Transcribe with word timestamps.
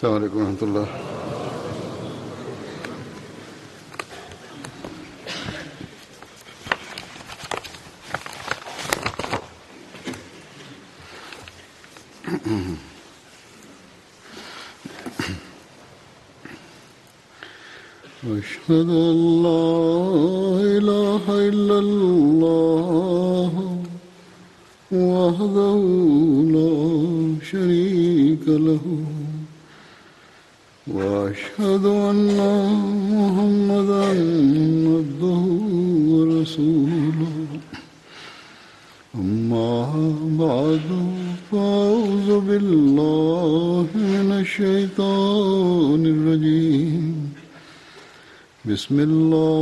السلام 0.00 0.14
عليكم 0.14 0.38
ورحمة 0.38 0.62
الله. 0.62 0.86
أشهد 18.24 18.88
أن 18.88 19.42
لا 19.42 19.99
بسم 48.90 49.00
الله. 49.00 49.59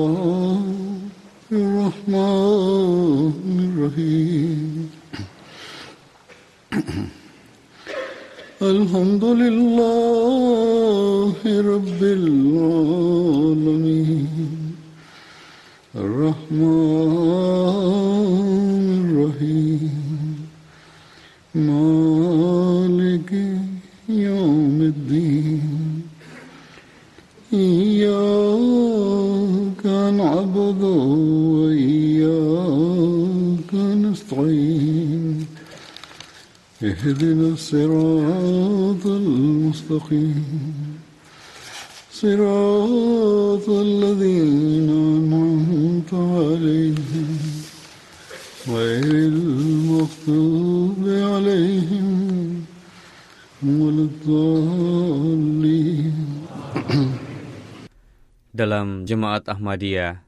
Jemaat 59.39 59.55
Ahmadiyah 59.55 60.27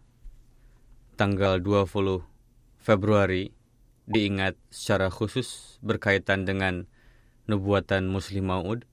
tanggal 1.18 1.58
20 1.58 2.22
Februari 2.78 3.50
diingat 4.06 4.54
secara 4.70 5.10
khusus 5.10 5.82
berkaitan 5.82 6.46
dengan 6.46 6.86
nubuatan 7.50 8.06
Muslim 8.06 8.54
Maud. 8.54 8.86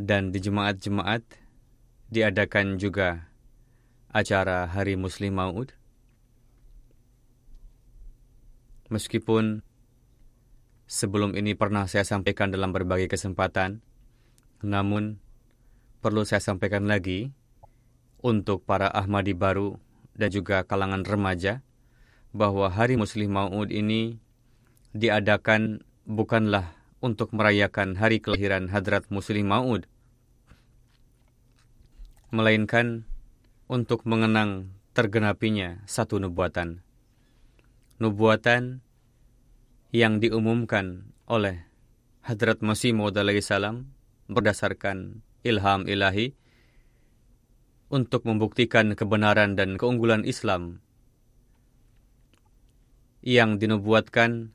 Dan 0.00 0.32
di 0.32 0.40
jemaat-jemaat 0.40 1.28
diadakan 2.08 2.80
juga 2.80 3.28
acara 4.16 4.64
Hari 4.64 4.96
Muslim 4.96 5.36
Maud. 5.36 5.76
Meskipun 8.88 9.60
sebelum 10.88 11.36
ini 11.36 11.52
pernah 11.52 11.84
saya 11.84 12.08
sampaikan 12.08 12.48
dalam 12.48 12.72
berbagai 12.72 13.12
kesempatan 13.12 13.84
namun 14.64 15.20
perlu 16.00 16.24
saya 16.24 16.40
sampaikan 16.40 16.88
lagi 16.88 17.36
untuk 18.18 18.66
para 18.66 18.90
Ahmadi 18.90 19.34
baru 19.34 19.78
dan 20.18 20.30
juga 20.34 20.66
kalangan 20.66 21.06
remaja 21.06 21.62
bahwa 22.34 22.68
Hari 22.68 22.98
Muslim 22.98 23.32
Maud 23.32 23.70
ini 23.70 24.18
diadakan 24.92 25.86
bukanlah 26.04 26.74
untuk 26.98 27.30
merayakan 27.30 27.94
hari 27.94 28.18
kelahiran 28.18 28.66
Hadrat 28.66 29.06
Muslim 29.08 29.46
Maud, 29.46 29.86
melainkan 32.34 33.06
untuk 33.70 34.02
mengenang 34.02 34.74
tergenapinya 34.96 35.78
satu 35.86 36.18
nubuatan. 36.18 36.82
Nubuatan 38.02 38.82
yang 39.94 40.18
diumumkan 40.18 41.14
oleh 41.30 41.66
Hadrat 42.26 42.60
Masih 42.60 42.92
Maud 42.92 43.14
salam 43.40 43.94
berdasarkan 44.26 45.22
ilham 45.46 45.86
ilahi 45.86 46.34
untuk 47.88 48.28
membuktikan 48.28 48.92
kebenaran 48.92 49.56
dan 49.56 49.80
keunggulan 49.80 50.24
Islam 50.28 50.84
yang 53.24 53.56
dinubuatkan 53.56 54.52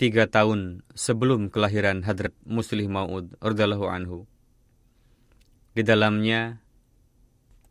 tiga 0.00 0.26
tahun 0.26 0.82
sebelum 0.96 1.52
kelahiran 1.52 2.02
Hadrat 2.02 2.34
Muslih 2.48 2.88
Maud 2.88 3.36
radhiallahu 3.38 3.86
anhu. 3.86 4.18
Di 5.72 5.84
dalamnya 5.84 6.60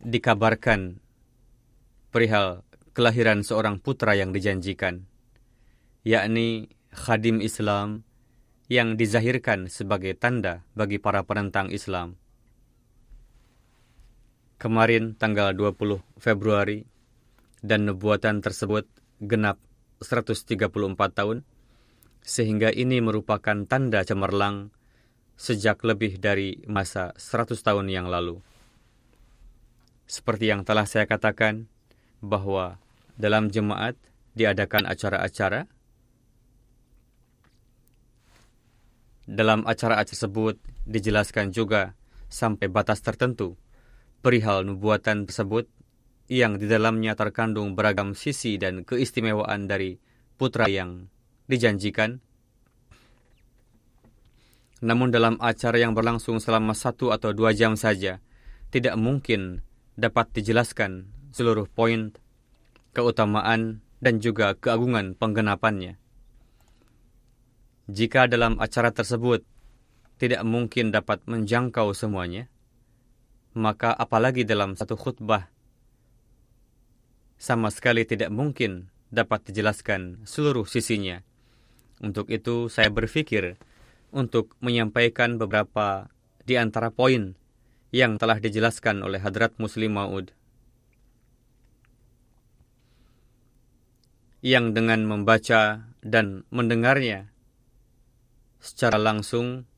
dikabarkan 0.02 1.02
perihal 2.10 2.66
kelahiran 2.94 3.46
seorang 3.46 3.82
putra 3.82 4.18
yang 4.18 4.34
dijanjikan, 4.34 5.06
yakni 6.06 6.70
khadim 6.94 7.42
Islam 7.42 8.06
yang 8.72 8.96
dizahirkan 8.96 9.68
sebagai 9.68 10.16
tanda 10.16 10.64
bagi 10.78 10.98
para 10.98 11.28
penentang 11.28 11.68
Islam 11.74 12.21
kemarin 14.62 15.18
tanggal 15.18 15.58
20 15.58 16.06
Februari 16.22 16.86
dan 17.66 17.90
nubuatan 17.90 18.46
tersebut 18.46 18.86
genap 19.18 19.58
134 20.06 20.70
tahun 21.18 21.42
sehingga 22.22 22.70
ini 22.70 23.02
merupakan 23.02 23.66
tanda 23.66 24.06
cemerlang 24.06 24.70
sejak 25.34 25.82
lebih 25.82 26.22
dari 26.22 26.62
masa 26.70 27.18
100 27.18 27.58
tahun 27.58 27.90
yang 27.90 28.06
lalu. 28.06 28.38
Seperti 30.06 30.54
yang 30.54 30.62
telah 30.62 30.86
saya 30.86 31.10
katakan 31.10 31.66
bahwa 32.22 32.78
dalam 33.18 33.50
jemaat 33.50 33.98
diadakan 34.38 34.86
acara-acara 34.86 35.66
dalam 39.26 39.66
acara 39.66 40.06
tersebut 40.06 40.62
dijelaskan 40.86 41.50
juga 41.50 41.98
sampai 42.30 42.70
batas 42.70 43.02
tertentu 43.02 43.58
perihal 44.22 44.64
nubuatan 44.66 45.26
tersebut 45.26 45.66
yang 46.32 46.56
di 46.62 46.70
dalamnya 46.70 47.18
terkandung 47.18 47.76
beragam 47.76 48.16
sisi 48.16 48.56
dan 48.56 48.88
keistimewaan 48.88 49.68
dari 49.68 50.00
putra 50.40 50.70
yang 50.72 51.12
dijanjikan. 51.52 52.24
Namun 54.82 55.14
dalam 55.14 55.38
acara 55.38 55.78
yang 55.78 55.94
berlangsung 55.94 56.42
selama 56.42 56.74
satu 56.74 57.14
atau 57.14 57.36
dua 57.36 57.54
jam 57.54 57.78
saja, 57.78 58.24
tidak 58.72 58.96
mungkin 58.98 59.62
dapat 60.00 60.32
dijelaskan 60.34 61.12
seluruh 61.36 61.68
poin, 61.70 62.16
keutamaan, 62.96 63.84
dan 64.02 64.18
juga 64.18 64.58
keagungan 64.58 65.14
penggenapannya. 65.14 66.02
Jika 67.92 68.26
dalam 68.26 68.58
acara 68.58 68.90
tersebut 68.90 69.46
tidak 70.18 70.42
mungkin 70.48 70.90
dapat 70.90 71.22
menjangkau 71.30 71.94
semuanya, 71.94 72.50
maka 73.52 73.92
apalagi 73.92 74.48
dalam 74.48 74.80
satu 74.80 74.96
khutbah 74.96 75.52
sama 77.42 77.74
sekali 77.74 78.06
tidak 78.06 78.30
mungkin 78.30 78.94
dapat 79.12 79.50
dijelaskan 79.50 80.24
seluruh 80.24 80.70
sisinya. 80.70 81.26
Untuk 82.02 82.30
itu 82.34 82.70
saya 82.70 82.90
berpikir 82.90 83.60
untuk 84.14 84.54
menyampaikan 84.64 85.38
beberapa 85.38 86.10
di 86.46 86.58
antara 86.58 86.90
poin 86.90 87.34
yang 87.92 88.18
telah 88.18 88.40
dijelaskan 88.40 89.04
oleh 89.04 89.20
Hadrat 89.20 89.58
Muslim 89.60 90.00
Maud. 90.00 90.34
Yang 94.42 94.74
dengan 94.74 95.06
membaca 95.06 95.86
dan 96.02 96.46
mendengarnya 96.50 97.30
secara 98.58 98.98
langsung 98.98 99.70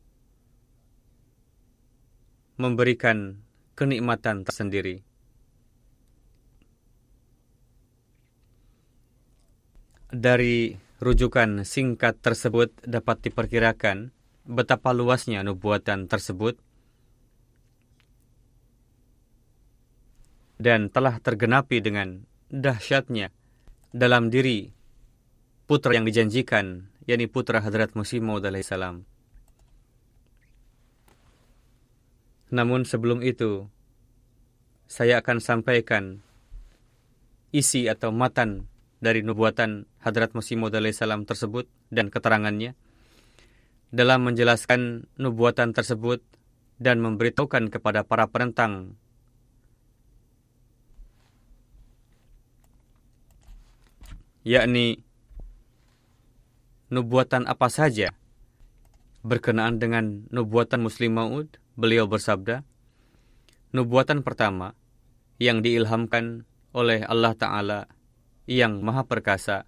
memberikan 2.55 3.42
kenikmatan 3.73 4.45
tersendiri. 4.45 5.01
Dari 10.13 10.77
rujukan 11.01 11.65
singkat 11.65 12.21
tersebut 12.21 12.69
dapat 12.85 13.27
diperkirakan 13.27 14.13
betapa 14.45 14.93
luasnya 14.93 15.41
nubuatan 15.41 16.05
tersebut 16.05 16.61
dan 20.61 20.93
telah 20.93 21.17
tergenapi 21.17 21.81
dengan 21.81 22.23
dahsyatnya 22.53 23.33
dalam 23.89 24.29
diri 24.29 24.69
putra 25.65 25.97
yang 25.97 26.05
dijanjikan, 26.05 26.93
yakni 27.09 27.25
putra 27.25 27.59
Hadrat 27.59 27.97
Masih 27.97 28.21
Maud 28.21 28.45
salam. 28.61 29.03
Namun 32.53 32.85
sebelum 32.85 33.25
itu, 33.25 33.65
saya 34.85 35.25
akan 35.25 35.41
sampaikan 35.41 36.21
isi 37.49 37.89
atau 37.89 38.13
matan 38.13 38.69
dari 39.01 39.25
nubuatan 39.25 39.89
Hadrat 40.05 40.37
Masih 40.37 40.61
Maud 40.61 40.77
salam 40.93 41.25
tersebut 41.25 41.65
dan 41.89 42.13
keterangannya 42.13 42.77
dalam 43.89 44.29
menjelaskan 44.29 45.09
nubuatan 45.17 45.73
tersebut 45.73 46.21
dan 46.77 47.01
memberitahukan 47.01 47.73
kepada 47.73 48.05
para 48.05 48.29
penentang. 48.29 49.01
Yakni 54.45 55.01
nubuatan 56.93 57.49
apa 57.49 57.65
saja 57.73 58.13
berkenaan 59.25 59.81
dengan 59.81 60.29
nubuatan 60.29 60.85
Muslim 60.85 61.17
Maud, 61.17 61.62
beliau 61.73 62.05
bersabda, 62.05 62.61
nubuatan 63.73 64.21
pertama 64.21 64.77
yang 65.41 65.65
diilhamkan 65.65 66.45
oleh 66.73 67.01
Allah 67.05 67.33
Ta'ala 67.33 67.79
yang 68.45 68.81
maha 68.85 69.05
perkasa, 69.05 69.65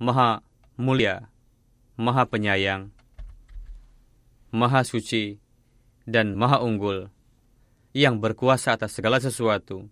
maha 0.00 0.44
mulia, 0.76 1.28
maha 1.96 2.26
penyayang, 2.26 2.94
Maha 4.54 4.86
Suci, 4.86 5.42
dan 6.06 6.38
Maha 6.38 6.62
Unggul, 6.62 7.10
yang 7.90 8.22
berkuasa 8.22 8.78
atas 8.78 8.94
segala 8.94 9.18
sesuatu, 9.18 9.90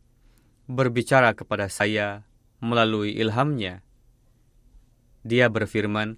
berbicara 0.71 1.35
kepada 1.35 1.67
saya 1.67 2.23
melalui 2.63 3.11
ilhamnya. 3.19 3.83
Dia 5.27 5.51
berfirman, 5.51 6.15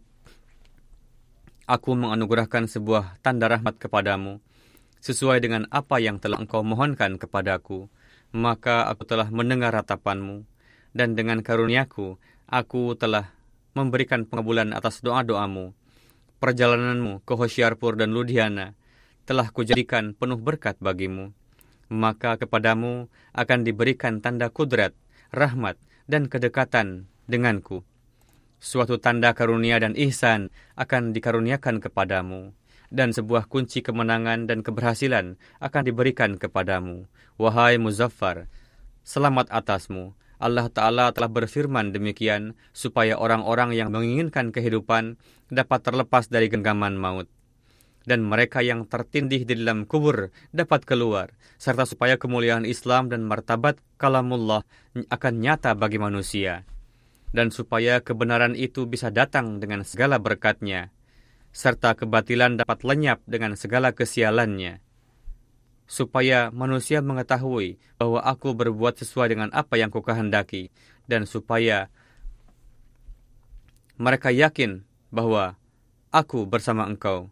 Aku 1.64 1.96
menganugerahkan 1.96 2.68
sebuah 2.68 3.16
tanda 3.24 3.48
rahmat 3.48 3.80
kepadamu, 3.80 4.44
sesuai 5.04 5.44
dengan 5.44 5.68
apa 5.68 6.00
yang 6.00 6.16
telah 6.16 6.40
engkau 6.40 6.64
mohonkan 6.64 7.20
kepadaku, 7.20 7.92
maka 8.32 8.88
aku 8.88 9.04
telah 9.04 9.28
mendengar 9.28 9.76
ratapanmu, 9.76 10.48
dan 10.96 11.12
dengan 11.12 11.44
karuniaku, 11.44 12.16
aku 12.48 12.96
telah 12.96 13.36
memberikan 13.76 14.24
pengabulan 14.24 14.72
atas 14.72 15.04
doa-doamu 15.04 15.76
perjalananmu 16.44 17.24
ke 17.24 17.32
Hoshiarpur 17.40 17.96
dan 17.96 18.12
Ludhiana 18.12 18.76
telah 19.24 19.48
kujadikan 19.48 20.12
penuh 20.12 20.36
berkat 20.36 20.76
bagimu. 20.76 21.32
Maka 21.88 22.36
kepadamu 22.36 23.08
akan 23.32 23.64
diberikan 23.64 24.20
tanda 24.20 24.52
kudrat, 24.52 24.92
rahmat, 25.32 25.80
dan 26.04 26.28
kedekatan 26.28 27.08
denganku. 27.24 27.80
Suatu 28.60 29.00
tanda 29.00 29.32
karunia 29.32 29.80
dan 29.80 29.96
ihsan 29.96 30.52
akan 30.76 31.16
dikaruniakan 31.16 31.80
kepadamu, 31.80 32.52
dan 32.92 33.12
sebuah 33.14 33.48
kunci 33.48 33.80
kemenangan 33.80 34.50
dan 34.50 34.60
keberhasilan 34.60 35.40
akan 35.60 35.82
diberikan 35.84 36.36
kepadamu. 36.36 37.06
Wahai 37.40 37.80
Muzaffar, 37.80 38.48
selamat 39.04 39.52
atasmu, 39.52 40.16
Allah 40.44 40.66
Ta'ala 40.68 41.14
telah 41.14 41.30
berfirman 41.30 41.94
demikian 41.94 42.58
supaya 42.74 43.16
orang-orang 43.16 43.72
yang 43.72 43.88
menginginkan 43.94 44.50
kehidupan 44.50 45.16
dapat 45.48 45.80
terlepas 45.80 46.28
dari 46.28 46.52
genggaman 46.52 46.98
maut. 46.98 47.30
Dan 48.04 48.20
mereka 48.20 48.60
yang 48.60 48.84
tertindih 48.84 49.48
di 49.48 49.56
dalam 49.56 49.88
kubur 49.88 50.28
dapat 50.52 50.84
keluar, 50.84 51.32
serta 51.56 51.88
supaya 51.88 52.20
kemuliaan 52.20 52.68
Islam 52.68 53.08
dan 53.08 53.24
martabat 53.24 53.80
kalamullah 53.96 54.68
akan 55.08 55.34
nyata 55.40 55.72
bagi 55.72 55.96
manusia. 55.96 56.68
Dan 57.32 57.48
supaya 57.48 58.04
kebenaran 58.04 58.52
itu 58.52 58.84
bisa 58.84 59.08
datang 59.08 59.56
dengan 59.56 59.88
segala 59.88 60.20
berkatnya, 60.20 60.92
serta 61.54 61.94
kebatilan 61.94 62.58
dapat 62.58 62.82
lenyap 62.82 63.22
dengan 63.30 63.54
segala 63.54 63.94
kesialannya 63.94 64.84
supaya 65.84 66.48
manusia 66.48 67.04
mengetahui 67.04 67.76
bahwa 68.00 68.20
aku 68.24 68.56
berbuat 68.56 68.96
sesuai 69.00 69.36
dengan 69.36 69.50
apa 69.52 69.76
yang 69.76 69.92
kukehendaki, 69.92 70.72
dan 71.04 71.28
supaya 71.28 71.92
mereka 74.00 74.32
yakin 74.32 74.82
bahwa 75.12 75.54
aku 76.10 76.48
bersama 76.48 76.88
engkau. 76.88 77.28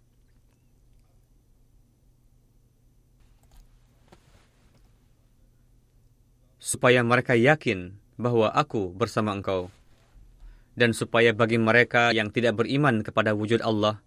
Supaya 6.62 7.02
mereka 7.02 7.34
yakin 7.34 7.98
bahwa 8.14 8.46
aku 8.54 8.94
bersama 8.94 9.34
engkau. 9.34 9.68
Dan 10.72 10.96
supaya 10.96 11.36
bagi 11.36 11.60
mereka 11.60 12.14
yang 12.16 12.32
tidak 12.32 12.64
beriman 12.64 13.04
kepada 13.04 13.36
wujud 13.36 13.60
Allah 13.60 14.00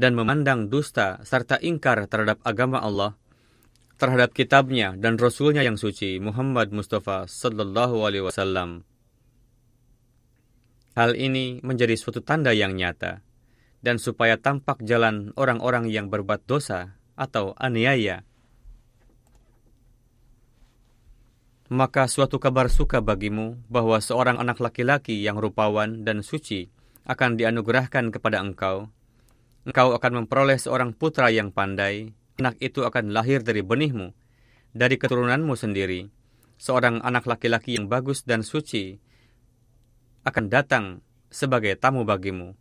dan 0.00 0.16
memandang 0.16 0.72
dusta 0.72 1.20
serta 1.28 1.60
ingkar 1.60 2.08
terhadap 2.08 2.40
agama 2.40 2.80
Allah, 2.80 3.20
terhadap 4.00 4.32
kitabnya 4.32 4.96
dan 4.96 5.20
rasulnya 5.20 5.60
yang 5.60 5.76
suci 5.76 6.16
Muhammad 6.16 6.72
Mustafa 6.72 7.28
sallallahu 7.28 8.00
alaihi 8.08 8.24
wasallam. 8.24 8.88
Hal 10.96 11.20
ini 11.20 11.60
menjadi 11.60 12.00
suatu 12.00 12.24
tanda 12.24 12.56
yang 12.56 12.72
nyata 12.72 13.20
dan 13.84 14.00
supaya 14.00 14.40
tampak 14.40 14.80
jalan 14.88 15.36
orang-orang 15.36 15.92
yang 15.92 16.08
berbuat 16.08 16.48
dosa 16.48 16.96
atau 17.12 17.52
aniaya. 17.60 18.24
Maka 21.70 22.10
suatu 22.10 22.42
kabar 22.42 22.66
suka 22.66 22.98
bagimu 22.98 23.60
bahwa 23.70 24.00
seorang 24.02 24.40
anak 24.42 24.58
laki-laki 24.58 25.22
yang 25.22 25.38
rupawan 25.38 26.02
dan 26.02 26.24
suci 26.24 26.66
akan 27.06 27.38
dianugerahkan 27.38 28.10
kepada 28.10 28.42
engkau. 28.42 28.90
Engkau 29.70 29.94
akan 29.94 30.26
memperoleh 30.26 30.58
seorang 30.58 30.90
putra 30.90 31.30
yang 31.30 31.54
pandai, 31.54 32.10
anak 32.42 32.58
itu 32.58 32.82
akan 32.82 33.14
lahir 33.14 33.46
dari 33.46 33.62
benihmu, 33.62 34.10
dari 34.74 34.98
keturunanmu 34.98 35.54
sendiri. 35.54 36.10
Seorang 36.58 36.98
anak 37.06 37.30
laki-laki 37.30 37.78
yang 37.78 37.86
bagus 37.86 38.26
dan 38.26 38.42
suci 38.42 38.98
akan 40.26 40.50
datang 40.50 41.06
sebagai 41.30 41.78
tamu 41.78 42.02
bagimu. 42.02 42.58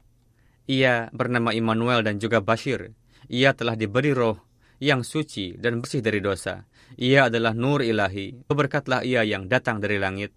Ia 0.70 1.10
bernama 1.10 1.50
Immanuel 1.50 2.06
dan 2.06 2.22
juga 2.22 2.46
Bashir. 2.46 2.94
Ia 3.26 3.58
telah 3.58 3.74
diberi 3.74 4.14
roh 4.14 4.38
yang 4.78 5.02
suci 5.02 5.58
dan 5.58 5.82
bersih 5.82 6.06
dari 6.06 6.22
dosa. 6.22 6.70
Ia 6.94 7.34
adalah 7.34 7.58
nur 7.58 7.82
ilahi. 7.82 8.46
Berkatlah 8.54 9.02
ia 9.02 9.26
yang 9.26 9.50
datang 9.50 9.82
dari 9.82 9.98
langit. 9.98 10.30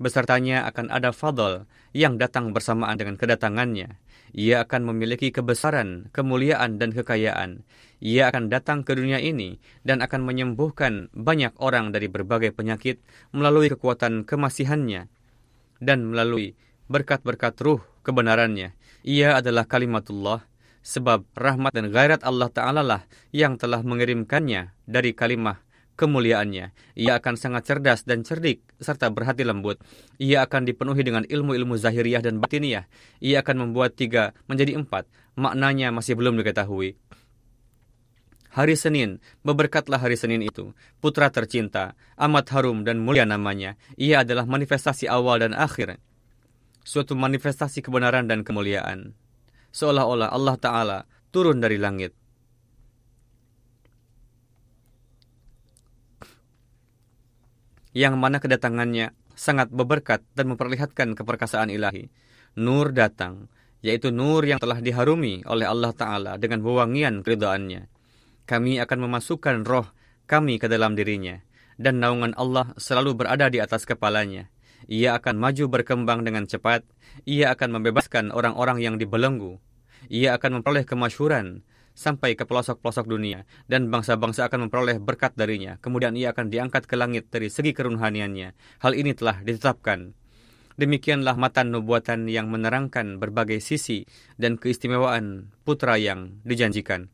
Besertanya 0.00 0.64
akan 0.64 0.88
ada 0.88 1.12
fadl 1.12 1.68
yang 1.92 2.16
datang 2.16 2.56
bersamaan 2.56 2.96
dengan 2.96 3.20
kedatangannya. 3.20 4.00
Ia 4.32 4.66
akan 4.66 4.94
memiliki 4.94 5.30
kebesaran, 5.30 6.10
kemuliaan, 6.10 6.80
dan 6.80 6.90
kekayaan. 6.94 7.62
Ia 8.00 8.30
akan 8.30 8.48
datang 8.48 8.82
ke 8.86 8.94
dunia 8.94 9.18
ini 9.18 9.58
dan 9.86 10.00
akan 10.00 10.24
menyembuhkan 10.24 11.12
banyak 11.16 11.54
orang 11.58 11.90
dari 11.90 12.06
berbagai 12.06 12.54
penyakit 12.54 13.02
melalui 13.34 13.72
kekuatan 13.72 14.26
kemasihannya 14.26 15.08
dan 15.82 15.98
melalui 16.08 16.54
berkat-berkat 16.86 17.56
ruh 17.60 17.82
kebenarannya. 18.06 18.76
Ia 19.06 19.38
adalah 19.42 19.66
kalimatullah, 19.66 20.46
sebab 20.86 21.26
rahmat 21.34 21.74
dan 21.74 21.90
gairat 21.90 22.22
Allah 22.22 22.46
Ta'ala 22.46 22.82
lah 22.86 23.02
yang 23.34 23.58
telah 23.58 23.82
mengirimkannya 23.82 24.70
dari 24.86 25.10
kalimah 25.18 25.65
kemuliaannya. 25.96 26.76
Ia 27.00 27.12
akan 27.18 27.34
sangat 27.40 27.66
cerdas 27.66 28.04
dan 28.04 28.22
cerdik 28.22 28.62
serta 28.76 29.08
berhati 29.08 29.42
lembut. 29.42 29.80
Ia 30.20 30.44
akan 30.44 30.68
dipenuhi 30.68 31.00
dengan 31.00 31.24
ilmu-ilmu 31.24 31.74
zahiriyah 31.80 32.20
dan 32.20 32.38
batiniah. 32.38 32.84
Ia 33.24 33.40
akan 33.40 33.68
membuat 33.68 33.96
tiga 33.96 34.36
menjadi 34.46 34.76
empat. 34.76 35.08
Maknanya 35.40 35.90
masih 35.90 36.14
belum 36.14 36.36
diketahui. 36.36 37.00
Hari 38.56 38.72
Senin, 38.72 39.20
beberkatlah 39.44 40.00
hari 40.00 40.16
Senin 40.16 40.40
itu. 40.40 40.72
Putra 41.00 41.28
tercinta, 41.28 41.92
amat 42.16 42.52
harum 42.56 42.84
dan 42.88 43.00
mulia 43.00 43.28
namanya. 43.28 43.76
Ia 44.00 44.24
adalah 44.24 44.48
manifestasi 44.48 45.08
awal 45.12 45.44
dan 45.44 45.52
akhir. 45.52 46.00
Suatu 46.80 47.12
manifestasi 47.12 47.84
kebenaran 47.84 48.24
dan 48.24 48.44
kemuliaan. 48.44 49.12
Seolah-olah 49.76 50.32
Allah 50.32 50.56
Ta'ala 50.56 50.98
turun 51.28 51.60
dari 51.60 51.76
langit 51.76 52.16
yang 57.96 58.20
mana 58.20 58.44
kedatangannya 58.44 59.16
sangat 59.32 59.72
beberkat 59.72 60.20
dan 60.36 60.52
memperlihatkan 60.52 61.16
keperkasaan 61.16 61.72
ilahi. 61.72 62.12
Nur 62.60 62.92
datang, 62.92 63.48
yaitu 63.80 64.12
nur 64.12 64.44
yang 64.44 64.60
telah 64.60 64.84
diharumi 64.84 65.48
oleh 65.48 65.64
Allah 65.64 65.96
Ta'ala 65.96 66.32
dengan 66.36 66.60
wewangian 66.60 67.24
keridaannya. 67.24 67.88
Kami 68.44 68.76
akan 68.84 68.98
memasukkan 69.08 69.64
roh 69.64 69.88
kami 70.28 70.60
ke 70.60 70.68
dalam 70.68 70.92
dirinya, 70.92 71.40
dan 71.80 71.96
naungan 71.96 72.36
Allah 72.36 72.76
selalu 72.76 73.16
berada 73.16 73.48
di 73.48 73.64
atas 73.64 73.88
kepalanya. 73.88 74.52
Ia 74.92 75.16
akan 75.16 75.40
maju 75.40 75.64
berkembang 75.72 76.20
dengan 76.20 76.44
cepat, 76.44 76.84
ia 77.24 77.48
akan 77.56 77.80
membebaskan 77.80 78.28
orang-orang 78.28 78.84
yang 78.84 79.00
dibelenggu, 79.00 79.56
ia 80.12 80.36
akan 80.36 80.60
memperoleh 80.60 80.84
kemasyuran, 80.84 81.64
sampai 81.96 82.36
ke 82.36 82.44
pelosok-pelosok 82.44 83.08
dunia, 83.08 83.48
dan 83.66 83.88
bangsa-bangsa 83.88 84.52
akan 84.52 84.68
memperoleh 84.68 85.00
berkat 85.00 85.32
darinya. 85.32 85.80
Kemudian 85.80 86.12
ia 86.12 86.36
akan 86.36 86.52
diangkat 86.52 86.84
ke 86.84 86.94
langit 86.94 87.32
dari 87.32 87.48
segi 87.48 87.72
keruhaniannya. 87.72 88.52
Hal 88.84 88.92
ini 88.92 89.16
telah 89.16 89.40
ditetapkan. 89.40 90.12
Demikianlah 90.76 91.40
matan 91.40 91.72
nubuatan 91.72 92.28
yang 92.28 92.52
menerangkan 92.52 93.16
berbagai 93.16 93.64
sisi 93.64 94.04
dan 94.36 94.60
keistimewaan 94.60 95.48
putra 95.64 95.96
yang 95.96 96.36
dijanjikan. 96.44 97.08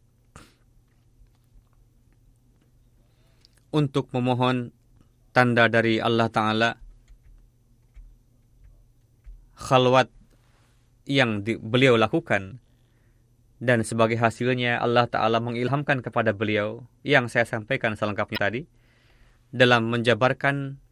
Untuk 3.71 4.11
memohon 4.11 4.75
tanda 5.31 5.71
dari 5.71 6.03
Allah 6.03 6.27
Ta'ala, 6.27 6.71
khalwat 9.55 10.11
yang 11.07 11.47
beliau 11.47 11.95
lakukan 11.95 12.62
dan 13.63 13.87
sebagai 13.87 14.19
hasilnya 14.19 14.83
Allah 14.83 15.07
Ta'ala 15.07 15.39
mengilhamkan 15.39 16.03
kepada 16.03 16.35
beliau 16.35 16.83
yang 17.07 17.31
saya 17.31 17.47
sampaikan 17.47 17.95
selengkapnya 17.95 18.43
tadi 18.43 18.67
dalam 19.55 19.87
menjabarkan 19.87 20.83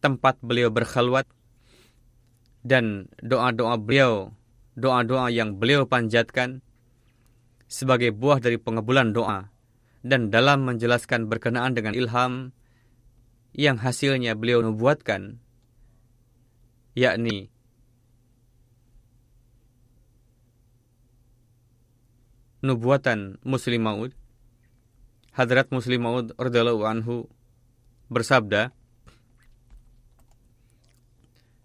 tempat 0.00 0.40
beliau 0.40 0.72
berkhalwat 0.72 1.28
dan 2.64 3.12
doa-doa 3.20 3.76
beliau, 3.76 4.32
doa-doa 4.72 5.28
yang 5.28 5.60
beliau 5.60 5.84
panjatkan 5.84 6.64
sebagai 7.68 8.16
buah 8.16 8.40
dari 8.40 8.56
pengebulan 8.56 9.12
doa 9.12 9.52
dan 10.00 10.32
dalam 10.32 10.64
menjelaskan 10.64 11.28
berkenaan 11.28 11.76
dengan 11.76 11.92
ilham 11.92 12.56
yang 13.52 13.76
hasilnya 13.76 14.32
beliau 14.32 14.64
nubuatkan 14.64 15.44
yakni 16.96 17.51
nubuatan 22.62 23.42
Muslim 23.42 23.82
Maud, 23.82 24.14
Hadrat 25.34 25.74
Muslim 25.74 26.06
Maud 26.06 26.30
radhiyallahu 26.38 26.86
anhu 26.86 27.26
bersabda, 28.06 28.70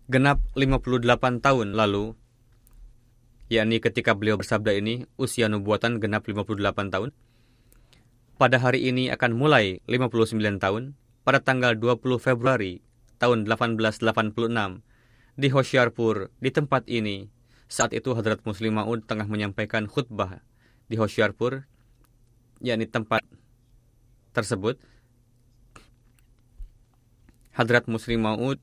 genap 0.10 0.42
58 0.58 1.06
tahun 1.46 1.78
lalu, 1.78 2.18
yakni 3.54 3.78
ketika 3.78 4.18
beliau 4.18 4.42
bersabda 4.42 4.74
ini, 4.74 5.06
usia 5.22 5.46
nubuatan 5.46 6.02
genap 6.02 6.26
58 6.26 6.66
tahun, 6.90 7.14
pada 8.42 8.58
hari 8.58 8.90
ini 8.90 9.14
akan 9.14 9.38
mulai 9.38 9.86
59 9.86 10.34
tahun, 10.58 10.98
pada 11.22 11.46
tanggal 11.46 11.78
20 11.78 12.18
Februari 12.18 12.82
tahun 13.22 13.46
1886, 13.46 14.02
di 15.38 15.48
Hoshiarpur, 15.54 16.34
di 16.42 16.50
tempat 16.50 16.90
ini, 16.90 17.30
saat 17.70 17.94
itu 17.94 18.18
Hadrat 18.18 18.42
Muslim 18.50 18.82
Maud 18.82 19.06
tengah 19.06 19.30
menyampaikan 19.30 19.86
khutbah 19.86 20.42
di 20.88 20.96
Hoshiarpur, 20.96 21.68
yakni 22.64 22.88
tempat 22.88 23.24
tersebut, 24.32 24.80
Hadrat 27.58 27.90
Muslim 27.90 28.24
Maud 28.24 28.62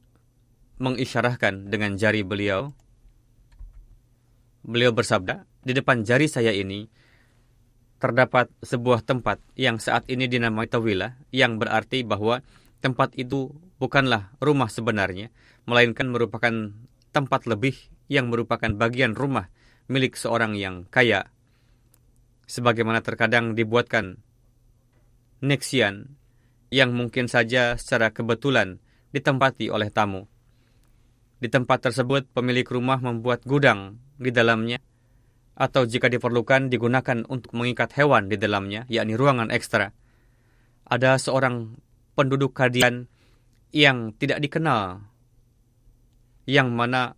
mengisyarahkan 0.79 1.67
dengan 1.67 1.99
jari 1.99 2.23
beliau. 2.23 2.73
Beliau 4.65 4.95
bersabda, 4.97 5.45
di 5.67 5.73
depan 5.77 6.07
jari 6.07 6.25
saya 6.31 6.55
ini 6.55 6.89
terdapat 8.01 8.49
sebuah 8.65 9.05
tempat 9.05 9.41
yang 9.59 9.81
saat 9.81 10.09
ini 10.09 10.31
dinamai 10.31 10.71
Tawilah, 10.71 11.19
yang 11.35 11.61
berarti 11.61 12.07
bahwa 12.07 12.41
tempat 12.81 13.17
itu 13.19 13.53
bukanlah 13.83 14.33
rumah 14.41 14.71
sebenarnya, 14.71 15.35
melainkan 15.69 16.09
merupakan 16.09 16.73
tempat 17.11 17.51
lebih 17.51 17.75
yang 18.09 18.29
merupakan 18.31 18.71
bagian 18.77 19.17
rumah 19.17 19.51
milik 19.89 20.17
seorang 20.17 20.57
yang 20.57 20.89
kaya 20.89 21.34
sebagaimana 22.45 23.01
terkadang 23.01 23.57
dibuatkan 23.57 24.21
neksian 25.45 26.17
yang 26.73 26.91
mungkin 26.97 27.29
saja 27.29 27.77
secara 27.77 28.11
kebetulan 28.11 28.83
ditempati 29.15 29.71
oleh 29.71 29.93
tamu. 29.95 30.27
Di 31.39 31.53
tempat 31.53 31.87
tersebut, 31.87 32.27
pemilik 32.33 32.67
rumah 32.67 32.99
membuat 32.99 33.45
gudang 33.45 34.01
di 34.17 34.33
dalamnya, 34.33 34.81
atau 35.55 35.87
jika 35.87 36.11
diperlukan 36.11 36.67
digunakan 36.67 37.23
untuk 37.31 37.55
mengikat 37.55 37.95
hewan 37.95 38.27
di 38.27 38.35
dalamnya, 38.35 38.89
yakni 38.91 39.15
ruangan 39.15 39.55
ekstra. 39.55 39.95
Ada 40.89 41.21
seorang 41.21 41.79
penduduk 42.19 42.57
kadian 42.57 43.07
yang 43.71 44.15
tidak 44.19 44.43
dikenal, 44.43 45.05
yang 46.51 46.75
mana 46.75 47.15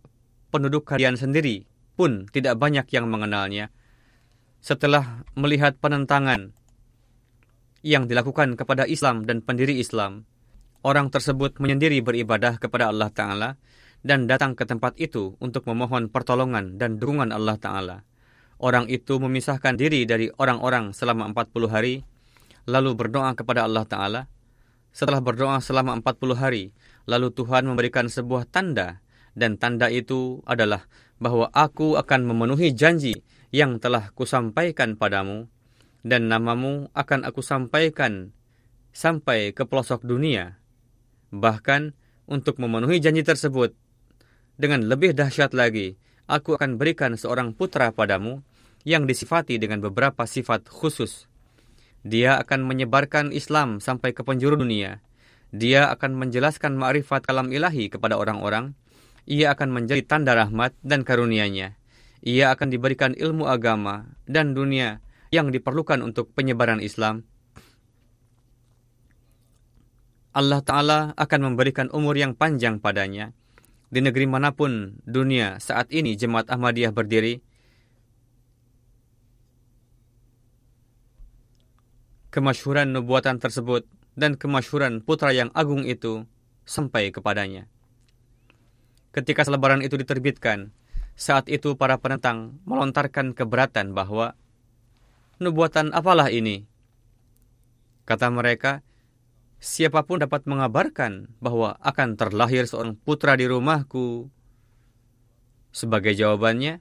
penduduk 0.53 0.85
kadian 0.85 1.17
sendiri 1.17 1.65
pun 1.97 2.29
tidak 2.29 2.61
banyak 2.61 2.85
yang 2.93 3.09
mengenalnya, 3.09 3.73
setelah 4.61 5.23
melihat 5.37 5.77
penentangan 5.77 6.51
yang 7.85 8.09
dilakukan 8.09 8.57
kepada 8.57 8.83
Islam 8.89 9.23
dan 9.23 9.39
pendiri 9.45 9.77
Islam, 9.77 10.25
orang 10.81 11.13
tersebut 11.13 11.61
menyendiri 11.61 12.01
beribadah 12.01 12.57
kepada 12.57 12.89
Allah 12.89 13.09
Ta'ala 13.13 13.49
dan 14.01 14.25
datang 14.25 14.53
ke 14.57 14.65
tempat 14.65 14.97
itu 14.97 15.37
untuk 15.39 15.65
memohon 15.69 16.09
pertolongan 16.09 16.75
dan 16.75 16.97
dukungan 16.97 17.31
Allah 17.31 17.57
Ta'ala. 17.57 17.97
Orang 18.57 18.89
itu 18.89 19.21
memisahkan 19.21 19.77
diri 19.77 20.09
dari 20.09 20.33
orang-orang 20.33 20.89
selama 20.89 21.29
40 21.29 21.69
hari, 21.69 22.01
lalu 22.65 22.97
berdoa 22.97 23.37
kepada 23.37 23.69
Allah 23.69 23.85
Ta'ala. 23.85 24.21
Setelah 24.89 25.21
berdoa 25.21 25.61
selama 25.61 25.93
40 26.01 26.33
hari, 26.33 26.73
lalu 27.05 27.29
Tuhan 27.29 27.69
memberikan 27.69 28.09
sebuah 28.09 28.49
tanda, 28.49 29.05
dan 29.37 29.61
tanda 29.61 29.93
itu 29.93 30.41
adalah 30.49 30.89
bahwa 31.21 31.53
aku 31.53 31.93
akan 32.01 32.25
memenuhi 32.25 32.73
janji 32.73 33.21
yang 33.51 33.79
telah 33.79 34.11
kusampaikan 34.11 34.99
padamu, 34.99 35.47
dan 36.03 36.27
namamu 36.27 36.91
akan 36.91 37.23
aku 37.23 37.39
sampaikan 37.39 38.35
sampai 38.91 39.55
ke 39.55 39.63
pelosok 39.63 40.03
dunia. 40.03 40.59
Bahkan 41.31 41.95
untuk 42.27 42.59
memenuhi 42.59 42.99
janji 42.99 43.23
tersebut, 43.23 43.75
dengan 44.57 44.83
lebih 44.89 45.15
dahsyat 45.15 45.55
lagi, 45.55 45.95
aku 46.27 46.57
akan 46.59 46.75
berikan 46.75 47.15
seorang 47.15 47.55
putra 47.55 47.93
padamu 47.93 48.43
yang 48.83 49.07
disifati 49.07 49.59
dengan 49.59 49.83
beberapa 49.83 50.27
sifat 50.27 50.67
khusus. 50.67 51.27
Dia 52.07 52.39
akan 52.39 52.63
menyebarkan 52.67 53.35
Islam 53.35 53.83
sampai 53.83 54.15
ke 54.15 54.23
penjuru 54.23 54.59
dunia. 54.59 55.03
Dia 55.51 55.87
akan 55.91 56.15
menjelaskan 56.19 56.75
ma'rifat 56.75 57.27
kalam 57.27 57.51
ilahi 57.51 57.87
kepada 57.91 58.19
orang-orang. 58.19 58.75
Ia 59.27 59.55
akan 59.55 59.75
menjadi 59.75 60.03
tanda 60.07 60.35
rahmat 60.35 60.75
dan 60.83 61.03
karunia-Nya 61.03 61.75
ia 62.21 62.53
akan 62.53 62.73
diberikan 62.73 63.13
ilmu 63.13 63.45
agama 63.45 64.09
dan 64.25 64.57
dunia 64.57 65.03
yang 65.29 65.51
diperlukan 65.51 65.99
untuk 66.01 66.31
penyebaran 66.33 66.81
Islam. 66.81 67.27
Allah 70.37 70.61
Ta'ala 70.61 70.99
akan 71.17 71.39
memberikan 71.53 71.89
umur 71.89 72.13
yang 72.13 72.37
panjang 72.37 72.77
padanya. 72.77 73.33
Di 73.89 74.03
negeri 74.03 74.27
mana 74.29 74.53
pun 74.53 74.99
dunia 75.07 75.57
saat 75.57 75.89
ini 75.89 76.13
Jemaat 76.13 76.51
Ahmadiyah 76.51 76.93
berdiri, 76.93 77.39
kemasyhuran 82.29 82.93
nubuatan 82.93 83.41
tersebut 83.41 83.89
dan 84.13 84.37
kemasyhuran 84.37 85.01
putra 85.01 85.33
yang 85.33 85.49
agung 85.57 85.89
itu 85.89 86.29
sampai 86.69 87.09
kepadanya. 87.09 87.65
Ketika 89.09 89.41
selebaran 89.41 89.81
itu 89.81 89.97
diterbitkan, 89.97 90.69
saat 91.17 91.49
itu 91.49 91.73
para 91.73 91.97
penentang 91.97 92.61
melontarkan 92.69 93.33
keberatan 93.33 93.97
bahwa 93.97 94.37
nubuatan 95.41 95.89
apalah 95.89 96.29
ini? 96.29 96.69
Kata 98.05 98.29
mereka, 98.29 98.85
siapa 99.57 100.05
pun 100.05 100.21
dapat 100.21 100.45
mengabarkan 100.45 101.33
bahwa 101.41 101.75
akan 101.81 102.15
terlahir 102.15 102.69
seorang 102.69 102.93
putra 102.93 103.33
di 103.33 103.49
rumahku. 103.49 104.29
Sebagai 105.73 106.13
jawabannya, 106.13 106.79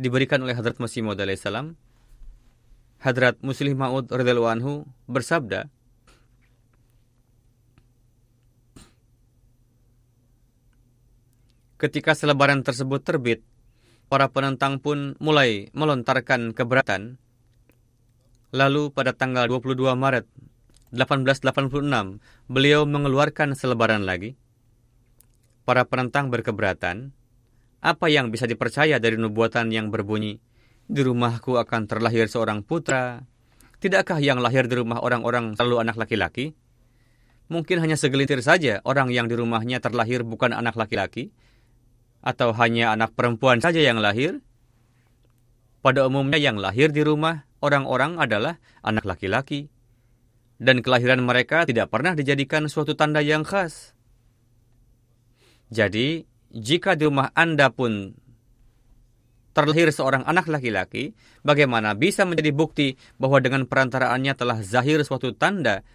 diberikan 0.00 0.40
oleh 0.40 0.56
Hadrat 0.56 0.80
Masih 0.80 1.04
Maud 1.04 1.20
salam, 1.36 1.76
Hadrat 2.98 3.38
Muslim 3.44 3.78
Ma'ud 3.78 4.08
anhu 4.10 4.88
bersabda, 5.06 5.68
Ketika 11.78 12.10
selebaran 12.18 12.66
tersebut 12.66 13.06
terbit, 13.06 13.46
para 14.08 14.32
penentang 14.32 14.80
pun 14.80 15.14
mulai 15.20 15.68
melontarkan 15.76 16.56
keberatan. 16.56 17.20
Lalu 18.50 18.88
pada 18.96 19.12
tanggal 19.12 19.44
22 19.44 19.92
Maret 19.92 20.24
1886, 20.96 22.24
beliau 22.48 22.88
mengeluarkan 22.88 23.52
selebaran 23.52 24.08
lagi. 24.08 24.40
Para 25.68 25.84
penentang 25.84 26.32
berkeberatan, 26.32 27.12
apa 27.84 28.08
yang 28.08 28.32
bisa 28.32 28.48
dipercaya 28.48 28.96
dari 28.96 29.20
nubuatan 29.20 29.68
yang 29.68 29.92
berbunyi, 29.92 30.40
di 30.88 31.00
rumahku 31.04 31.60
akan 31.60 31.84
terlahir 31.84 32.32
seorang 32.32 32.64
putra, 32.64 33.28
tidakkah 33.84 34.16
yang 34.16 34.40
lahir 34.40 34.64
di 34.64 34.80
rumah 34.80 35.04
orang-orang 35.04 35.52
selalu 35.60 35.84
anak 35.84 36.00
laki-laki? 36.00 36.56
Mungkin 37.52 37.84
hanya 37.84 38.00
segelintir 38.00 38.40
saja 38.40 38.80
orang 38.88 39.12
yang 39.12 39.28
di 39.28 39.36
rumahnya 39.36 39.84
terlahir 39.84 40.24
bukan 40.24 40.56
anak 40.56 40.72
laki-laki, 40.80 41.36
atau 42.28 42.52
hanya 42.60 42.92
anak 42.92 43.16
perempuan 43.16 43.64
saja 43.64 43.80
yang 43.80 44.04
lahir? 44.04 44.44
Pada 45.80 46.04
umumnya 46.04 46.36
yang 46.36 46.60
lahir 46.60 46.92
di 46.92 47.00
rumah 47.00 47.48
orang-orang 47.64 48.20
adalah 48.20 48.60
anak 48.84 49.08
laki-laki. 49.08 49.72
Dan 50.58 50.84
kelahiran 50.84 51.24
mereka 51.24 51.64
tidak 51.64 51.88
pernah 51.88 52.12
dijadikan 52.12 52.68
suatu 52.68 52.92
tanda 52.98 53.24
yang 53.24 53.46
khas. 53.46 53.94
Jadi, 55.70 56.26
jika 56.50 56.98
di 56.98 57.06
rumah 57.06 57.30
Anda 57.32 57.70
pun 57.70 58.10
terlahir 59.54 59.94
seorang 59.94 60.26
anak 60.26 60.50
laki-laki, 60.50 61.14
bagaimana 61.46 61.94
bisa 61.94 62.26
menjadi 62.26 62.50
bukti 62.50 62.88
bahwa 63.22 63.38
dengan 63.38 63.70
perantaraannya 63.70 64.34
telah 64.34 64.58
zahir 64.66 65.00
suatu 65.06 65.30
tanda 65.30 65.86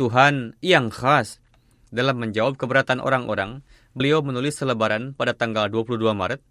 Tuhan 0.00 0.56
yang 0.64 0.88
khas? 0.88 1.44
Dalam 1.92 2.18
menjawab 2.18 2.56
keberatan 2.56 2.98
orang-orang, 3.04 3.62
beliau 3.96 4.20
menulis 4.20 4.60
selebaran 4.60 5.16
pada 5.16 5.32
tanggal 5.32 5.72
22 5.72 6.12
Maret 6.12 6.44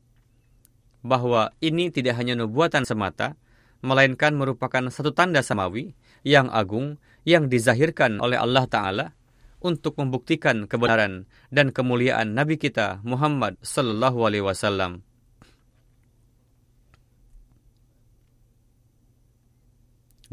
bahwa 1.06 1.54
ini 1.62 1.94
tidak 1.94 2.18
hanya 2.18 2.34
nubuatan 2.34 2.82
semata, 2.82 3.38
melainkan 3.86 4.34
merupakan 4.34 4.90
satu 4.90 5.14
tanda 5.14 5.46
samawi 5.46 5.94
yang 6.25 6.50
agung 6.50 6.98
yang 7.22 7.46
dizahirkan 7.46 8.18
oleh 8.18 8.42
Allah 8.42 8.66
Ta'ala 8.66 9.06
untuk 9.62 10.02
membuktikan 10.02 10.66
kebenaran 10.66 11.30
dan 11.54 11.70
kemuliaan 11.70 12.34
Nabi 12.34 12.58
kita 12.58 13.06
Muhammad 13.06 13.62
Sallallahu 13.62 14.25
Alaihi 14.25 14.42
Wasallam. 14.42 15.06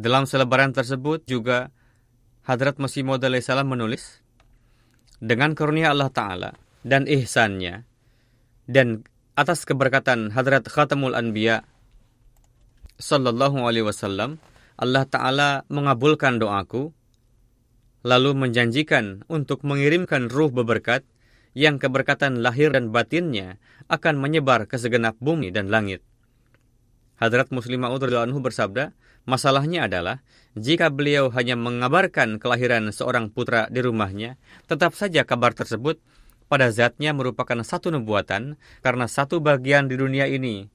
Dalam 0.01 0.25
selebaran 0.25 0.73
tersebut 0.73 1.29
juga 1.29 1.69
Hadrat 2.49 2.81
Masih 2.81 3.05
Maud 3.05 3.21
menulis, 3.69 4.25
dengan 5.21 5.53
karunia 5.53 5.93
Allah 5.93 6.09
Ta'ala 6.09 6.62
dan 6.83 7.07
ihsannya, 7.07 7.87
dan 8.67 9.07
atas 9.35 9.65
keberkatan 9.65 10.35
Hadrat 10.35 10.69
Khatamul 10.69 11.17
Anbiya 11.17 11.65
sallallahu 13.01 13.65
alaihi 13.65 13.87
wasallam, 13.87 14.39
Allah 14.77 15.07
taala 15.07 15.63
mengabulkan 15.71 16.43
doaku 16.43 16.95
lalu 18.03 18.35
menjanjikan 18.35 19.23
untuk 19.31 19.63
mengirimkan 19.63 20.27
ruh 20.27 20.51
beberkat 20.51 21.07
yang 21.55 21.79
keberkatan 21.79 22.43
lahir 22.43 22.75
dan 22.75 22.91
batinnya 22.91 23.63
akan 23.87 24.19
menyebar 24.19 24.67
ke 24.67 24.75
segenap 24.75 25.15
bumi 25.23 25.55
dan 25.55 25.71
langit. 25.71 26.03
Hadrat 27.23 27.55
Muslimah 27.55 27.95
Anhu 27.95 28.43
bersabda, 28.43 28.91
masalahnya 29.31 29.87
adalah 29.87 30.27
jika 30.59 30.91
beliau 30.91 31.31
hanya 31.31 31.55
mengabarkan 31.55 32.43
kelahiran 32.43 32.91
seorang 32.91 33.31
putra 33.31 33.71
di 33.71 33.79
rumahnya, 33.79 34.41
tetap 34.67 34.99
saja 34.99 35.23
kabar 35.23 35.55
tersebut 35.55 36.03
pada 36.47 36.71
zatnya 36.71 37.15
merupakan 37.15 37.59
satu 37.61 37.91
nubuatan 37.91 38.57
karena 38.81 39.07
satu 39.07 39.39
bagian 39.43 39.87
di 39.91 39.99
dunia 39.99 40.27
ini. 40.31 40.67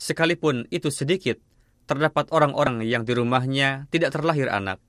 Sekalipun 0.00 0.66
itu 0.74 0.90
sedikit, 0.90 1.38
terdapat 1.86 2.30
orang-orang 2.34 2.82
yang 2.82 3.06
di 3.06 3.14
rumahnya 3.14 3.86
tidak 3.92 4.14
terlahir 4.16 4.50
anak. 4.50 4.82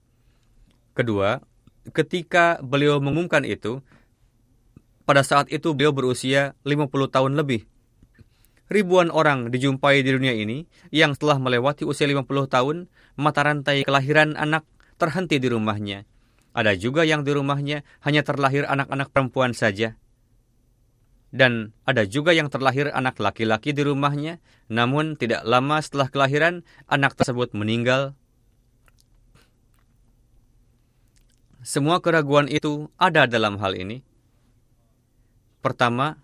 Kedua, 0.93 1.41
ketika 1.91 2.61
beliau 2.61 3.01
mengumumkan 3.03 3.43
itu, 3.43 3.81
pada 5.03 5.21
saat 5.21 5.51
itu 5.51 5.75
beliau 5.75 5.91
berusia 5.91 6.55
50 6.63 7.11
tahun 7.11 7.35
lebih. 7.35 7.67
Ribuan 8.71 9.11
orang 9.11 9.51
dijumpai 9.51 10.01
di 10.01 10.15
dunia 10.15 10.31
ini 10.33 10.65
yang 10.89 11.13
telah 11.13 11.37
melewati 11.37 11.83
usia 11.83 12.07
50 12.07 12.47
tahun, 12.47 12.87
mata 13.19 13.43
rantai 13.43 13.83
kelahiran 13.83 14.39
anak 14.39 14.63
terhenti 14.95 15.37
di 15.37 15.51
rumahnya. 15.51 16.07
Ada 16.53 16.77
juga 16.77 17.01
yang 17.01 17.25
di 17.25 17.33
rumahnya 17.33 17.81
hanya 18.05 18.21
terlahir 18.21 18.69
anak-anak 18.69 19.09
perempuan 19.09 19.57
saja. 19.57 19.97
Dan 21.33 21.73
ada 21.81 22.05
juga 22.05 22.29
yang 22.29 22.53
terlahir 22.53 22.93
anak 22.93 23.17
laki-laki 23.17 23.73
di 23.73 23.81
rumahnya, 23.81 24.37
namun 24.69 25.17
tidak 25.17 25.41
lama 25.49 25.81
setelah 25.81 26.13
kelahiran, 26.13 26.61
anak 26.85 27.17
tersebut 27.17 27.57
meninggal. 27.57 28.13
Semua 31.65 32.05
keraguan 32.05 32.45
itu 32.45 32.93
ada 33.01 33.25
dalam 33.25 33.57
hal 33.57 33.73
ini. 33.73 34.05
Pertama, 35.65 36.21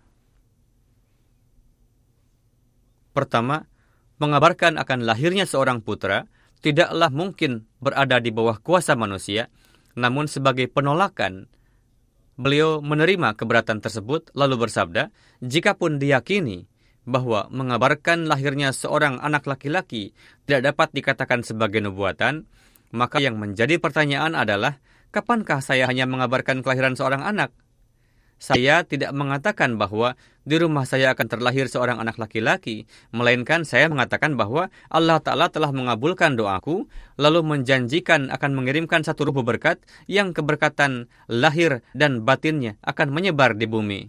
pertama, 3.10 3.66
mengabarkan 4.22 4.78
akan 4.78 5.08
lahirnya 5.08 5.42
seorang 5.48 5.82
putra 5.82 6.30
tidaklah 6.60 7.08
mungkin 7.08 7.64
berada 7.80 8.20
di 8.20 8.28
bawah 8.30 8.60
kuasa 8.60 8.92
manusia, 8.94 9.48
namun 9.98 10.26
sebagai 10.30 10.70
penolakan 10.70 11.50
beliau 12.40 12.80
menerima 12.80 13.36
keberatan 13.36 13.84
tersebut 13.84 14.32
lalu 14.32 14.66
bersabda, 14.66 15.12
"Jikapun 15.44 16.00
diyakini 16.00 16.70
bahwa 17.04 17.48
mengabarkan 17.52 18.28
lahirnya 18.28 18.72
seorang 18.72 19.20
anak 19.20 19.44
laki-laki 19.48 20.12
tidak 20.44 20.72
dapat 20.72 20.88
dikatakan 20.92 21.40
sebagai 21.44 21.80
nubuatan, 21.80 22.48
maka 22.92 23.22
yang 23.22 23.36
menjadi 23.36 23.78
pertanyaan 23.78 24.34
adalah, 24.36 24.82
kapankah 25.14 25.62
saya 25.62 25.86
hanya 25.88 26.04
mengabarkan 26.06 26.60
kelahiran 26.60 26.94
seorang 26.98 27.22
anak? 27.24 27.54
Saya 28.40 28.88
tidak 28.88 29.12
mengatakan 29.12 29.76
bahwa 29.76 30.16
di 30.48 30.56
rumah 30.56 30.88
saya 30.88 31.12
akan 31.12 31.28
terlahir 31.28 31.68
seorang 31.68 32.00
anak 32.00 32.16
laki-laki, 32.16 32.88
melainkan 33.12 33.68
saya 33.68 33.92
mengatakan 33.92 34.32
bahwa 34.32 34.72
Allah 34.88 35.20
Ta'ala 35.20 35.52
telah 35.52 35.68
mengabulkan 35.76 36.40
doaku, 36.40 36.88
lalu 37.20 37.44
menjanjikan 37.44 38.32
akan 38.32 38.56
mengirimkan 38.56 39.04
satu 39.04 39.28
ruh 39.28 39.44
berkat 39.44 39.84
yang 40.08 40.32
keberkatan 40.32 41.12
lahir 41.28 41.84
dan 41.92 42.24
batinnya 42.24 42.80
akan 42.80 43.12
menyebar 43.12 43.52
di 43.60 43.68
bumi. 43.68 44.08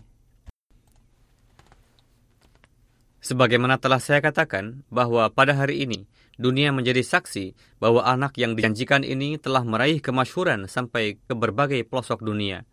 Sebagaimana 3.20 3.84
telah 3.84 4.00
saya 4.00 4.24
katakan 4.24 4.88
bahwa 4.88 5.28
pada 5.28 5.60
hari 5.60 5.84
ini, 5.84 6.08
dunia 6.39 6.72
menjadi 6.72 7.04
saksi 7.04 7.52
bahwa 7.84 8.08
anak 8.08 8.39
yang 8.39 8.56
dijanjikan 8.56 9.04
ini 9.04 9.36
telah 9.36 9.67
meraih 9.67 10.00
kemasyhuran 10.00 10.72
sampai 10.72 11.20
ke 11.20 11.36
berbagai 11.36 11.84
pelosok 11.84 12.24
dunia 12.24 12.63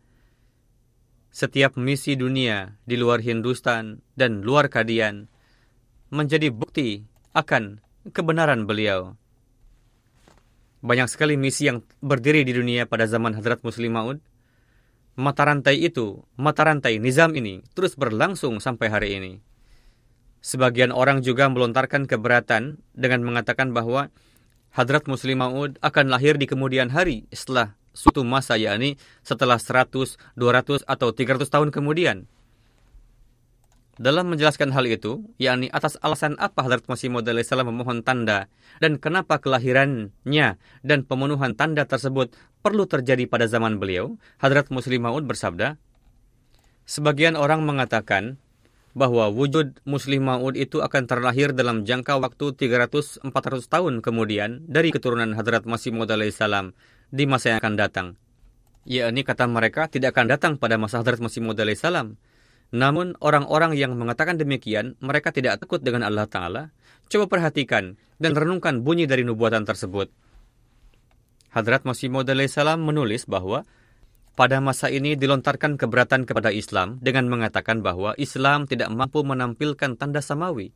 setiap 1.29 1.77
misi 1.77 2.17
dunia 2.17 2.77
di 2.89 2.97
luar 2.97 3.21
Hindustan 3.21 4.01
dan 4.17 4.43
luar 4.43 4.73
Kadian 4.73 5.29
menjadi 6.09 6.49
bukti 6.49 7.05
akan 7.37 7.85
kebenaran 8.11 8.65
beliau. 8.65 9.15
Banyak 10.79 11.11
sekali 11.11 11.35
misi 11.35 11.67
yang 11.67 11.83
berdiri 11.99 12.47
di 12.47 12.55
dunia 12.55 12.87
pada 12.87 13.05
zaman 13.11 13.35
Hadrat 13.35 13.61
Muslim 13.67 13.93
Maud. 13.93 14.19
Mata 15.19 15.43
rantai 15.43 15.83
itu, 15.83 16.23
mata 16.39 16.63
rantai 16.63 17.03
nizam 17.03 17.35
ini 17.35 17.67
terus 17.75 17.99
berlangsung 17.99 18.63
sampai 18.63 18.87
hari 18.87 19.09
ini. 19.19 19.33
Sebagian 20.39 20.95
orang 20.95 21.27
juga 21.27 21.51
melontarkan 21.51 22.07
keberatan 22.07 22.79
dengan 22.95 23.27
mengatakan 23.27 23.75
bahwa 23.75 24.15
Hadrat 24.71 25.11
Muslim 25.11 25.43
Maud 25.43 25.83
akan 25.83 26.07
lahir 26.07 26.39
di 26.39 26.47
kemudian 26.47 26.95
hari 26.95 27.27
setelah 27.35 27.75
suatu 27.99 28.23
masa 28.23 28.55
yakni 28.55 28.95
setelah 29.27 29.59
100, 29.59 30.15
200 30.39 30.87
atau 30.87 31.09
300 31.11 31.51
tahun 31.51 31.75
kemudian. 31.75 32.31
Dalam 33.99 34.31
menjelaskan 34.31 34.71
hal 34.71 34.87
itu, 34.87 35.27
yakni 35.43 35.67
atas 35.75 35.99
alasan 35.99 36.39
apa 36.39 36.63
Hadrat 36.63 36.87
Masih 36.87 37.11
Maud 37.11 37.27
salam 37.43 37.75
memohon 37.75 38.07
tanda 38.07 38.47
dan 38.79 38.95
kenapa 38.95 39.43
kelahirannya 39.43 40.55
dan 40.87 40.99
pemenuhan 41.03 41.59
tanda 41.59 41.83
tersebut 41.83 42.31
perlu 42.63 42.87
terjadi 42.87 43.27
pada 43.27 43.51
zaman 43.51 43.83
beliau, 43.83 44.15
Hadrat 44.39 44.71
Muslim 44.71 45.03
Maud 45.03 45.27
bersabda, 45.27 45.83
Sebagian 46.87 47.35
orang 47.35 47.67
mengatakan 47.67 48.39
bahwa 48.95 49.29
wujud 49.35 49.83
Muslim 49.83 50.31
Maud 50.31 50.55
itu 50.55 50.79
akan 50.79 51.05
terlahir 51.11 51.51
dalam 51.51 51.83
jangka 51.83 52.23
waktu 52.23 52.55
300-400 52.55 53.29
tahun 53.67 53.95
kemudian 54.01 54.65
dari 54.71 54.95
keturunan 54.95 55.35
Hadrat 55.35 55.67
Masih 55.67 55.91
Maud 55.91 56.09
salam 56.31 56.71
di 57.09 57.25
masa 57.25 57.57
yang 57.57 57.59
akan 57.61 57.75
datang. 57.77 58.09
Ya, 58.89 59.13
ini 59.13 59.21
kata 59.21 59.45
mereka 59.45 59.85
tidak 59.93 60.17
akan 60.17 60.27
datang 60.33 60.53
pada 60.57 60.81
masa 60.81 61.05
Hadrat 61.05 61.21
Masih 61.21 61.45
Maud 61.45 61.61
salam. 61.77 62.17
Namun 62.73 63.17
orang-orang 63.21 63.77
yang 63.77 63.97
mengatakan 63.97 64.37
demikian, 64.37 64.97
mereka 65.01 65.33
tidak 65.33 65.61
takut 65.61 65.81
dengan 65.81 66.05
Allah 66.05 66.29
Ta'ala. 66.29 66.73
Coba 67.09 67.29
perhatikan 67.29 67.97
dan 68.21 68.33
renungkan 68.37 68.85
bunyi 68.85 69.09
dari 69.09 69.25
nubuatan 69.25 69.65
tersebut. 69.65 70.13
Hadrat 71.53 71.89
Masih 71.89 72.13
Maud 72.13 72.29
salam 72.49 72.85
menulis 72.85 73.25
bahwa 73.25 73.65
pada 74.39 74.63
masa 74.63 74.87
ini 74.87 75.19
dilontarkan 75.19 75.75
keberatan 75.75 76.23
kepada 76.23 76.55
Islam 76.55 77.03
dengan 77.03 77.27
mengatakan 77.27 77.83
bahwa 77.83 78.15
Islam 78.15 78.71
tidak 78.71 78.87
mampu 78.93 79.27
menampilkan 79.27 79.99
tanda 79.99 80.23
samawi. 80.23 80.71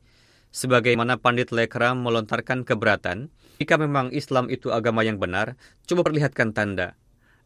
Sebagaimana 0.50 1.16
Pandit 1.16 1.54
Lekram 1.54 2.02
melontarkan 2.02 2.66
keberatan, 2.66 3.30
jika 3.60 3.76
memang 3.76 4.14
Islam 4.14 4.48
itu 4.48 4.72
agama 4.72 5.04
yang 5.04 5.20
benar, 5.20 5.58
coba 5.84 6.06
perlihatkan 6.06 6.54
tanda. 6.56 6.94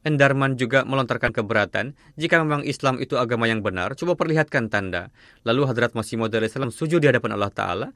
Endarman 0.06 0.54
juga 0.54 0.86
melontarkan 0.86 1.34
keberatan, 1.34 1.98
jika 2.14 2.38
memang 2.38 2.62
Islam 2.62 3.02
itu 3.02 3.18
agama 3.18 3.50
yang 3.50 3.58
benar, 3.58 3.98
coba 3.98 4.14
perlihatkan 4.14 4.70
tanda. 4.70 5.10
Lalu 5.42 5.66
Hadrat 5.66 5.98
Masih 5.98 6.14
Maud 6.14 6.30
salam 6.30 6.70
sujud 6.70 7.02
di 7.02 7.10
hadapan 7.10 7.34
Allah 7.34 7.50
Ta'ala, 7.50 7.88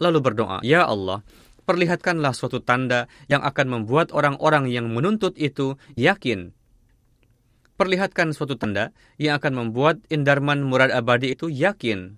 lalu 0.00 0.18
berdoa, 0.24 0.64
Ya 0.64 0.88
Allah, 0.88 1.20
perlihatkanlah 1.68 2.32
suatu 2.32 2.64
tanda 2.64 3.04
yang 3.28 3.44
akan 3.44 3.68
membuat 3.68 4.16
orang-orang 4.16 4.72
yang 4.72 4.88
menuntut 4.88 5.36
itu 5.36 5.76
yakin. 5.98 6.56
Perlihatkan 7.76 8.32
suatu 8.32 8.56
tanda 8.56 8.96
yang 9.20 9.36
akan 9.36 9.52
membuat 9.52 10.00
Indarman 10.08 10.64
Murad 10.64 10.88
Abadi 10.88 11.36
itu 11.36 11.52
yakin 11.52 12.16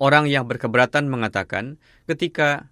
orang 0.00 0.26
yang 0.26 0.48
berkeberatan 0.48 1.06
mengatakan 1.06 1.78
ketika 2.10 2.68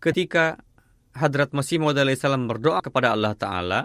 ketika 0.00 0.64
Hadrat 1.10 1.50
Masih 1.50 1.82
Maud 1.82 1.98
salam 2.16 2.46
berdoa 2.46 2.80
kepada 2.80 3.12
Allah 3.12 3.34
Ta'ala, 3.34 3.80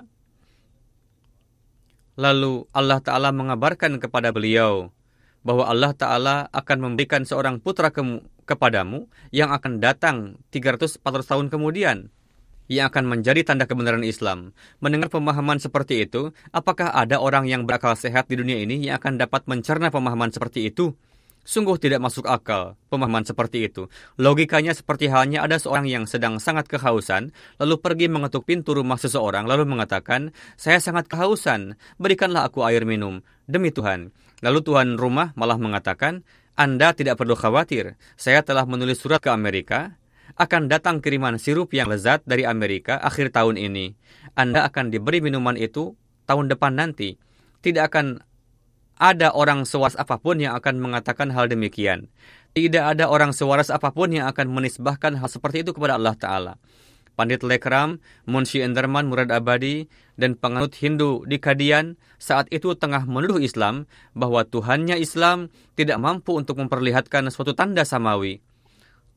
lalu 2.16 2.70
Allah 2.72 3.02
Ta'ala 3.02 3.34
mengabarkan 3.34 3.98
kepada 3.98 4.30
beliau 4.30 4.94
bahwa 5.42 5.66
Allah 5.66 5.92
Ta'ala 5.94 6.36
akan 6.54 6.78
memberikan 6.82 7.26
seorang 7.26 7.58
putra 7.62 7.90
ke 7.90 8.02
kepadamu 8.46 9.10
yang 9.34 9.50
akan 9.54 9.82
datang 9.82 10.38
300-400 10.54 11.02
tahun 11.02 11.48
kemudian 11.50 11.98
yang 12.66 12.90
akan 12.90 13.06
menjadi 13.06 13.46
tanda 13.46 13.70
kebenaran 13.70 14.02
Islam. 14.02 14.54
Mendengar 14.82 15.14
pemahaman 15.14 15.62
seperti 15.62 16.06
itu, 16.10 16.34
apakah 16.50 16.90
ada 16.94 17.22
orang 17.22 17.46
yang 17.46 17.66
berakal 17.70 17.94
sehat 17.94 18.26
di 18.26 18.42
dunia 18.42 18.58
ini 18.58 18.90
yang 18.90 18.98
akan 18.98 19.22
dapat 19.22 19.46
mencerna 19.46 19.94
pemahaman 19.94 20.34
seperti 20.34 20.74
itu? 20.74 20.98
Sungguh 21.46 21.78
tidak 21.78 22.02
masuk 22.02 22.26
akal 22.26 22.74
pemahaman 22.90 23.22
seperti 23.22 23.70
itu. 23.70 23.86
Logikanya 24.18 24.74
seperti 24.74 25.14
halnya 25.14 25.46
ada 25.46 25.62
seorang 25.62 25.86
yang 25.86 26.10
sedang 26.10 26.42
sangat 26.42 26.66
kehausan, 26.66 27.30
lalu 27.62 27.78
pergi 27.78 28.10
mengetuk 28.10 28.50
pintu 28.50 28.74
rumah 28.74 28.98
seseorang, 28.98 29.46
lalu 29.46 29.70
mengatakan, 29.70 30.34
saya 30.58 30.82
sangat 30.82 31.06
kehausan, 31.06 31.78
berikanlah 32.02 32.50
aku 32.50 32.66
air 32.66 32.82
minum. 32.82 33.22
Demi 33.46 33.70
Tuhan. 33.70 34.10
Lalu 34.42 34.60
Tuhan 34.66 34.98
rumah 34.98 35.38
malah 35.38 35.62
mengatakan, 35.62 36.26
Anda 36.58 36.98
tidak 36.98 37.22
perlu 37.22 37.38
khawatir, 37.38 37.94
saya 38.18 38.42
telah 38.42 38.66
menulis 38.66 38.98
surat 38.98 39.22
ke 39.22 39.30
Amerika, 39.30 40.02
akan 40.42 40.66
datang 40.66 40.98
kiriman 41.00 41.38
sirup 41.38 41.72
yang 41.78 41.88
lezat 41.88 42.26
dari 42.26 42.44
Amerika 42.44 42.98
akhir 42.98 43.32
tahun 43.38 43.56
ini. 43.62 43.94
Anda 44.34 44.66
akan 44.66 44.90
diberi 44.90 45.22
minuman 45.22 45.56
itu 45.56 45.94
tahun 46.26 46.50
depan 46.50 46.76
nanti. 46.76 47.22
Tidak 47.62 47.86
akan 47.86 48.20
ada 48.96 49.36
orang 49.36 49.68
sewaras 49.68 50.00
apa 50.00 50.16
pun 50.20 50.40
yang 50.40 50.56
akan 50.56 50.80
mengatakan 50.80 51.32
hal 51.32 51.52
demikian. 51.52 52.08
Tidak 52.56 52.96
ada 52.96 53.12
orang 53.12 53.36
sewaras 53.36 53.68
apa 53.68 53.92
pun 53.92 54.16
yang 54.16 54.32
akan 54.32 54.48
menisbahkan 54.48 55.20
hal 55.20 55.28
seperti 55.28 55.68
itu 55.68 55.76
kepada 55.76 56.00
Allah 56.00 56.16
Ta'ala. 56.16 56.54
Pandit 57.16 57.44
Lekram, 57.44 58.04
Munshi 58.28 58.60
Enderman 58.60 59.08
Murad 59.08 59.32
Abadi, 59.32 59.88
dan 60.20 60.36
penganut 60.36 60.76
Hindu 60.76 61.24
di 61.28 61.40
Kadian 61.40 61.96
saat 62.20 62.48
itu 62.52 62.76
tengah 62.76 63.08
menuduh 63.08 63.40
Islam 63.40 63.88
bahwa 64.16 64.44
Tuhannya 64.44 65.00
Islam 65.00 65.52
tidak 65.80 66.00
mampu 66.00 66.36
untuk 66.36 66.60
memperlihatkan 66.60 67.28
suatu 67.32 67.56
tanda 67.56 67.88
samawi. 67.88 68.44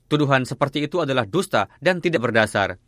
Tuduhan 0.08 0.46
seperti 0.46 0.86
itu 0.86 1.02
adalah 1.02 1.26
dusta 1.28 1.68
dan 1.82 2.00
tidak 2.02 2.24
berdasar. 2.26 2.80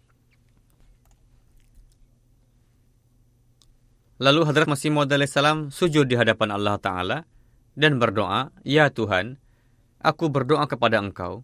Lalu 4.21 4.45
Hadrat 4.45 4.69
Masih 4.69 4.93
Maud 4.93 5.09
salam 5.33 5.73
sujud 5.73 6.05
di 6.05 6.13
hadapan 6.13 6.53
Allah 6.53 6.77
Ta'ala 6.77 7.25
dan 7.73 7.97
berdoa, 7.97 8.53
Ya 8.69 8.93
Tuhan, 8.93 9.41
aku 9.97 10.29
berdoa 10.29 10.69
kepada 10.69 11.01
Engkau, 11.01 11.41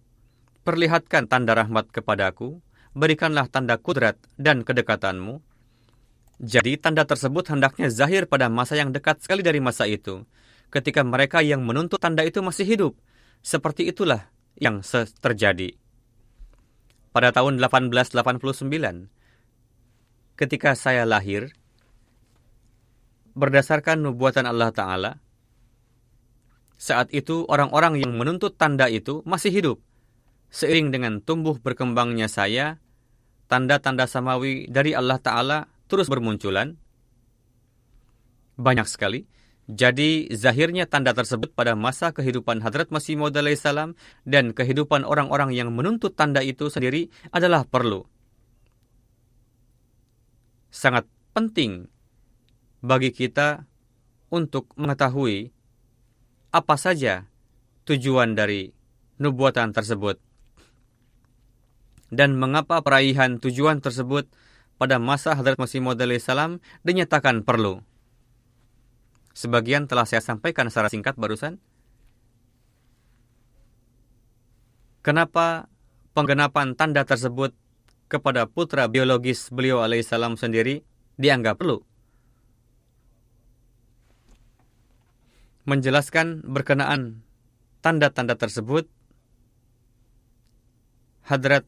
perlihatkan 0.60 1.24
tanda 1.24 1.56
rahmat 1.56 1.88
kepadaku, 1.88 2.60
berikanlah 2.92 3.48
tanda 3.48 3.80
kudrat 3.80 4.20
dan 4.36 4.60
kedekatanmu. 4.60 5.40
Jadi 6.36 6.76
tanda 6.76 7.08
tersebut 7.08 7.48
hendaknya 7.48 7.88
zahir 7.88 8.28
pada 8.28 8.52
masa 8.52 8.76
yang 8.76 8.92
dekat 8.92 9.24
sekali 9.24 9.40
dari 9.40 9.56
masa 9.56 9.88
itu, 9.88 10.28
ketika 10.68 11.00
mereka 11.00 11.40
yang 11.40 11.64
menuntut 11.64 11.96
tanda 11.96 12.28
itu 12.28 12.44
masih 12.44 12.68
hidup. 12.68 12.92
Seperti 13.40 13.88
itulah 13.88 14.28
yang 14.60 14.84
terjadi. 15.24 15.72
Pada 17.08 17.32
tahun 17.32 17.56
1889, 17.56 19.08
ketika 20.36 20.76
saya 20.76 21.08
lahir, 21.08 21.56
berdasarkan 23.36 24.00
nubuatan 24.00 24.48
Allah 24.48 24.72
Ta'ala, 24.72 25.12
saat 26.76 27.08
itu 27.12 27.44
orang-orang 27.48 28.00
yang 28.00 28.16
menuntut 28.16 28.56
tanda 28.56 28.88
itu 28.88 29.20
masih 29.28 29.52
hidup. 29.52 29.78
Seiring 30.48 30.92
dengan 30.92 31.20
tumbuh 31.20 31.60
berkembangnya 31.60 32.28
saya, 32.32 32.80
tanda-tanda 33.48 34.08
samawi 34.08 34.68
dari 34.68 34.96
Allah 34.96 35.20
Ta'ala 35.20 35.58
terus 35.88 36.08
bermunculan. 36.08 36.76
Banyak 38.56 38.88
sekali. 38.88 39.28
Jadi, 39.66 40.30
zahirnya 40.30 40.86
tanda 40.86 41.10
tersebut 41.10 41.50
pada 41.50 41.74
masa 41.74 42.14
kehidupan 42.14 42.62
Hadrat 42.62 42.94
Masih 42.94 43.18
Maud 43.18 43.34
salam 43.58 43.98
dan 44.22 44.54
kehidupan 44.54 45.02
orang-orang 45.02 45.50
yang 45.50 45.74
menuntut 45.74 46.14
tanda 46.14 46.38
itu 46.38 46.70
sendiri 46.70 47.10
adalah 47.34 47.66
perlu. 47.66 48.06
Sangat 50.70 51.10
penting 51.34 51.90
bagi 52.84 53.12
kita 53.12 53.64
untuk 54.32 54.72
mengetahui 54.76 55.52
apa 56.50 56.74
saja 56.80 57.28
tujuan 57.86 58.34
dari 58.34 58.72
nubuatan 59.20 59.72
tersebut 59.72 60.20
dan 62.10 62.38
mengapa 62.38 62.82
peraihan 62.82 63.42
tujuan 63.42 63.82
tersebut 63.82 64.30
pada 64.76 65.00
masa 65.00 65.34
Hadrat 65.34 65.56
Masih 65.56 65.80
Maud 65.80 65.98
salam 66.20 66.60
dinyatakan 66.84 67.42
perlu. 67.42 67.80
Sebagian 69.36 69.84
telah 69.84 70.08
saya 70.08 70.24
sampaikan 70.24 70.72
secara 70.72 70.88
singkat 70.88 71.16
barusan. 71.16 71.60
Kenapa 75.04 75.68
penggenapan 76.16 76.72
tanda 76.74 77.04
tersebut 77.04 77.52
kepada 78.08 78.48
putra 78.48 78.88
biologis 78.88 79.52
beliau 79.52 79.84
alaihissalam 79.84 80.40
sendiri 80.40 80.82
dianggap 81.20 81.60
perlu? 81.60 81.84
Menjelaskan 85.66 86.46
berkenaan 86.46 87.26
tanda-tanda 87.82 88.38
tersebut, 88.38 88.86
Hadrat 91.26 91.66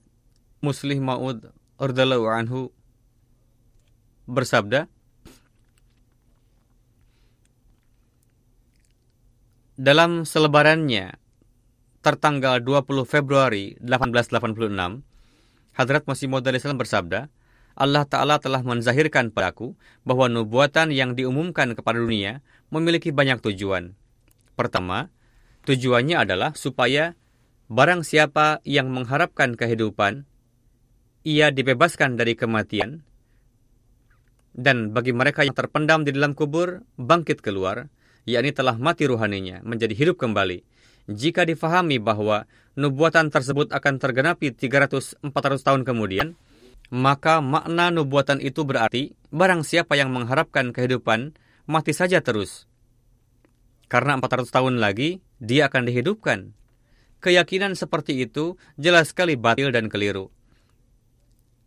Muslim 0.63 1.03
Ma'ud 1.03 1.51
Urdallahu 1.83 2.31
Anhu 2.31 2.71
bersabda, 4.31 4.87
Dalam 9.79 10.27
selebarannya, 10.27 11.15
tertanggal 12.03 12.59
20 12.67 13.07
Februari 13.07 13.79
1886, 13.79 15.07
Hadrat 15.79 16.03
Masih 16.11 16.27
Maud 16.27 16.43
bersabda, 16.51 17.31
Allah 17.79 18.03
Ta'ala 18.03 18.43
telah 18.43 18.67
menzahirkan 18.67 19.31
padaku 19.31 19.79
bahwa 20.03 20.27
nubuatan 20.27 20.91
yang 20.91 21.15
diumumkan 21.15 21.79
kepada 21.79 22.03
dunia 22.03 22.43
memiliki 22.75 23.15
banyak 23.15 23.39
tujuan. 23.39 23.95
Pertama, 24.59 25.15
tujuannya 25.63 26.19
adalah 26.19 26.59
supaya 26.59 27.15
barang 27.71 28.03
siapa 28.03 28.59
yang 28.67 28.91
mengharapkan 28.91 29.55
kehidupan, 29.55 30.27
ia 31.23 31.55
dibebaskan 31.55 32.19
dari 32.19 32.35
kematian, 32.35 33.07
dan 34.59 34.91
bagi 34.91 35.15
mereka 35.15 35.47
yang 35.47 35.55
terpendam 35.55 36.03
di 36.03 36.11
dalam 36.11 36.35
kubur, 36.35 36.83
bangkit 36.99 37.39
keluar, 37.39 37.87
yakni 38.27 38.51
telah 38.51 38.75
mati 38.75 39.07
ruhaninya, 39.07 39.63
menjadi 39.63 39.95
hidup 39.95 40.19
kembali. 40.19 40.67
Jika 41.09 41.47
difahami 41.47 42.03
bahwa 42.03 42.51
nubuatan 42.75 43.31
tersebut 43.31 43.71
akan 43.71 44.03
tergenapi 44.03 44.51
300-400 44.51 45.23
tahun 45.63 45.83
kemudian, 45.87 46.35
maka 46.89 47.45
makna 47.45 47.93
nubuatan 47.93 48.41
itu 48.41 48.65
berarti 48.65 49.13
barang 49.29 49.65
siapa 49.65 49.97
yang 49.97 50.09
mengharapkan 50.13 50.73
kehidupan, 50.73 51.37
mati 51.69 51.93
saja 51.93 52.25
terus. 52.25 52.65
Karena 53.89 54.17
400 54.21 54.53
tahun 54.53 54.75
lagi, 54.81 55.21
dia 55.41 55.69
akan 55.69 55.89
dihidupkan. 55.89 56.53
Keyakinan 57.19 57.75
seperti 57.75 58.25
itu 58.25 58.61
jelas 58.79 59.11
sekali 59.11 59.35
batil 59.35 59.73
dan 59.75 59.91
keliru. 59.91 60.31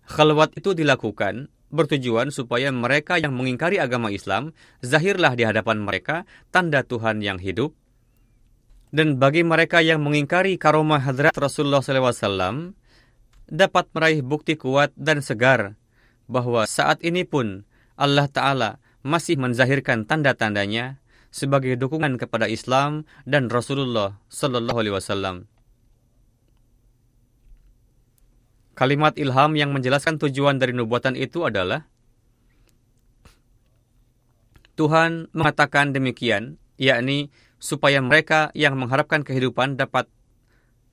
Khalwat 0.07 0.57
itu 0.57 0.73
dilakukan 0.73 1.51
bertujuan 1.71 2.29
supaya 2.29 2.69
mereka 2.69 3.15
yang 3.15 3.31
mengingkari 3.31 3.79
agama 3.79 4.11
Islam 4.11 4.51
zahirlah 4.83 5.33
di 5.39 5.47
hadapan 5.47 5.79
mereka 5.81 6.27
tanda 6.51 6.83
Tuhan 6.83 7.23
yang 7.23 7.39
hidup. 7.39 7.73
Dan 8.91 9.15
bagi 9.15 9.47
mereka 9.47 9.79
yang 9.79 10.03
mengingkari 10.03 10.59
karomah 10.59 10.99
hadrat 10.99 11.31
Rasulullah 11.39 11.79
SAW, 11.79 12.75
dapat 13.51 13.91
meraih 13.91 14.23
bukti 14.23 14.55
kuat 14.55 14.95
dan 14.95 15.19
segar 15.19 15.75
bahwa 16.31 16.63
saat 16.63 17.03
ini 17.03 17.27
pun 17.27 17.67
Allah 17.99 18.31
Ta'ala 18.31 18.79
masih 19.03 19.35
menzahirkan 19.35 20.07
tanda-tandanya 20.07 21.03
sebagai 21.35 21.75
dukungan 21.75 22.15
kepada 22.15 22.47
Islam 22.47 23.03
dan 23.27 23.51
Rasulullah 23.51 24.15
Sallallahu 24.31 24.77
Alaihi 24.79 24.95
Wasallam. 24.95 25.51
Kalimat 28.71 29.19
ilham 29.19 29.51
yang 29.59 29.75
menjelaskan 29.75 30.15
tujuan 30.15 30.55
dari 30.55 30.71
nubuatan 30.71 31.19
itu 31.19 31.43
adalah 31.43 31.85
Tuhan 34.79 35.29
mengatakan 35.35 35.91
demikian, 35.91 36.55
yakni 36.79 37.29
supaya 37.61 37.99
mereka 38.01 38.49
yang 38.57 38.79
mengharapkan 38.79 39.21
kehidupan 39.21 39.75
dapat 39.77 40.09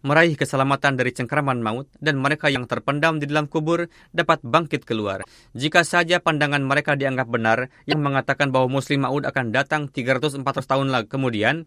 meraih 0.03 0.39
keselamatan 0.39 0.95
dari 0.95 1.11
cengkraman 1.11 1.59
maut, 1.59 1.91
dan 1.99 2.19
mereka 2.19 2.49
yang 2.49 2.67
terpendam 2.71 3.19
di 3.19 3.27
dalam 3.27 3.51
kubur 3.51 3.91
dapat 4.15 4.43
bangkit 4.45 4.87
keluar. 4.87 5.27
Jika 5.55 5.83
saja 5.83 6.23
pandangan 6.23 6.63
mereka 6.63 6.95
dianggap 6.95 7.29
benar, 7.31 7.73
yang 7.89 7.99
mengatakan 8.03 8.55
bahwa 8.55 8.79
Muslim 8.79 9.03
Maud 9.03 9.27
akan 9.27 9.51
datang 9.51 9.91
300-400 9.91 10.43
tahun 10.65 10.89
lagi 10.91 11.09
kemudian, 11.11 11.67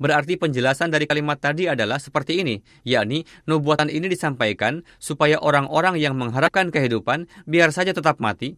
Berarti 0.00 0.40
penjelasan 0.40 0.88
dari 0.88 1.04
kalimat 1.04 1.36
tadi 1.36 1.68
adalah 1.68 2.00
seperti 2.00 2.40
ini, 2.40 2.56
yakni 2.88 3.28
nubuatan 3.44 3.92
ini 3.92 4.08
disampaikan 4.08 4.80
supaya 4.96 5.36
orang-orang 5.36 6.00
yang 6.00 6.16
mengharapkan 6.16 6.72
kehidupan 6.72 7.28
biar 7.44 7.68
saja 7.68 7.92
tetap 7.92 8.16
mati, 8.16 8.56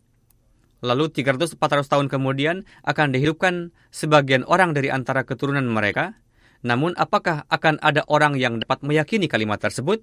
lalu 0.86 1.10
300-400 1.10 1.58
tahun 1.90 2.06
kemudian 2.06 2.62
akan 2.86 3.14
dihidupkan 3.14 3.74
sebagian 3.90 4.46
orang 4.46 4.70
dari 4.70 4.94
antara 4.94 5.26
keturunan 5.26 5.66
mereka. 5.66 6.14
Namun 6.62 6.94
apakah 6.94 7.42
akan 7.50 7.82
ada 7.82 8.06
orang 8.06 8.38
yang 8.38 8.62
dapat 8.62 8.86
meyakini 8.86 9.26
kalimat 9.26 9.58
tersebut? 9.58 9.98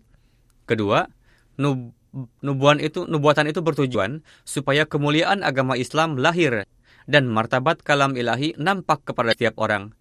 Kedua, 0.67 1.07
nub 1.55 1.95
nubuan 2.43 2.83
itu 2.83 3.07
nubuatan 3.07 3.47
itu 3.47 3.63
bertujuan 3.63 4.25
supaya 4.43 4.83
kemuliaan 4.83 5.45
agama 5.45 5.79
Islam 5.79 6.19
lahir 6.19 6.67
dan 7.07 7.31
martabat 7.31 7.79
kalam 7.81 8.13
ilahi 8.19 8.59
nampak 8.59 9.07
kepada 9.07 9.31
setiap 9.31 9.55
orang. 9.55 9.95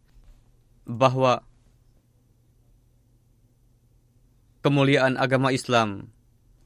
Bahwa 0.82 1.46
kemuliaan 4.66 5.14
agama 5.14 5.54
Islam 5.54 6.10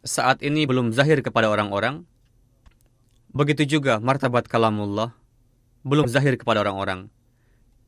saat 0.03 0.41
ini 0.41 0.65
belum 0.65 0.97
zahir 0.97 1.21
kepada 1.21 1.53
orang-orang. 1.53 2.09
Begitu 3.33 3.79
juga 3.79 4.01
martabat 4.01 4.49
kalamullah 4.49 5.13
belum 5.85 6.09
zahir 6.09 6.37
kepada 6.37 6.65
orang-orang 6.65 7.13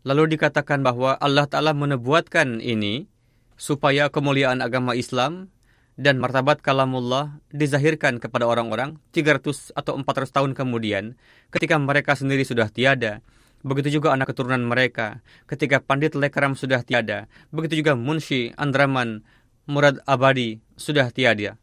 lalu 0.05 0.37
dikatakan 0.37 0.85
bahwa 0.85 1.17
Allah 1.17 1.49
taala 1.49 1.73
menebuatkan 1.73 2.61
ini 2.61 3.09
supaya 3.57 4.13
kemuliaan 4.13 4.61
agama 4.61 4.93
Islam 4.93 5.49
dan 5.97 6.21
martabat 6.21 6.61
kalamullah 6.61 7.39
dizahirkan 7.55 8.19
kepada 8.21 8.45
orang-orang 8.45 9.01
300 9.17 9.73
atau 9.73 9.97
400 9.97 10.31
tahun 10.31 10.51
kemudian 10.53 11.17
ketika 11.55 11.81
mereka 11.81 12.13
sendiri 12.15 12.45
sudah 12.45 12.69
tiada. 12.69 13.25
Begitu 13.65 13.97
juga 13.97 14.13
anak 14.13 14.37
keturunan 14.37 14.61
mereka 14.61 15.25
ketika 15.49 15.81
Pandit 15.81 16.13
Lekram 16.13 16.53
sudah 16.53 16.85
tiada. 16.85 17.33
Begitu 17.49 17.81
juga 17.81 17.97
Munshi, 17.97 18.53
Andraman, 18.61 19.25
Murad 19.65 20.05
Abadi 20.05 20.61
sudah 20.77 21.09
tiada. 21.09 21.57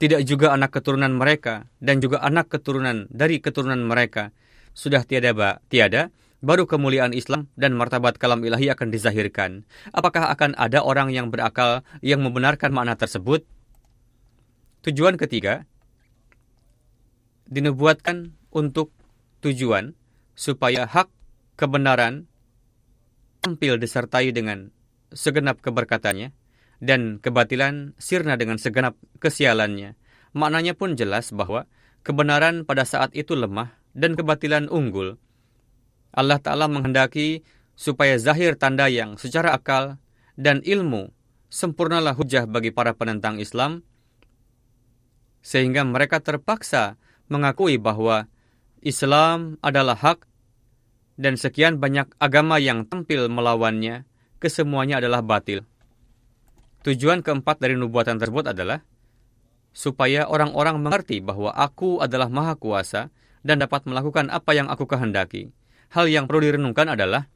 Tidak 0.00 0.24
juga 0.24 0.56
anak 0.56 0.80
keturunan 0.80 1.12
mereka 1.12 1.68
dan 1.76 2.00
juga 2.00 2.24
anak 2.24 2.48
keturunan 2.48 3.04
dari 3.12 3.36
keturunan 3.36 3.84
mereka 3.84 4.32
sudah 4.72 5.04
tiada, 5.04 5.36
ba, 5.36 5.60
tiada 5.68 6.08
baru 6.40 6.64
kemuliaan 6.64 7.12
Islam 7.12 7.52
dan 7.54 7.76
martabat 7.76 8.16
kalam 8.16 8.40
ilahi 8.40 8.72
akan 8.72 8.88
dizahirkan. 8.88 9.68
Apakah 9.92 10.32
akan 10.32 10.56
ada 10.56 10.80
orang 10.80 11.12
yang 11.12 11.28
berakal 11.28 11.84
yang 12.00 12.24
membenarkan 12.24 12.72
makna 12.72 12.96
tersebut? 12.96 13.44
Tujuan 14.88 15.20
ketiga, 15.20 15.68
dinubuatkan 17.52 18.32
untuk 18.48 18.88
tujuan 19.44 19.92
supaya 20.32 20.88
hak 20.88 21.12
kebenaran 21.60 22.24
tampil 23.44 23.76
disertai 23.76 24.32
dengan 24.32 24.72
segenap 25.12 25.60
keberkatannya 25.60 26.32
dan 26.80 27.20
kebatilan 27.20 27.94
sirna 28.00 28.34
dengan 28.40 28.56
segenap 28.56 28.96
kesialannya. 29.20 29.94
Maknanya 30.32 30.74
pun 30.74 30.96
jelas 30.96 31.30
bahwa 31.30 31.68
kebenaran 32.02 32.64
pada 32.64 32.88
saat 32.88 33.12
itu 33.12 33.36
lemah 33.36 33.76
dan 33.92 34.16
kebatilan 34.16 34.66
unggul 34.72 35.20
Allah 36.10 36.42
Ta'ala 36.42 36.66
menghendaki 36.66 37.46
supaya 37.78 38.18
zahir 38.18 38.58
tanda 38.58 38.90
yang 38.90 39.14
secara 39.14 39.54
akal 39.54 40.02
dan 40.34 40.58
ilmu 40.66 41.14
sempurnalah 41.50 42.14
hujah 42.14 42.46
bagi 42.46 42.74
para 42.74 42.94
penentang 42.94 43.38
Islam, 43.38 43.82
sehingga 45.42 45.86
mereka 45.86 46.22
terpaksa 46.22 46.98
mengakui 47.30 47.78
bahwa 47.78 48.26
Islam 48.82 49.58
adalah 49.62 49.98
hak 49.98 50.26
dan 51.20 51.38
sekian 51.38 51.78
banyak 51.78 52.10
agama 52.18 52.58
yang 52.58 52.86
tampil 52.86 53.30
melawannya, 53.30 54.08
kesemuanya 54.42 54.98
adalah 54.98 55.22
batil. 55.22 55.66
Tujuan 56.86 57.20
keempat 57.20 57.60
dari 57.60 57.76
nubuatan 57.76 58.16
tersebut 58.16 58.50
adalah 58.56 58.80
supaya 59.70 60.26
orang-orang 60.26 60.80
mengerti 60.80 61.22
bahwa 61.22 61.52
aku 61.54 62.00
adalah 62.02 62.26
maha 62.32 62.56
kuasa 62.56 63.12
dan 63.44 63.60
dapat 63.62 63.86
melakukan 63.86 64.32
apa 64.32 64.50
yang 64.56 64.66
aku 64.66 64.88
kehendaki 64.88 65.52
hal 65.90 66.06
yang 66.06 66.24
perlu 66.30 66.46
direnungkan 66.46 66.94
adalah 66.94 67.26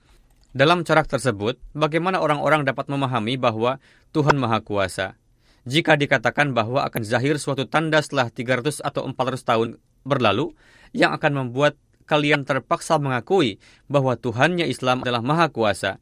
dalam 0.55 0.87
corak 0.87 1.11
tersebut, 1.11 1.59
bagaimana 1.75 2.23
orang-orang 2.23 2.63
dapat 2.63 2.87
memahami 2.87 3.35
bahwa 3.35 3.83
Tuhan 4.15 4.39
Maha 4.39 4.63
Kuasa. 4.63 5.19
Jika 5.67 5.99
dikatakan 5.99 6.55
bahwa 6.55 6.87
akan 6.87 7.03
zahir 7.03 7.43
suatu 7.43 7.67
tanda 7.67 7.99
setelah 7.99 8.31
300 8.31 8.79
atau 8.79 9.03
400 9.11 9.43
tahun 9.43 9.69
berlalu, 10.07 10.55
yang 10.95 11.11
akan 11.11 11.43
membuat 11.43 11.75
kalian 12.07 12.47
terpaksa 12.47 13.03
mengakui 13.03 13.59
bahwa 13.91 14.15
Tuhannya 14.15 14.71
Islam 14.71 15.03
adalah 15.03 15.27
Maha 15.27 15.51
Kuasa. 15.51 15.99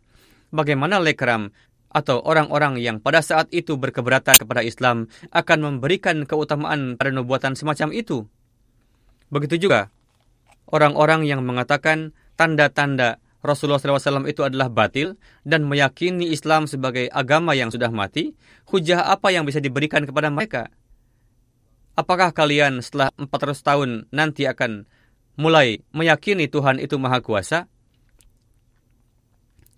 Bagaimana 0.53 1.01
lekram 1.01 1.49
atau 1.93 2.25
orang-orang 2.25 2.81
yang 2.81 2.99
pada 2.99 3.21
saat 3.21 3.53
itu 3.53 3.77
berkeberatan 3.77 4.41
kepada 4.41 4.65
Islam 4.65 5.13
akan 5.31 5.59
memberikan 5.61 6.25
keutamaan 6.25 6.97
pada 6.97 7.13
nubuatan 7.13 7.53
semacam 7.53 7.93
itu? 7.93 8.25
Begitu 9.29 9.69
juga 9.69 9.93
orang-orang 10.73 11.29
yang 11.29 11.45
mengatakan 11.45 12.17
tanda-tanda 12.37 13.21
Rasulullah 13.43 13.83
SAW 13.83 14.31
itu 14.31 14.47
adalah 14.47 14.71
batil 14.71 15.19
dan 15.43 15.67
meyakini 15.67 16.31
Islam 16.31 16.71
sebagai 16.71 17.11
agama 17.11 17.59
yang 17.59 17.75
sudah 17.75 17.91
mati, 17.91 18.39
hujah 18.71 19.03
apa 19.11 19.35
yang 19.35 19.43
bisa 19.43 19.59
diberikan 19.59 20.07
kepada 20.07 20.31
mereka? 20.31 20.71
Apakah 21.99 22.31
kalian 22.33 22.81
setelah 22.81 23.11
400 23.19 23.59
tahun 23.61 23.91
nanti 24.15 24.47
akan 24.47 24.87
mulai 25.37 25.83
meyakini 25.91 26.47
Tuhan 26.49 26.79
itu 26.79 26.97
Maha 26.97 27.21
Kuasa? 27.21 27.72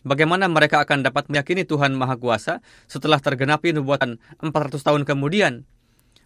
Bagaimana 0.04 0.52
mereka 0.52 0.84
akan 0.84 1.00
dapat 1.00 1.32
meyakini 1.32 1.64
Tuhan 1.64 1.96
Maha 1.96 2.20
Kuasa 2.20 2.60
setelah 2.84 3.16
tergenapi 3.24 3.72
nubuatan 3.72 4.20
400 4.44 4.76
tahun 4.84 5.02
kemudian? 5.08 5.64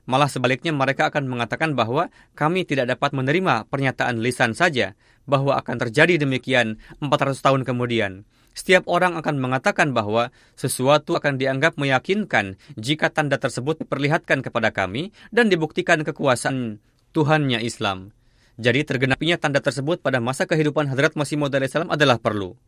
Malah 0.02 0.26
sebaliknya 0.26 0.74
mereka 0.74 1.14
akan 1.14 1.30
mengatakan 1.30 1.78
bahwa 1.78 2.10
kami 2.34 2.66
tidak 2.66 2.90
dapat 2.90 3.14
menerima 3.14 3.70
pernyataan 3.70 4.18
lisan 4.18 4.58
saja 4.58 4.98
bahwa 5.30 5.54
akan 5.62 5.78
terjadi 5.86 6.18
demikian 6.18 6.82
400 6.98 7.38
tahun 7.38 7.62
kemudian. 7.62 8.26
Setiap 8.50 8.90
orang 8.90 9.14
akan 9.14 9.38
mengatakan 9.38 9.94
bahwa 9.94 10.34
sesuatu 10.58 11.14
akan 11.14 11.38
dianggap 11.38 11.78
meyakinkan 11.78 12.58
jika 12.74 13.14
tanda 13.14 13.38
tersebut 13.38 13.86
diperlihatkan 13.86 14.42
kepada 14.42 14.74
kami 14.74 15.14
dan 15.30 15.46
dibuktikan 15.46 16.02
kekuasaan 16.02 16.82
Tuhannya 17.14 17.62
Islam. 17.62 18.10
Jadi 18.58 18.82
tergenapinya 18.82 19.38
tanda 19.38 19.62
tersebut 19.62 20.02
pada 20.02 20.18
masa 20.18 20.50
kehidupan 20.50 20.90
Hadrat 20.90 21.14
Masih 21.14 21.38
Maud 21.38 21.54
adalah 21.54 22.18
perlu. 22.18 22.58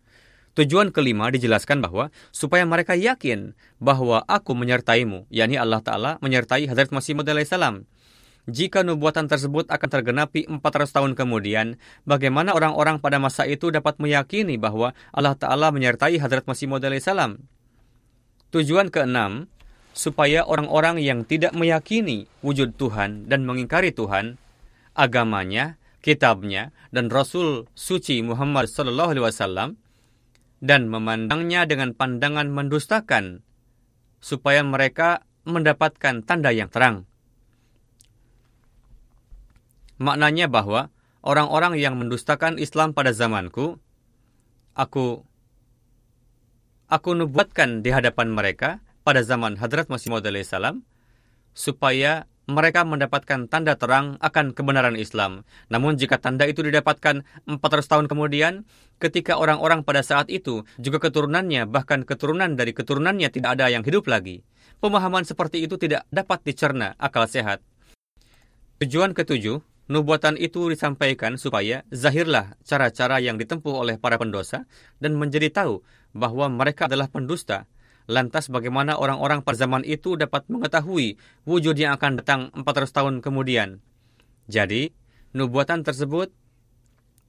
Tujuan 0.59 0.91
kelima 0.91 1.31
dijelaskan 1.31 1.79
bahwa 1.79 2.11
supaya 2.35 2.67
mereka 2.67 2.99
yakin 2.99 3.55
bahwa 3.79 4.27
aku 4.27 4.59
menyertaimu, 4.59 5.31
yakni 5.31 5.55
Allah 5.55 5.79
Ta'ala 5.79 6.11
menyertai 6.19 6.67
Hadrat 6.67 6.91
Masih 6.91 7.15
Maud 7.15 7.31
salam. 7.47 7.87
Jika 8.51 8.83
nubuatan 8.83 9.31
tersebut 9.31 9.71
akan 9.71 9.89
tergenapi 9.89 10.51
400 10.51 10.91
tahun 10.91 11.13
kemudian, 11.15 11.79
bagaimana 12.03 12.51
orang-orang 12.51 12.99
pada 12.99 13.23
masa 13.23 13.47
itu 13.47 13.71
dapat 13.71 14.03
meyakini 14.03 14.59
bahwa 14.59 14.91
Allah 15.15 15.39
Ta'ala 15.39 15.71
menyertai 15.71 16.19
Hadrat 16.19 16.43
Masih 16.51 16.67
Maud 16.67 16.83
salam? 16.99 17.47
Tujuan 18.51 18.91
keenam, 18.91 19.47
supaya 19.95 20.43
orang-orang 20.43 20.99
yang 20.99 21.23
tidak 21.23 21.55
meyakini 21.55 22.27
wujud 22.43 22.75
Tuhan 22.75 23.31
dan 23.31 23.47
mengingkari 23.47 23.95
Tuhan, 23.95 24.35
agamanya, 24.99 25.79
kitabnya, 26.03 26.75
dan 26.91 27.07
Rasul 27.07 27.71
suci 27.79 28.19
Muhammad 28.27 28.67
Sallallahu 28.67 29.15
Alaihi 29.15 29.27
Wasallam 29.31 29.69
dan 30.61 30.93
memandangnya 30.93 31.65
dengan 31.65 31.97
pandangan 31.97 32.53
mendustakan, 32.53 33.45
supaya 34.21 34.61
mereka 34.61 35.25
mendapatkan 35.49 36.23
tanda 36.23 36.53
yang 36.53 36.69
terang. 36.69 37.09
Maknanya 40.01 40.49
bahwa 40.49 40.89
orang-orang 41.21 41.77
yang 41.77 41.97
mendustakan 42.01 42.57
Islam 42.57 42.97
pada 42.97 43.13
zamanku, 43.13 43.81
aku 44.73 45.25
aku 46.89 47.11
nubuatkan 47.13 47.85
di 47.85 47.93
hadapan 47.93 48.33
mereka 48.33 48.81
pada 49.05 49.21
zaman 49.21 49.61
Hadrat 49.61 49.93
Masih 49.93 50.13
Maud 50.13 50.25
salam 50.45 50.85
supaya 51.53 52.30
mereka 52.51 52.83
mendapatkan 52.83 53.47
tanda 53.47 53.79
terang 53.79 54.19
akan 54.19 54.53
kebenaran 54.53 54.99
Islam. 54.99 55.47
Namun 55.71 55.95
jika 55.95 56.19
tanda 56.19 56.45
itu 56.45 56.61
didapatkan 56.67 57.23
400 57.47 57.63
tahun 57.87 58.07
kemudian, 58.11 58.67
ketika 58.99 59.39
orang-orang 59.39 59.87
pada 59.87 60.03
saat 60.03 60.27
itu, 60.29 60.67
juga 60.77 60.99
keturunannya, 60.99 61.71
bahkan 61.71 62.03
keturunan 62.03 62.59
dari 62.59 62.75
keturunannya 62.75 63.31
tidak 63.31 63.57
ada 63.57 63.71
yang 63.71 63.87
hidup 63.87 64.11
lagi. 64.11 64.43
Pemahaman 64.83 65.23
seperti 65.23 65.63
itu 65.65 65.79
tidak 65.79 66.05
dapat 66.11 66.43
dicerna 66.43 66.99
akal 66.99 67.25
sehat. 67.31 67.63
Tujuan 68.83 69.15
ketujuh, 69.15 69.61
nubuatan 69.93 70.39
itu 70.41 70.71
disampaikan 70.71 71.37
supaya 71.37 71.85
zahirlah 71.93 72.55
cara-cara 72.65 73.21
yang 73.21 73.37
ditempuh 73.37 73.75
oleh 73.77 73.99
para 73.99 74.17
pendosa 74.17 74.65
dan 75.03 75.19
menjadi 75.19 75.53
tahu 75.53 75.85
bahwa 76.17 76.47
mereka 76.47 76.87
adalah 76.89 77.11
pendusta 77.11 77.71
Lantas 78.11 78.51
bagaimana 78.51 78.99
orang-orang 78.99 79.47
pada 79.47 79.63
zaman 79.63 79.87
itu 79.87 80.19
dapat 80.19 80.51
mengetahui 80.51 81.15
wujud 81.47 81.79
yang 81.79 81.95
akan 81.95 82.19
datang 82.19 82.51
400 82.59 82.91
tahun 82.91 83.15
kemudian? 83.23 83.79
Jadi, 84.51 84.91
nubuatan 85.31 85.87
tersebut 85.87 86.35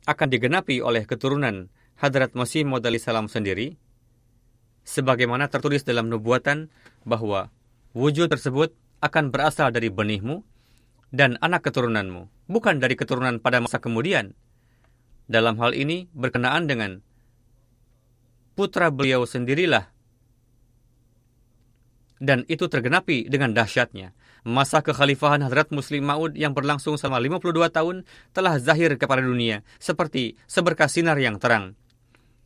akan 0.10 0.28
digenapi 0.34 0.82
oleh 0.82 1.06
keturunan 1.06 1.70
Hadrat 2.02 2.34
Masih 2.34 2.66
Maud 2.66 2.82
salam 2.98 3.30
sendiri, 3.30 3.78
sebagaimana 4.82 5.54
tertulis 5.54 5.86
dalam 5.86 6.10
nubuatan 6.10 6.74
bahwa 7.06 7.54
wujud 7.94 8.34
tersebut 8.34 8.74
akan 9.06 9.30
berasal 9.30 9.70
dari 9.70 9.94
benihmu 9.94 10.42
dan 11.14 11.38
anak 11.46 11.70
keturunanmu, 11.70 12.26
bukan 12.50 12.82
dari 12.82 12.98
keturunan 12.98 13.38
pada 13.38 13.62
masa 13.62 13.78
kemudian. 13.78 14.34
Dalam 15.30 15.62
hal 15.62 15.78
ini 15.78 16.10
berkenaan 16.18 16.66
dengan 16.66 17.06
putra 18.58 18.90
beliau 18.90 19.30
sendirilah 19.30 19.91
dan 22.22 22.46
itu 22.46 22.70
tergenapi 22.70 23.26
dengan 23.26 23.58
dahsyatnya. 23.58 24.14
Masa 24.46 24.86
kekhalifahan 24.86 25.42
Hadrat 25.42 25.74
Muslim 25.74 26.06
Maud 26.06 26.38
yang 26.38 26.54
berlangsung 26.54 26.98
selama 26.98 27.22
52 27.22 27.74
tahun 27.74 27.96
telah 28.34 28.62
zahir 28.62 28.94
kepada 28.98 29.26
dunia 29.26 29.66
seperti 29.82 30.38
seberkas 30.46 30.98
sinar 30.98 31.18
yang 31.18 31.42
terang 31.42 31.74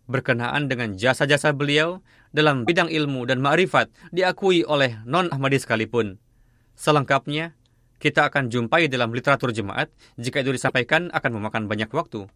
berkenaan 0.05 0.69
dengan 0.69 0.93
jasa-jasa 0.93 1.51
beliau 1.53 2.01
dalam 2.29 2.63
bidang 2.63 2.89
ilmu 2.89 3.25
dan 3.25 3.41
ma'rifat 3.41 3.89
diakui 4.13 4.61
oleh 4.65 5.01
non-Ahmadi 5.05 5.57
sekalipun. 5.61 6.21
Selengkapnya, 6.77 7.57
kita 7.97 8.29
akan 8.29 8.51
jumpai 8.51 8.91
dalam 8.91 9.15
literatur 9.15 9.49
jemaat, 9.55 9.89
jika 10.19 10.43
itu 10.43 10.53
disampaikan 10.53 11.09
akan 11.09 11.31
memakan 11.41 11.65
banyak 11.65 11.89
waktu. 11.89 12.27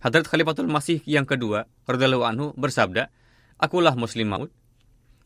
Hadrat 0.00 0.26
Khalifatul 0.26 0.66
Masih 0.66 1.04
yang 1.04 1.28
kedua, 1.28 1.68
radhiyallahu 1.84 2.24
anhu 2.24 2.46
bersabda, 2.56 3.12
"Akulah 3.60 3.92
Muslim 3.92 4.32
Maud." 4.32 4.50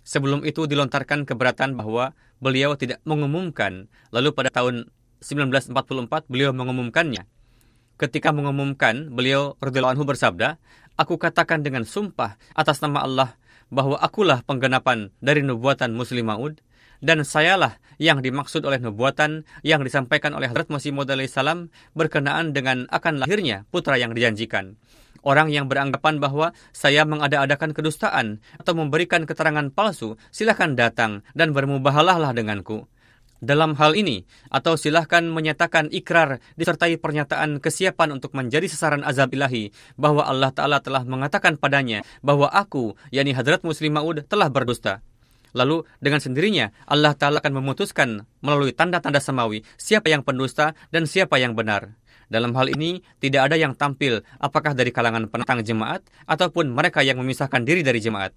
Sebelum 0.04 0.44
itu 0.44 0.68
dilontarkan 0.68 1.24
keberatan 1.24 1.80
bahwa 1.80 2.12
beliau 2.36 2.76
tidak 2.76 3.00
mengumumkan, 3.08 3.88
lalu 4.12 4.36
pada 4.36 4.52
tahun 4.52 4.92
1944 5.24 6.28
beliau 6.28 6.52
mengumumkannya. 6.52 7.24
Ketika 7.96 8.36
mengumumkan, 8.36 9.08
beliau 9.08 9.56
radhiyallahu 9.64 9.96
anhu 9.96 10.04
bersabda, 10.04 10.60
"Aku 11.00 11.16
katakan 11.16 11.64
dengan 11.64 11.88
sumpah 11.88 12.36
atas 12.52 12.84
nama 12.84 13.00
Allah 13.00 13.30
bahwa 13.72 13.96
akulah 13.96 14.44
penggenapan 14.44 15.08
dari 15.24 15.40
nubuatan 15.40 15.96
Muslim 15.96 16.28
Maud 16.28 16.60
dan 17.00 17.24
sayalah 17.24 17.80
yang 17.96 18.20
dimaksud 18.20 18.60
oleh 18.66 18.82
nubuatan 18.82 19.48
yang 19.64 19.80
disampaikan 19.80 20.36
oleh 20.36 20.52
Hadrat 20.52 20.68
Masih 20.68 20.92
Maud 20.92 21.08
salam 21.30 21.72
berkenaan 21.96 22.52
dengan 22.52 22.84
akan 22.92 23.24
lahirnya 23.24 23.64
putra 23.72 23.96
yang 23.96 24.12
dijanjikan. 24.12 24.76
Orang 25.24 25.48
yang 25.48 25.72
beranggapan 25.72 26.20
bahwa 26.20 26.52
saya 26.76 27.08
mengada-adakan 27.08 27.72
kedustaan 27.72 28.44
atau 28.60 28.76
memberikan 28.76 29.24
keterangan 29.24 29.72
palsu, 29.72 30.20
silahkan 30.28 30.76
datang 30.76 31.24
dan 31.32 31.56
bermubahalahlah 31.56 32.37
denganku 32.37 32.84
dalam 33.44 33.76
hal 33.76 33.92
ini, 33.92 34.24
atau 34.48 34.74
silahkan 34.74 35.20
menyatakan 35.20 35.92
ikrar 35.92 36.40
disertai 36.56 36.96
pernyataan 36.96 37.60
kesiapan 37.60 38.16
untuk 38.16 38.32
menjadi 38.32 38.64
sasaran 38.66 39.04
azab 39.04 39.37
ilahi, 39.37 39.70
bahwa 40.00 40.24
Allah 40.24 40.50
Ta'ala 40.50 40.80
telah 40.80 41.04
mengatakan 41.04 41.60
padanya 41.60 42.00
bahwa 42.24 42.48
aku, 42.48 42.96
yakni 43.12 43.37
Hadrat 43.37 43.60
Muslim 43.62 44.00
Ma'ud, 44.00 44.24
telah 44.24 44.48
berdusta. 44.48 45.04
Lalu 45.54 45.87
dengan 46.02 46.18
sendirinya 46.18 46.74
Allah 46.82 47.14
Ta'ala 47.14 47.38
akan 47.38 47.62
memutuskan 47.62 48.26
melalui 48.42 48.74
tanda-tanda 48.74 49.22
semawi 49.22 49.62
siapa 49.78 50.10
yang 50.10 50.26
pendusta 50.26 50.74
dan 50.90 51.06
siapa 51.06 51.38
yang 51.38 51.54
benar. 51.54 51.94
Dalam 52.32 52.56
hal 52.56 52.72
ini, 52.72 53.04
tidak 53.20 53.50
ada 53.52 53.56
yang 53.60 53.76
tampil 53.76 54.24
apakah 54.40 54.72
dari 54.72 54.90
kalangan 54.90 55.28
penentang 55.28 55.60
jemaat 55.60 56.04
ataupun 56.24 56.72
mereka 56.72 57.04
yang 57.04 57.20
memisahkan 57.20 57.62
diri 57.62 57.84
dari 57.84 58.00
jemaat. 58.00 58.32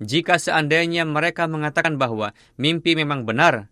Jika 0.00 0.40
seandainya 0.40 1.04
mereka 1.04 1.44
mengatakan 1.44 2.00
bahwa 2.00 2.32
mimpi 2.56 2.96
memang 2.96 3.28
benar, 3.28 3.68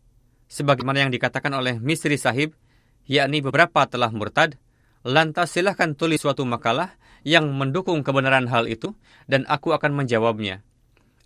sebagaimana 0.52 1.08
yang 1.08 1.12
dikatakan 1.12 1.52
oleh 1.56 1.80
Misri 1.80 2.20
Sahib, 2.20 2.52
yakni 3.08 3.40
beberapa 3.40 3.88
telah 3.88 4.12
murtad, 4.12 4.60
lantas 5.08 5.56
silahkan 5.56 5.96
tulis 5.96 6.20
suatu 6.20 6.44
makalah 6.44 7.00
yang 7.24 7.48
mendukung 7.56 8.04
kebenaran 8.04 8.44
hal 8.46 8.68
itu, 8.68 8.92
dan 9.24 9.48
aku 9.48 9.72
akan 9.72 9.96
menjawabnya. 9.96 10.60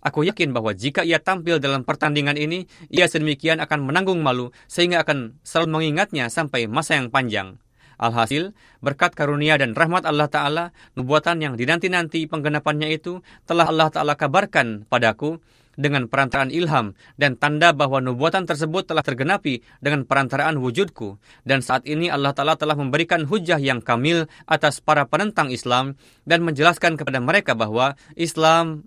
Aku 0.03 0.27
yakin 0.27 0.51
bahwa 0.51 0.75
jika 0.75 1.07
ia 1.07 1.15
tampil 1.23 1.63
dalam 1.63 1.87
pertandingan 1.87 2.35
ini, 2.35 2.67
ia 2.91 3.07
sedemikian 3.07 3.63
akan 3.63 3.87
menanggung 3.87 4.19
malu 4.19 4.51
sehingga 4.67 5.07
akan 5.07 5.39
selalu 5.47 5.79
mengingatnya 5.79 6.27
sampai 6.27 6.67
masa 6.67 6.99
yang 6.99 7.07
panjang. 7.07 7.55
Alhasil, 8.03 8.51
berkat 8.83 9.15
karunia 9.15 9.55
dan 9.55 9.71
rahmat 9.71 10.03
Allah 10.03 10.27
Ta'ala, 10.27 10.65
nubuatan 10.99 11.39
yang 11.39 11.55
dinanti-nanti 11.55 12.27
penggenapannya 12.27 12.91
itu 12.91 13.23
telah 13.47 13.71
Allah 13.71 13.87
Ta'ala 13.87 14.19
kabarkan 14.19 14.83
padaku 14.91 15.39
dengan 15.73 16.05
perantaraan 16.05 16.53
ilham 16.53 16.93
dan 17.17 17.33
tanda 17.37 17.73
bahwa 17.73 17.97
nubuatan 17.97 18.45
tersebut 18.45 18.85
telah 18.85 19.01
tergenapi 19.01 19.65
dengan 19.81 20.05
perantaraan 20.05 20.61
wujudku. 20.61 21.17
Dan 21.45 21.65
saat 21.65 21.85
ini 21.89 22.09
Allah 22.13 22.33
Ta'ala 22.33 22.55
telah 22.57 22.77
memberikan 22.77 23.25
hujah 23.25 23.57
yang 23.57 23.81
kamil 23.81 24.29
atas 24.45 24.79
para 24.81 25.09
penentang 25.09 25.49
Islam 25.49 25.97
dan 26.29 26.45
menjelaskan 26.45 26.97
kepada 26.97 27.17
mereka 27.17 27.57
bahwa 27.57 27.97
Islam 28.13 28.85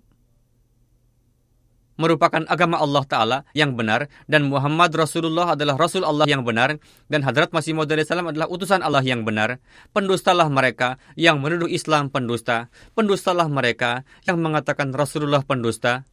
merupakan 1.97 2.45
agama 2.49 2.77
Allah 2.81 3.05
Ta'ala 3.05 3.39
yang 3.57 3.75
benar 3.77 4.09
dan 4.29 4.49
Muhammad 4.49 4.93
Rasulullah 4.93 5.57
adalah 5.57 5.77
Rasul 5.81 6.05
Allah 6.05 6.29
yang 6.29 6.45
benar 6.45 6.77
dan 7.09 7.21
Hadrat 7.25 7.51
Masih 7.53 7.73
Maud 7.73 7.89
adalah 7.89 8.49
utusan 8.49 8.85
Allah 8.85 9.03
yang 9.03 9.25
benar. 9.25 9.59
Pendustalah 9.97 10.49
mereka 10.53 11.01
yang 11.17 11.41
menuduh 11.41 11.69
Islam 11.69 12.13
pendusta. 12.13 12.69
Pendustalah 12.93 13.49
mereka 13.49 14.05
yang 14.29 14.41
mengatakan 14.41 14.93
Rasulullah 14.93 15.43
pendusta. 15.43 16.05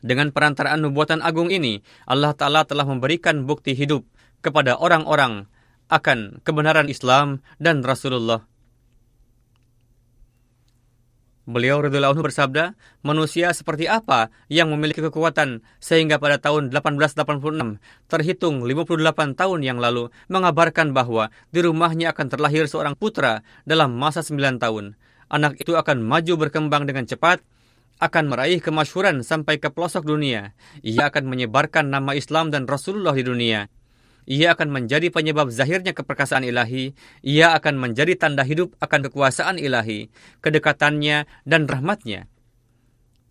Dengan 0.00 0.32
perantaraan 0.32 0.80
nubuatan 0.80 1.20
agung 1.20 1.52
ini, 1.52 1.84
Allah 2.08 2.32
Ta'ala 2.32 2.64
telah 2.64 2.88
memberikan 2.88 3.44
bukti 3.44 3.76
hidup 3.76 4.08
kepada 4.40 4.80
orang-orang 4.80 5.44
akan 5.92 6.40
kebenaran 6.40 6.88
Islam 6.88 7.44
dan 7.60 7.84
Rasulullah. 7.84 8.49
Beliau 11.50 11.82
radhiyallahu 11.82 12.14
anhu 12.14 12.30
bersabda, 12.30 12.78
manusia 13.02 13.50
seperti 13.50 13.90
apa 13.90 14.30
yang 14.46 14.70
memiliki 14.70 15.02
kekuatan 15.02 15.66
sehingga 15.82 16.22
pada 16.22 16.38
tahun 16.38 16.70
1886 16.70 17.82
terhitung 18.06 18.62
58 18.62 19.34
tahun 19.34 19.60
yang 19.66 19.82
lalu 19.82 20.14
mengabarkan 20.30 20.94
bahwa 20.94 21.34
di 21.50 21.66
rumahnya 21.66 22.14
akan 22.14 22.30
terlahir 22.30 22.70
seorang 22.70 22.94
putra 22.94 23.42
dalam 23.66 23.98
masa 23.98 24.22
9 24.22 24.62
tahun. 24.62 24.94
Anak 25.26 25.58
itu 25.58 25.74
akan 25.74 26.06
maju 26.06 26.38
berkembang 26.38 26.86
dengan 26.86 27.10
cepat 27.10 27.42
akan 27.98 28.30
meraih 28.30 28.62
kemasyhuran 28.62 29.26
sampai 29.26 29.58
ke 29.58 29.74
pelosok 29.74 30.06
dunia. 30.06 30.54
Ia 30.86 31.10
akan 31.10 31.26
menyebarkan 31.26 31.90
nama 31.90 32.14
Islam 32.14 32.54
dan 32.54 32.70
Rasulullah 32.70 33.12
di 33.12 33.26
dunia. 33.26 33.66
Ia 34.28 34.52
akan 34.56 34.68
menjadi 34.72 35.08
penyebab 35.08 35.48
zahirnya 35.48 35.96
keperkasaan 35.96 36.44
ilahi. 36.44 36.92
Ia 37.24 37.56
akan 37.56 37.80
menjadi 37.80 38.16
tanda 38.16 38.44
hidup 38.44 38.76
akan 38.80 39.08
kekuasaan 39.08 39.56
ilahi, 39.56 40.12
kedekatannya, 40.44 41.28
dan 41.46 41.62
rahmatnya. 41.68 42.28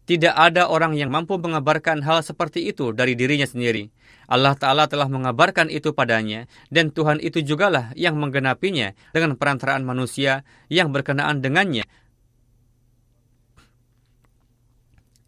Tidak 0.10 0.34
ada 0.34 0.66
orang 0.74 0.98
yang 0.98 1.14
mampu 1.14 1.38
mengabarkan 1.38 2.02
hal 2.02 2.26
seperti 2.26 2.66
itu 2.66 2.90
dari 2.98 3.14
dirinya 3.14 3.46
sendiri. 3.46 3.94
Allah 4.26 4.58
Ta'ala 4.58 4.90
telah 4.90 5.06
mengabarkan 5.06 5.70
itu 5.70 5.94
padanya, 5.94 6.50
dan 6.74 6.90
Tuhan 6.90 7.22
itu 7.22 7.46
jugalah 7.46 7.94
yang 7.94 8.18
menggenapinya 8.18 8.98
dengan 9.14 9.38
perantaraan 9.38 9.86
manusia 9.86 10.42
yang 10.66 10.90
berkenaan 10.90 11.46
dengannya 11.46 11.86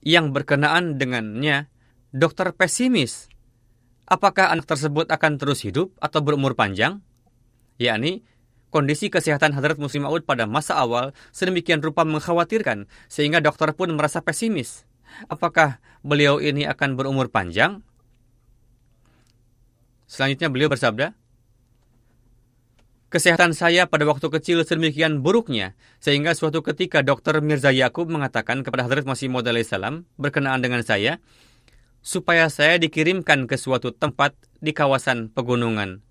yang 0.01 0.33
berkenaan 0.33 0.97
dengannya, 0.97 1.69
dokter 2.11 2.51
pesimis. 2.51 3.30
Apakah 4.11 4.51
anak 4.51 4.67
tersebut 4.67 5.07
akan 5.07 5.39
terus 5.39 5.63
hidup 5.63 5.95
atau 6.03 6.19
berumur 6.19 6.51
panjang? 6.51 6.99
Yakni, 7.79 8.27
kondisi 8.67 9.07
kesehatan 9.07 9.55
Hadrat 9.55 9.79
Muslim 9.79 10.03
Maud 10.03 10.27
pada 10.27 10.43
masa 10.43 10.75
awal 10.75 11.15
sedemikian 11.31 11.79
rupa 11.79 12.03
mengkhawatirkan 12.03 12.91
sehingga 13.07 13.39
dokter 13.39 13.71
pun 13.71 13.87
merasa 13.95 14.19
pesimis. 14.19 14.83
Apakah 15.31 15.79
beliau 16.03 16.43
ini 16.43 16.67
akan 16.67 16.99
berumur 16.99 17.31
panjang? 17.31 17.87
Selanjutnya 20.11 20.51
beliau 20.51 20.67
bersabda, 20.67 21.15
Kesehatan 23.11 23.51
saya 23.51 23.91
pada 23.91 24.07
waktu 24.07 24.23
kecil 24.27 24.63
sedemikian 24.63 25.19
buruknya, 25.19 25.75
sehingga 25.99 26.31
suatu 26.31 26.63
ketika 26.63 27.03
dokter 27.03 27.43
Mirza 27.43 27.67
Yakub 27.67 28.07
mengatakan 28.07 28.63
kepada 28.63 28.87
Hadrat 28.87 29.03
Masih 29.03 29.27
Maud 29.27 29.47
salam 29.67 30.07
berkenaan 30.15 30.63
dengan 30.63 30.79
saya, 30.79 31.19
supaya 32.01 32.49
saya 32.49 32.81
dikirimkan 32.81 33.45
ke 33.45 33.55
suatu 33.55 33.93
tempat 33.93 34.33
di 34.57 34.73
kawasan 34.73 35.29
pegunungan. 35.29 36.01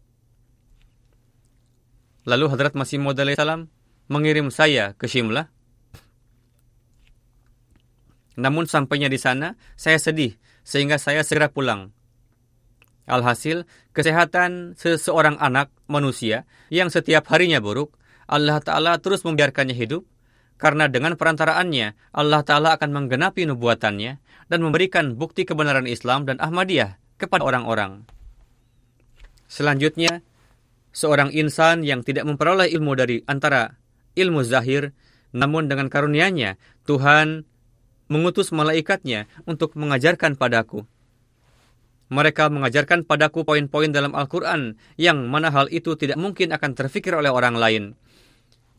Lalu 2.24 2.46
Hadrat 2.50 2.78
Masih 2.78 3.02
Maud 3.02 3.18
salam 3.34 3.70
mengirim 4.06 4.50
saya 4.54 4.94
ke 4.94 5.10
Shimlah. 5.10 5.50
Namun 8.38 8.70
sampainya 8.70 9.10
di 9.10 9.18
sana, 9.20 9.58
saya 9.74 9.98
sedih, 9.98 10.38
sehingga 10.62 10.96
saya 10.96 11.26
segera 11.26 11.50
pulang. 11.50 11.92
Alhasil, 13.10 13.66
kesehatan 13.90 14.78
seseorang 14.78 15.34
anak 15.42 15.74
manusia 15.90 16.46
yang 16.70 16.88
setiap 16.88 17.26
harinya 17.34 17.58
buruk, 17.58 17.98
Allah 18.30 18.62
Ta'ala 18.62 19.02
terus 19.02 19.26
membiarkannya 19.26 19.74
hidup, 19.74 20.06
karena 20.60 20.86
dengan 20.86 21.18
perantaraannya, 21.18 21.98
Allah 22.14 22.40
Ta'ala 22.46 22.78
akan 22.78 22.90
menggenapi 22.94 23.48
nubuatannya 23.50 24.22
dan 24.50 24.66
memberikan 24.66 25.14
bukti 25.14 25.46
kebenaran 25.46 25.86
Islam 25.86 26.26
dan 26.26 26.42
Ahmadiyah 26.42 26.98
kepada 27.16 27.46
orang-orang. 27.46 28.04
Selanjutnya, 29.46 30.26
seorang 30.90 31.30
insan 31.30 31.86
yang 31.86 32.02
tidak 32.02 32.26
memperoleh 32.26 32.66
ilmu 32.70 32.98
dari 32.98 33.22
antara 33.30 33.78
ilmu 34.18 34.42
zahir, 34.42 34.90
namun 35.30 35.70
dengan 35.70 35.86
karunia-Nya 35.86 36.58
Tuhan 36.84 37.46
mengutus 38.10 38.50
malaikatnya 38.50 39.30
untuk 39.46 39.78
mengajarkan 39.78 40.34
padaku. 40.34 40.82
Mereka 42.10 42.50
mengajarkan 42.50 43.06
padaku 43.06 43.46
poin-poin 43.46 43.94
dalam 43.94 44.18
Al-Quran 44.18 44.74
yang 44.98 45.30
mana 45.30 45.54
hal 45.54 45.70
itu 45.70 45.94
tidak 45.94 46.18
mungkin 46.18 46.50
akan 46.50 46.74
terfikir 46.74 47.14
oleh 47.14 47.30
orang 47.30 47.54
lain. 47.54 47.94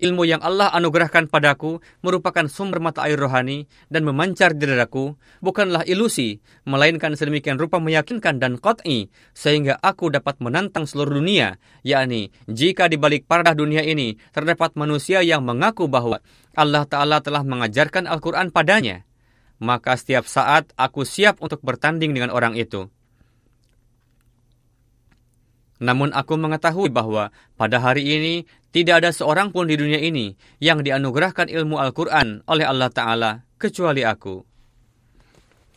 Ilmu 0.02 0.26
yang 0.26 0.41
Allah 0.41 0.74
anugerahkan 0.74 1.30
padaku 1.30 1.78
merupakan 2.02 2.49
sumber 2.49 2.82
mata 2.82 3.06
air 3.06 3.22
rohani 3.22 3.70
dan 3.93 4.02
memancar 4.02 4.58
di 4.58 4.66
dadaku, 4.66 5.14
bukanlah 5.45 5.86
ilusi, 5.86 6.41
melainkan 6.66 7.14
sedemikian 7.14 7.62
rupa 7.62 7.78
meyakinkan 7.78 8.41
dan 8.41 8.58
qat'i, 8.58 9.14
sehingga 9.38 9.78
aku 9.78 10.10
dapat 10.10 10.41
menantang 10.41 10.89
seluruh 10.89 11.22
dunia, 11.22 11.62
yakni 11.86 12.34
jika 12.49 12.89
di 12.89 12.97
balik 12.97 13.30
paradah 13.30 13.54
dunia 13.54 13.86
ini 13.86 14.18
terdapat 14.34 14.74
manusia 14.74 15.22
yang 15.22 15.45
mengaku 15.45 15.86
bahwa 15.86 16.18
Allah 16.58 16.89
Ta'ala 16.89 17.22
telah 17.22 17.45
mengajarkan 17.45 18.10
Al-Quran 18.10 18.49
padanya, 18.49 19.06
maka 19.62 19.93
setiap 20.02 20.26
saat 20.26 20.74
aku 20.82 21.06
siap 21.06 21.38
untuk 21.45 21.62
bertanding 21.62 22.18
dengan 22.18 22.34
orang 22.34 22.58
itu. 22.58 22.89
Namun 25.82 26.14
aku 26.14 26.38
mengetahui 26.38 26.94
bahwa 26.94 27.34
pada 27.58 27.82
hari 27.82 28.06
ini 28.06 28.34
tidak 28.70 29.02
ada 29.02 29.10
seorang 29.10 29.50
pun 29.50 29.66
di 29.66 29.74
dunia 29.74 29.98
ini 29.98 30.38
yang 30.62 30.86
dianugerahkan 30.86 31.50
ilmu 31.50 31.82
Al-Quran 31.82 32.46
oleh 32.46 32.66
Allah 32.70 32.94
Ta'ala 32.94 33.32
kecuali 33.58 34.06
aku. 34.06 34.46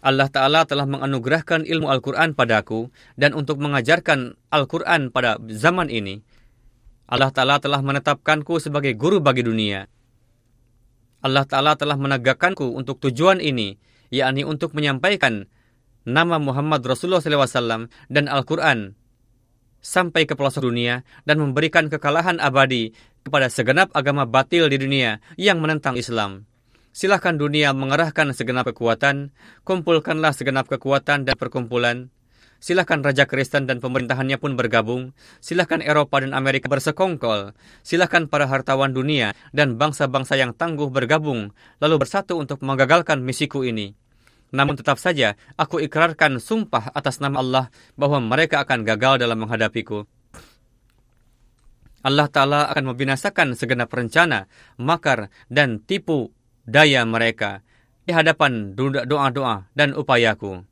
Allah 0.04 0.28
Ta'ala 0.28 0.68
telah 0.68 0.84
menganugerahkan 0.84 1.64
ilmu 1.64 1.88
Al-Quran 1.88 2.36
padaku 2.36 2.92
dan 3.16 3.32
untuk 3.32 3.56
mengajarkan 3.64 4.36
Al-Quran 4.52 5.08
pada 5.08 5.40
zaman 5.48 5.88
ini, 5.88 6.20
Allah 7.08 7.32
Ta'ala 7.32 7.56
telah 7.56 7.80
menetapkanku 7.80 8.60
sebagai 8.60 8.92
guru 8.92 9.24
bagi 9.24 9.40
dunia. 9.40 9.88
Allah 11.24 11.48
Ta'ala 11.48 11.80
telah 11.80 11.96
menegakkanku 11.96 12.76
untuk 12.76 13.00
tujuan 13.00 13.40
ini, 13.40 13.80
yakni 14.12 14.44
untuk 14.44 14.76
menyampaikan 14.76 15.48
nama 16.04 16.36
Muhammad 16.36 16.84
Rasulullah 16.84 17.24
SAW 17.24 17.88
dan 18.12 18.28
Al-Quran 18.28 18.92
sampai 19.84 20.24
ke 20.24 20.32
pelosok 20.32 20.64
dunia 20.64 21.04
dan 21.28 21.36
memberikan 21.36 21.92
kekalahan 21.92 22.40
abadi 22.40 22.96
kepada 23.20 23.52
segenap 23.52 23.92
agama 23.92 24.24
batil 24.24 24.72
di 24.72 24.80
dunia 24.80 25.20
yang 25.36 25.60
menentang 25.60 26.00
Islam. 26.00 26.48
Silahkan 26.94 27.36
dunia 27.36 27.76
mengerahkan 27.76 28.32
segenap 28.32 28.70
kekuatan, 28.72 29.34
kumpulkanlah 29.66 30.32
segenap 30.32 30.70
kekuatan 30.70 31.28
dan 31.28 31.36
perkumpulan. 31.36 32.08
Silahkan 32.62 33.02
Raja 33.02 33.28
Kristen 33.28 33.68
dan 33.68 33.82
pemerintahannya 33.82 34.40
pun 34.40 34.56
bergabung. 34.56 35.12
Silahkan 35.42 35.84
Eropa 35.84 36.24
dan 36.24 36.32
Amerika 36.32 36.70
bersekongkol. 36.70 37.52
Silahkan 37.84 38.24
para 38.24 38.48
hartawan 38.48 38.94
dunia 38.94 39.36
dan 39.52 39.76
bangsa-bangsa 39.76 40.40
yang 40.40 40.56
tangguh 40.56 40.88
bergabung, 40.88 41.52
lalu 41.82 41.94
bersatu 42.00 42.40
untuk 42.40 42.64
menggagalkan 42.64 43.20
misiku 43.20 43.68
ini. 43.68 43.92
Namun 44.50 44.76
tetap 44.76 45.00
saja, 45.00 45.38
aku 45.54 45.80
ikrarkan 45.80 46.42
sumpah 46.42 46.92
atas 46.92 47.22
nama 47.22 47.40
Allah 47.40 47.64
bahwa 47.94 48.20
mereka 48.20 48.60
akan 48.62 48.84
gagal 48.84 49.22
dalam 49.22 49.40
menghadapiku. 49.40 50.04
Allah 52.04 52.28
Ta'ala 52.28 52.68
akan 52.68 52.92
membinasakan 52.92 53.56
segenap 53.56 53.88
rencana, 53.88 54.44
makar, 54.76 55.32
dan 55.48 55.80
tipu 55.80 56.28
daya 56.68 57.00
mereka 57.08 57.64
di 58.04 58.12
hadapan 58.12 58.76
doa-doa 58.76 59.72
dan 59.72 59.96
upayaku. 59.96 60.68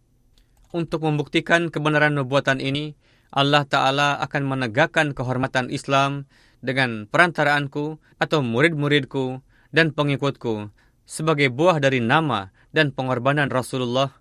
Untuk 0.76 1.00
membuktikan 1.04 1.72
kebenaran 1.72 2.20
nubuatan 2.20 2.60
ini, 2.60 2.96
Allah 3.32 3.64
Ta'ala 3.64 4.20
akan 4.20 4.44
menegakkan 4.44 5.16
kehormatan 5.16 5.72
Islam 5.72 6.28
dengan 6.60 7.08
perantaraanku 7.08 7.96
atau 8.20 8.44
murid-muridku 8.44 9.40
dan 9.72 9.96
pengikutku 9.96 10.68
sebagai 11.08 11.48
buah 11.48 11.80
dari 11.80 11.98
nama 11.98 12.52
dan 12.72 12.90
pengorbanan 12.90 13.52
Rasulullah. 13.52 14.16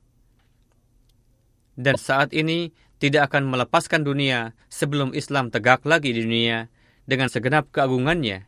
Dan 1.80 1.96
saat 1.98 2.36
ini 2.36 2.76
tidak 3.02 3.34
akan 3.34 3.50
melepaskan 3.50 4.06
dunia 4.06 4.54
sebelum 4.70 5.16
Islam 5.18 5.50
tegak 5.50 5.82
lagi 5.88 6.14
di 6.14 6.22
dunia 6.22 6.70
dengan 7.10 7.32
segenap 7.32 7.72
keagungannya. 7.74 8.46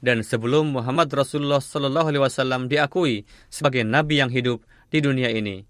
Dan 0.00 0.24
sebelum 0.24 0.72
Muhammad 0.72 1.12
Rasulullah 1.12 1.60
Sallallahu 1.60 2.08
Alaihi 2.08 2.24
Wasallam 2.24 2.72
diakui 2.72 3.28
sebagai 3.52 3.84
nabi 3.84 4.24
yang 4.24 4.32
hidup 4.32 4.64
di 4.88 5.04
dunia 5.04 5.28
ini. 5.28 5.68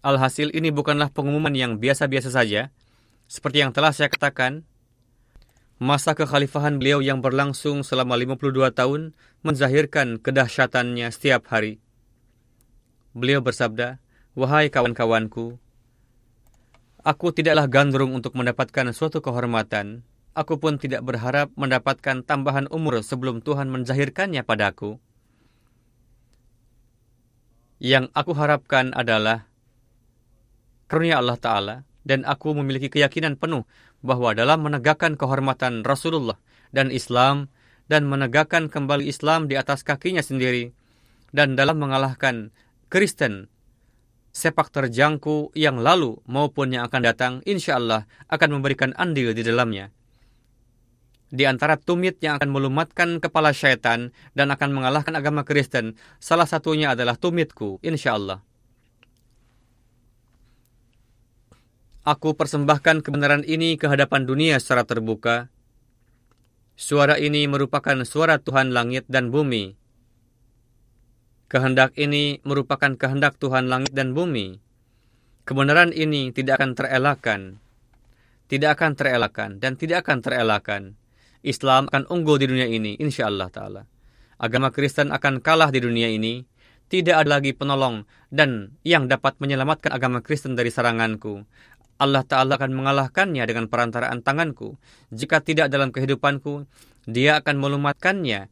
Alhasil 0.00 0.48
ini 0.56 0.72
bukanlah 0.72 1.12
pengumuman 1.12 1.52
yang 1.52 1.76
biasa-biasa 1.76 2.32
saja, 2.32 2.72
seperti 3.30 3.62
yang 3.62 3.70
telah 3.70 3.94
saya 3.94 4.10
katakan, 4.10 4.66
masa 5.78 6.18
kekhalifahan 6.18 6.82
beliau 6.82 6.98
yang 6.98 7.22
berlangsung 7.22 7.86
selama 7.86 8.18
52 8.18 8.74
tahun 8.74 9.14
menzahirkan 9.46 10.18
kedahsyatannya 10.18 11.06
setiap 11.14 11.46
hari. 11.46 11.78
Beliau 13.14 13.38
bersabda, 13.38 14.02
Wahai 14.34 14.66
kawan-kawanku, 14.66 15.62
aku 17.06 17.26
tidaklah 17.30 17.70
gandrung 17.70 18.18
untuk 18.18 18.34
mendapatkan 18.34 18.90
suatu 18.90 19.22
kehormatan. 19.22 20.02
Aku 20.34 20.58
pun 20.58 20.78
tidak 20.78 21.06
berharap 21.06 21.54
mendapatkan 21.54 22.26
tambahan 22.26 22.66
umur 22.70 23.02
sebelum 23.02 23.42
Tuhan 23.42 23.70
menzahirkannya 23.70 24.42
padaku. 24.42 24.98
Yang 27.78 28.10
aku 28.14 28.34
harapkan 28.34 28.94
adalah 28.94 29.50
karunia 30.86 31.18
Allah 31.18 31.38
Ta'ala 31.38 31.89
dan 32.10 32.26
aku 32.26 32.58
memiliki 32.58 32.90
keyakinan 32.90 33.38
penuh 33.38 33.62
bahwa 34.02 34.34
dalam 34.34 34.66
menegakkan 34.66 35.14
kehormatan 35.14 35.86
Rasulullah 35.86 36.42
dan 36.74 36.90
Islam 36.90 37.46
dan 37.86 38.10
menegakkan 38.10 38.66
kembali 38.66 39.06
Islam 39.06 39.46
di 39.46 39.54
atas 39.54 39.86
kakinya 39.86 40.18
sendiri 40.18 40.74
dan 41.30 41.54
dalam 41.54 41.78
mengalahkan 41.78 42.50
Kristen 42.90 43.46
sepak 44.34 44.74
terjangku 44.74 45.54
yang 45.54 45.78
lalu 45.78 46.18
maupun 46.26 46.74
yang 46.74 46.90
akan 46.90 47.02
datang 47.02 47.32
insya 47.46 47.78
Allah 47.78 48.10
akan 48.26 48.58
memberikan 48.58 48.90
andil 48.98 49.30
di 49.30 49.46
dalamnya. 49.46 49.94
Di 51.30 51.46
antara 51.46 51.78
tumit 51.78 52.18
yang 52.18 52.42
akan 52.42 52.50
melumatkan 52.50 53.22
kepala 53.22 53.54
syaitan 53.54 54.10
dan 54.34 54.50
akan 54.50 54.74
mengalahkan 54.74 55.14
agama 55.14 55.46
Kristen, 55.46 55.94
salah 56.18 56.42
satunya 56.42 56.90
adalah 56.90 57.14
tumitku, 57.14 57.78
insya 57.86 58.18
Allah. 58.18 58.42
Aku 62.00 62.32
persembahkan 62.32 63.04
kebenaran 63.04 63.44
ini 63.44 63.76
ke 63.76 63.84
hadapan 63.84 64.24
dunia 64.24 64.56
secara 64.56 64.88
terbuka. 64.88 65.52
Suara 66.72 67.20
ini 67.20 67.44
merupakan 67.44 67.92
suara 68.08 68.40
Tuhan 68.40 68.72
langit 68.72 69.04
dan 69.04 69.28
bumi. 69.28 69.76
Kehendak 71.52 71.92
ini 72.00 72.40
merupakan 72.40 72.96
kehendak 72.96 73.36
Tuhan 73.36 73.68
langit 73.68 73.92
dan 73.92 74.16
bumi. 74.16 74.64
Kebenaran 75.44 75.92
ini 75.92 76.32
tidak 76.32 76.64
akan 76.64 76.72
terelakkan. 76.72 77.40
Tidak 78.48 78.70
akan 78.72 78.92
terelakkan 78.96 79.50
dan 79.60 79.76
tidak 79.76 80.08
akan 80.08 80.24
terelakkan. 80.24 80.82
Islam 81.44 81.84
akan 81.92 82.08
unggul 82.08 82.40
di 82.40 82.48
dunia 82.48 82.64
ini, 82.64 82.96
insya 82.96 83.28
Allah 83.28 83.52
Ta'ala. 83.52 83.82
Agama 84.40 84.72
Kristen 84.72 85.12
akan 85.12 85.44
kalah 85.44 85.68
di 85.68 85.84
dunia 85.84 86.08
ini. 86.08 86.48
Tidak 86.90 87.12
ada 87.12 87.38
lagi 87.38 87.54
penolong 87.54 88.02
dan 88.34 88.74
yang 88.82 89.06
dapat 89.06 89.38
menyelamatkan 89.38 89.94
agama 89.94 90.24
Kristen 90.26 90.58
dari 90.58 90.74
seranganku. 90.74 91.46
Allah 92.00 92.24
Ta'ala 92.24 92.56
akan 92.56 92.72
mengalahkannya 92.72 93.44
dengan 93.44 93.68
perantaraan 93.68 94.24
tanganku. 94.24 94.80
Jika 95.12 95.44
tidak 95.44 95.68
dalam 95.68 95.92
kehidupanku, 95.92 96.64
dia 97.04 97.36
akan 97.36 97.60
melumatkannya 97.60 98.48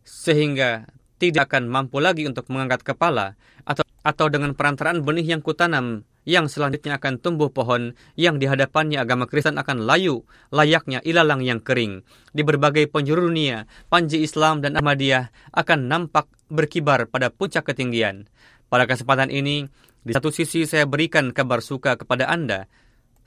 sehingga 0.00 0.88
tidak 1.20 1.52
akan 1.52 1.68
mampu 1.68 2.00
lagi 2.00 2.24
untuk 2.24 2.48
mengangkat 2.48 2.80
kepala 2.80 3.36
atau 3.68 3.84
atau 4.00 4.26
dengan 4.32 4.56
perantaraan 4.56 5.04
benih 5.04 5.36
yang 5.36 5.44
kutanam 5.44 6.08
yang 6.24 6.48
selanjutnya 6.48 6.96
akan 7.00 7.20
tumbuh 7.20 7.52
pohon 7.52 7.96
yang 8.16 8.36
di 8.36 8.48
hadapannya 8.48 9.00
agama 9.00 9.24
Kristen 9.28 9.56
akan 9.56 9.84
layu 9.84 10.24
layaknya 10.52 11.00
ilalang 11.04 11.40
yang 11.44 11.60
kering. 11.60 12.04
Di 12.32 12.44
berbagai 12.44 12.88
penjuru 12.88 13.28
dunia, 13.28 13.64
panji 13.88 14.20
Islam 14.24 14.60
dan 14.60 14.76
Ahmadiyah 14.76 15.32
akan 15.52 15.88
nampak 15.88 16.28
berkibar 16.52 17.08
pada 17.08 17.32
puncak 17.32 17.68
ketinggian. 17.72 18.28
Pada 18.70 18.86
kesempatan 18.86 19.32
ini, 19.32 19.66
di 20.00 20.16
satu 20.16 20.32
sisi 20.32 20.64
saya 20.64 20.88
berikan 20.88 21.32
kabar 21.36 21.60
suka 21.60 22.00
kepada 22.00 22.24
Anda 22.28 22.70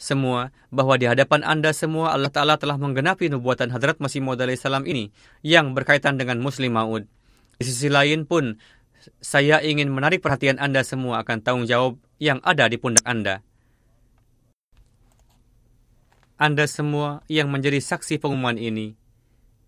semua 0.03 0.49
bahwa 0.73 0.97
di 0.97 1.05
hadapan 1.05 1.45
Anda 1.45 1.71
semua 1.71 2.11
Allah 2.11 2.33
Ta'ala 2.33 2.57
telah 2.57 2.75
menggenapi 2.81 3.29
nubuatan 3.29 3.69
Hadrat 3.69 4.01
Masih 4.01 4.19
Maud 4.19 4.41
salam 4.57 4.83
ini 4.89 5.13
yang 5.45 5.77
berkaitan 5.77 6.17
dengan 6.17 6.41
Muslim 6.41 6.73
Maud. 6.75 7.05
Di 7.61 7.63
sisi 7.69 7.87
lain 7.87 8.25
pun, 8.25 8.57
saya 9.21 9.61
ingin 9.61 9.93
menarik 9.93 10.19
perhatian 10.19 10.57
Anda 10.57 10.81
semua 10.81 11.21
akan 11.21 11.45
tanggung 11.45 11.67
jawab 11.69 12.01
yang 12.17 12.41
ada 12.41 12.65
di 12.67 12.81
pundak 12.81 13.05
Anda. 13.05 13.45
Anda 16.41 16.65
semua 16.67 17.21
yang 17.29 17.53
menjadi 17.53 17.79
saksi 17.79 18.19
pengumuman 18.19 18.57
ini, 18.59 18.97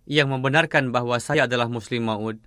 yang 0.09 0.27
membenarkan 0.33 0.91
bahwa 0.91 1.21
saya 1.21 1.47
adalah 1.47 1.69
Muslim 1.71 2.09
Maud, 2.09 2.41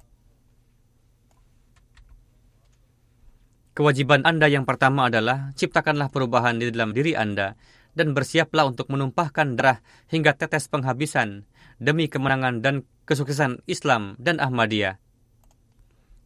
Kewajiban 3.79 4.27
Anda 4.27 4.51
yang 4.51 4.67
pertama 4.67 5.07
adalah 5.07 5.55
ciptakanlah 5.55 6.11
perubahan 6.11 6.59
di 6.59 6.67
dalam 6.75 6.91
diri 6.91 7.15
Anda 7.15 7.55
dan 7.95 8.11
bersiaplah 8.11 8.75
untuk 8.75 8.91
menumpahkan 8.91 9.55
darah 9.55 9.79
hingga 10.11 10.35
tetes 10.35 10.67
penghabisan 10.67 11.47
demi 11.79 12.11
kemenangan 12.11 12.59
dan 12.59 12.83
kesuksesan 13.07 13.63
Islam 13.71 14.19
dan 14.19 14.43
Ahmadiyah. 14.43 14.99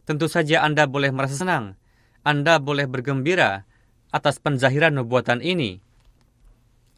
Tentu 0.09 0.32
saja 0.32 0.64
Anda 0.64 0.88
boleh 0.88 1.12
merasa 1.12 1.36
senang. 1.36 1.76
Anda 2.24 2.57
boleh 2.57 2.88
bergembira 2.88 3.68
atas 4.09 4.40
penzahiran 4.40 4.96
nubuatan 4.96 5.44
ini. 5.44 5.84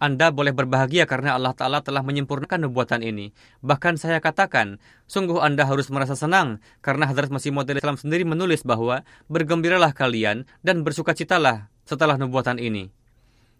Anda 0.05 0.29
boleh 0.29 0.53
berbahagia 0.53 1.09
karena 1.09 1.33
Allah 1.33 1.57
Ta'ala 1.57 1.81
telah 1.81 2.05
menyempurnakan 2.05 2.69
nubuatan 2.69 3.01
ini. 3.01 3.33
Bahkan 3.65 3.97
saya 3.97 4.21
katakan, 4.21 4.77
sungguh 5.09 5.41
Anda 5.41 5.65
harus 5.65 5.89
merasa 5.89 6.13
senang 6.13 6.61
karena 6.85 7.09
Hadrat 7.09 7.33
Masih 7.33 7.57
Maud 7.57 7.73
Islam 7.73 7.97
sendiri 7.97 8.29
menulis 8.29 8.69
bahwa 8.69 9.09
bergembiralah 9.33 9.97
kalian 9.97 10.45
dan 10.61 10.85
bersukacitalah 10.85 11.73
setelah 11.89 12.21
nubuatan 12.21 12.61
ini. 12.61 12.93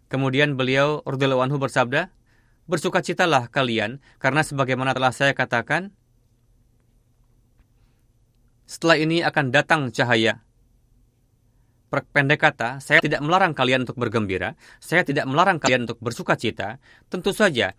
Kemudian 0.05 0.53
beliau, 0.53 1.01
Rudollah 1.01 1.49
Anhu 1.49 1.57
bersabda, 1.57 2.13
bersukacitalah 2.69 3.49
kalian 3.49 3.97
karena 4.21 4.45
sebagaimana 4.45 4.93
telah 4.93 5.09
saya 5.09 5.33
katakan, 5.33 5.97
setelah 8.69 9.01
ini 9.01 9.25
akan 9.25 9.49
datang 9.49 9.89
cahaya 9.89 10.45
pendek 12.03 12.43
kata, 12.43 12.83
saya 12.83 12.99
tidak 12.99 13.23
melarang 13.23 13.55
kalian 13.55 13.87
untuk 13.87 13.95
bergembira, 13.95 14.59
saya 14.83 15.07
tidak 15.07 15.23
melarang 15.29 15.61
kalian 15.61 15.87
untuk 15.87 16.01
bersuka 16.03 16.35
cita. 16.35 16.81
Tentu 17.07 17.31
saja, 17.31 17.71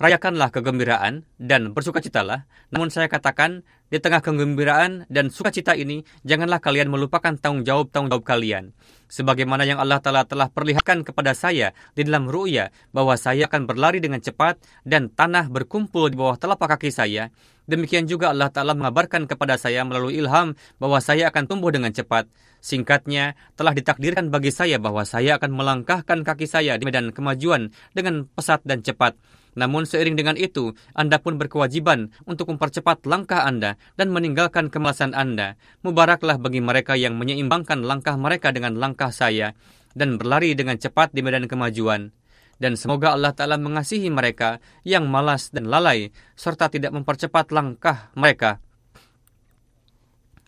rayakanlah 0.00 0.48
kegembiraan 0.48 1.28
dan 1.36 1.76
bersukacitalah. 1.76 2.48
Namun 2.72 2.88
saya 2.88 3.06
katakan, 3.06 3.62
di 3.92 4.00
tengah 4.00 4.24
kegembiraan 4.24 5.04
dan 5.12 5.28
sukacita 5.28 5.76
ini, 5.76 6.08
janganlah 6.24 6.62
kalian 6.62 6.88
melupakan 6.88 7.36
tanggung 7.36 7.68
jawab-tanggung 7.68 8.08
jawab 8.08 8.24
kalian. 8.24 8.72
Sebagaimana 9.10 9.66
yang 9.66 9.82
Allah 9.82 9.98
Ta'ala 9.98 10.22
telah 10.24 10.48
perlihatkan 10.48 11.02
kepada 11.02 11.34
saya 11.34 11.74
di 11.98 12.06
dalam 12.06 12.30
ru'ya, 12.30 12.72
bahwa 12.94 13.18
saya 13.18 13.50
akan 13.50 13.66
berlari 13.68 14.00
dengan 14.00 14.22
cepat 14.22 14.62
dan 14.86 15.12
tanah 15.12 15.52
berkumpul 15.52 16.08
di 16.08 16.16
bawah 16.16 16.38
telapak 16.38 16.78
kaki 16.78 16.94
saya. 16.94 17.28
Demikian 17.66 18.06
juga 18.06 18.30
Allah 18.30 18.48
Ta'ala 18.48 18.72
mengabarkan 18.78 19.28
kepada 19.28 19.58
saya 19.58 19.82
melalui 19.82 20.16
ilham 20.16 20.54
bahwa 20.78 21.02
saya 21.02 21.28
akan 21.28 21.50
tumbuh 21.50 21.74
dengan 21.74 21.90
cepat. 21.90 22.30
Singkatnya, 22.60 23.40
telah 23.56 23.72
ditakdirkan 23.72 24.28
bagi 24.28 24.52
saya 24.52 24.76
bahwa 24.76 25.08
saya 25.08 25.40
akan 25.40 25.56
melangkahkan 25.56 26.20
kaki 26.20 26.44
saya 26.44 26.76
di 26.76 26.84
medan 26.84 27.08
kemajuan 27.08 27.72
dengan 27.96 28.28
pesat 28.28 28.60
dan 28.68 28.84
cepat. 28.84 29.16
Namun 29.58 29.88
seiring 29.88 30.14
dengan 30.14 30.36
itu, 30.38 30.76
Anda 30.94 31.18
pun 31.18 31.40
berkewajiban 31.40 32.14
untuk 32.28 32.52
mempercepat 32.54 33.02
langkah 33.08 33.42
Anda 33.42 33.80
dan 33.98 34.14
meninggalkan 34.14 34.70
kemalasan 34.70 35.16
Anda. 35.16 35.58
Mubaraklah 35.82 36.38
bagi 36.38 36.62
mereka 36.62 36.94
yang 36.94 37.18
menyeimbangkan 37.18 37.82
langkah 37.82 38.14
mereka 38.14 38.54
dengan 38.54 38.78
langkah 38.78 39.10
saya 39.10 39.56
dan 39.96 40.20
berlari 40.20 40.54
dengan 40.54 40.78
cepat 40.78 41.10
di 41.10 41.24
medan 41.24 41.50
kemajuan. 41.50 42.14
Dan 42.60 42.76
semoga 42.76 43.16
Allah 43.16 43.32
Ta'ala 43.32 43.56
mengasihi 43.56 44.12
mereka 44.12 44.60
yang 44.84 45.08
malas 45.08 45.48
dan 45.48 45.64
lalai, 45.64 46.12
serta 46.36 46.68
tidak 46.68 46.92
mempercepat 46.92 47.50
langkah 47.56 48.12
mereka 48.12 48.60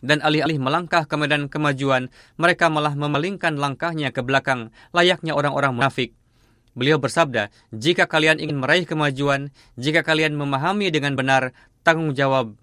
dan 0.03 0.19
alih-alih 0.19 0.59
melangkah 0.59 1.07
ke 1.07 1.15
medan 1.15 1.47
kemajuan, 1.47 2.11
mereka 2.35 2.67
malah 2.67 2.93
memalingkan 2.93 3.55
langkahnya 3.55 4.11
ke 4.11 4.19
belakang, 4.19 4.75
layaknya 4.91 5.31
orang-orang 5.31 5.71
munafik. 5.73 6.11
Beliau 6.75 6.99
bersabda, 6.99 7.47
jika 7.71 8.05
kalian 8.05 8.43
ingin 8.43 8.59
meraih 8.59 8.83
kemajuan, 8.83 9.55
jika 9.79 10.03
kalian 10.03 10.35
memahami 10.35 10.91
dengan 10.91 11.15
benar 11.15 11.55
tanggung 11.87 12.11
jawab 12.11 12.59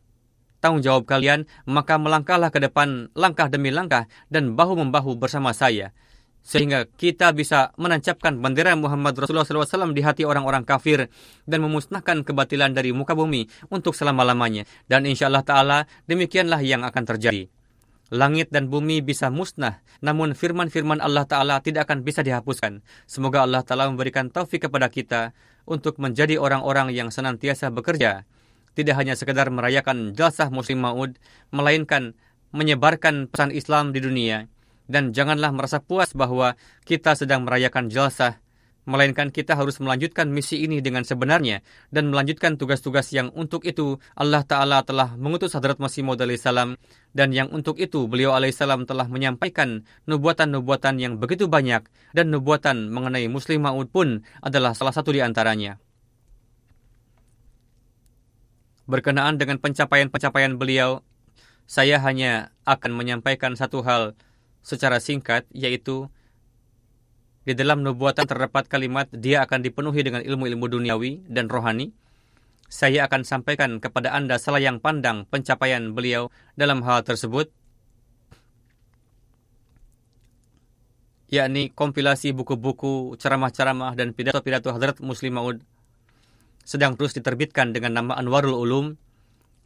tanggung 0.61 0.85
jawab 0.85 1.09
kalian, 1.09 1.49
maka 1.65 1.97
melangkahlah 1.97 2.53
ke 2.53 2.61
depan 2.61 3.09
langkah 3.17 3.49
demi 3.49 3.73
langkah 3.73 4.05
dan 4.29 4.53
bahu-membahu 4.53 5.17
bersama 5.17 5.57
saya 5.57 5.97
sehingga 6.41 6.89
kita 6.89 7.31
bisa 7.37 7.71
menancapkan 7.77 8.41
bendera 8.41 8.73
Muhammad 8.75 9.15
Rasulullah 9.17 9.47
SAW 9.47 9.93
di 9.93 10.03
hati 10.03 10.25
orang-orang 10.25 10.65
kafir 10.65 11.13
dan 11.45 11.59
memusnahkan 11.63 12.25
kebatilan 12.25 12.73
dari 12.73 12.91
muka 12.97 13.13
bumi 13.13 13.47
untuk 13.69 13.93
selama-lamanya. 13.93 14.65
Dan 14.89 15.05
insya 15.05 15.29
Allah 15.29 15.45
Ta'ala 15.45 15.79
demikianlah 16.09 16.61
yang 16.65 16.83
akan 16.83 17.05
terjadi. 17.07 17.47
Langit 18.11 18.51
dan 18.51 18.67
bumi 18.67 18.99
bisa 19.07 19.31
musnah, 19.31 19.87
namun 20.03 20.35
firman-firman 20.35 20.99
Allah 20.99 21.31
Ta'ala 21.31 21.63
tidak 21.63 21.87
akan 21.87 22.03
bisa 22.03 22.27
dihapuskan. 22.27 22.83
Semoga 23.07 23.47
Allah 23.47 23.63
Ta'ala 23.63 23.87
memberikan 23.87 24.27
taufik 24.35 24.67
kepada 24.67 24.91
kita 24.91 25.31
untuk 25.63 26.03
menjadi 26.03 26.35
orang-orang 26.35 26.91
yang 26.91 27.15
senantiasa 27.15 27.71
bekerja. 27.71 28.27
Tidak 28.75 28.95
hanya 28.99 29.15
sekedar 29.15 29.47
merayakan 29.55 30.19
jasah 30.19 30.51
Muslim 30.51 30.83
Ma'ud, 30.83 31.23
melainkan 31.55 32.19
menyebarkan 32.51 33.31
pesan 33.31 33.55
Islam 33.55 33.95
di 33.95 34.03
dunia 34.03 34.51
dan 34.91 35.15
janganlah 35.15 35.55
merasa 35.55 35.79
puas 35.79 36.11
bahwa 36.19 36.59
kita 36.83 37.15
sedang 37.15 37.47
merayakan 37.47 37.87
jalsah, 37.87 38.43
melainkan 38.91 39.31
kita 39.31 39.55
harus 39.55 39.79
melanjutkan 39.79 40.27
misi 40.27 40.67
ini 40.67 40.83
dengan 40.83 41.07
sebenarnya 41.07 41.63
dan 41.95 42.11
melanjutkan 42.11 42.59
tugas-tugas 42.59 43.15
yang 43.15 43.31
untuk 43.39 43.63
itu 43.63 44.03
Allah 44.19 44.43
Ta'ala 44.43 44.83
telah 44.83 45.15
mengutus 45.15 45.55
Hadrat 45.55 45.79
Masih 45.79 46.03
Maud 46.03 46.19
dan 46.19 47.29
yang 47.31 47.55
untuk 47.55 47.79
itu 47.79 48.11
beliau 48.11 48.35
alaihissalam 48.35 48.91
telah 48.91 49.07
menyampaikan 49.07 49.87
nubuatan-nubuatan 50.11 50.99
yang 50.99 51.23
begitu 51.23 51.47
banyak 51.47 51.87
dan 52.11 52.27
nubuatan 52.35 52.91
mengenai 52.91 53.31
Muslim 53.31 53.63
Ma'ud 53.63 53.95
pun 53.95 54.27
adalah 54.43 54.75
salah 54.75 54.93
satu 54.93 55.15
di 55.15 55.23
antaranya. 55.23 55.79
Berkenaan 58.91 59.39
dengan 59.39 59.63
pencapaian-pencapaian 59.63 60.59
beliau, 60.59 61.07
saya 61.71 62.03
hanya 62.03 62.51
akan 62.67 62.91
menyampaikan 62.99 63.55
satu 63.55 63.87
hal 63.87 64.19
secara 64.61 65.01
singkat, 65.01 65.49
yaitu 65.53 66.09
di 67.49 67.57
dalam 67.57 67.81
nubuatan 67.81 68.29
terdapat 68.29 68.69
kalimat 68.69 69.09
dia 69.11 69.43
akan 69.43 69.65
dipenuhi 69.65 70.05
dengan 70.05 70.21
ilmu-ilmu 70.21 70.67
duniawi 70.69 71.25
dan 71.27 71.49
rohani. 71.49 71.97
Saya 72.71 73.11
akan 73.11 73.27
sampaikan 73.27 73.83
kepada 73.83 74.15
Anda 74.15 74.39
selayang 74.39 74.79
pandang 74.79 75.27
pencapaian 75.27 75.91
beliau 75.91 76.31
dalam 76.55 76.87
hal 76.87 77.03
tersebut, 77.03 77.51
yakni 81.27 81.75
kompilasi 81.75 82.31
buku-buku, 82.31 83.19
ceramah-ceramah, 83.19 83.99
dan 83.99 84.15
pidato-pidato 84.15 84.71
Hadrat 84.71 85.03
Muslim 85.03 85.35
Maud. 85.35 85.59
Sedang 86.63 86.95
terus 86.95 87.11
diterbitkan 87.11 87.75
dengan 87.75 87.99
nama 87.99 88.15
Anwarul 88.15 88.55
Ulum, 88.55 88.95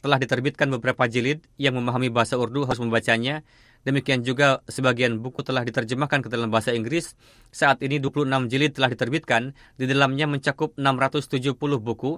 telah 0.05 0.21
diterbitkan 0.21 0.69
beberapa 0.69 1.09
jilid 1.09 1.41
yang 1.57 1.77
memahami 1.77 2.13
bahasa 2.13 2.37
Urdu 2.37 2.69
harus 2.69 2.77
membacanya 2.77 3.41
Demikian 3.85 4.25
juga 4.25 4.65
sebagian 4.65 5.21
buku 5.21 5.45
telah 5.45 5.61
diterjemahkan 5.61 6.25
ke 6.25 6.29
dalam 6.33 6.49
bahasa 6.49 6.73
Inggris. 6.73 7.13
Saat 7.53 7.85
ini 7.85 8.01
26 8.01 8.49
jilid 8.49 8.73
telah 8.73 8.89
diterbitkan. 8.89 9.53
Di 9.77 9.85
dalamnya 9.85 10.25
mencakup 10.25 10.73
670 10.73 11.53
buku, 11.77 12.17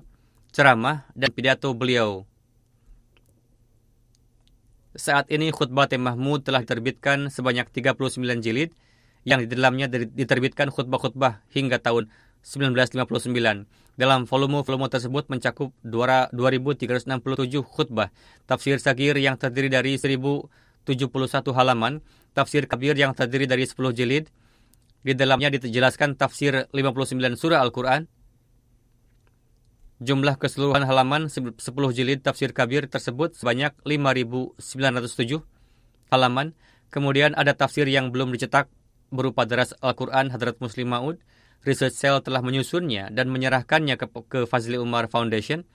ceramah, 0.56 1.04
dan 1.12 1.30
pidato 1.36 1.76
beliau. 1.76 2.24
Saat 4.96 5.28
ini 5.28 5.52
khutbah 5.52 5.92
Tim 5.92 6.08
Mahmud 6.08 6.48
telah 6.48 6.64
diterbitkan 6.64 7.28
sebanyak 7.30 7.70
39 7.70 8.40
jilid 8.40 8.72
yang 9.28 9.44
di 9.44 9.52
dalamnya 9.52 9.92
diterbitkan 9.92 10.72
khutbah-khutbah 10.72 11.44
hingga 11.52 11.84
tahun 11.84 12.08
1959. 12.48 13.68
Dalam 14.00 14.24
volume-volume 14.24 14.88
tersebut 14.88 15.28
mencakup 15.28 15.76
2367 15.84 17.60
khutbah, 17.60 18.08
tafsir 18.48 18.80
sagir 18.80 19.20
yang 19.20 19.36
terdiri 19.36 19.68
dari 19.68 20.00
1000 20.00 20.16
71 20.88 21.52
halaman, 21.52 22.00
tafsir 22.32 22.64
kabir 22.72 22.96
yang 22.96 23.12
terdiri 23.12 23.44
dari 23.44 23.68
10 23.68 23.76
jilid. 23.92 24.32
Di 25.04 25.12
dalamnya 25.12 25.52
dijelaskan 25.52 26.16
tafsir 26.16 26.72
59 26.72 27.36
surah 27.36 27.60
Al-Quran. 27.60 28.08
Jumlah 30.00 30.40
keseluruhan 30.40 30.88
halaman 30.88 31.28
10 31.28 31.60
jilid 31.92 32.24
tafsir 32.24 32.56
kabir 32.56 32.88
tersebut 32.88 33.36
sebanyak 33.36 33.76
5.907 33.84 35.44
halaman. 36.14 36.56
Kemudian 36.88 37.36
ada 37.36 37.52
tafsir 37.52 37.84
yang 37.92 38.16
belum 38.16 38.32
dicetak 38.32 38.72
berupa 39.12 39.44
deras 39.44 39.76
Al-Quran 39.84 40.32
Hadrat 40.32 40.64
Muslim 40.64 40.96
Maud. 40.96 41.18
Research 41.66 42.00
Cell 42.00 42.24
telah 42.24 42.40
menyusunnya 42.40 43.12
dan 43.12 43.28
menyerahkannya 43.28 44.00
ke, 44.00 44.08
ke 44.30 44.40
Fazli 44.48 44.80
Umar 44.80 45.12
Foundation. 45.12 45.68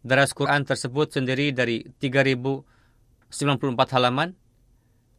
Deras 0.00 0.32
Quran 0.32 0.62
tersebut 0.62 1.10
sendiri 1.10 1.50
dari 1.50 1.84
3.000 1.98 2.77
94 3.28 3.94
halaman. 3.96 4.36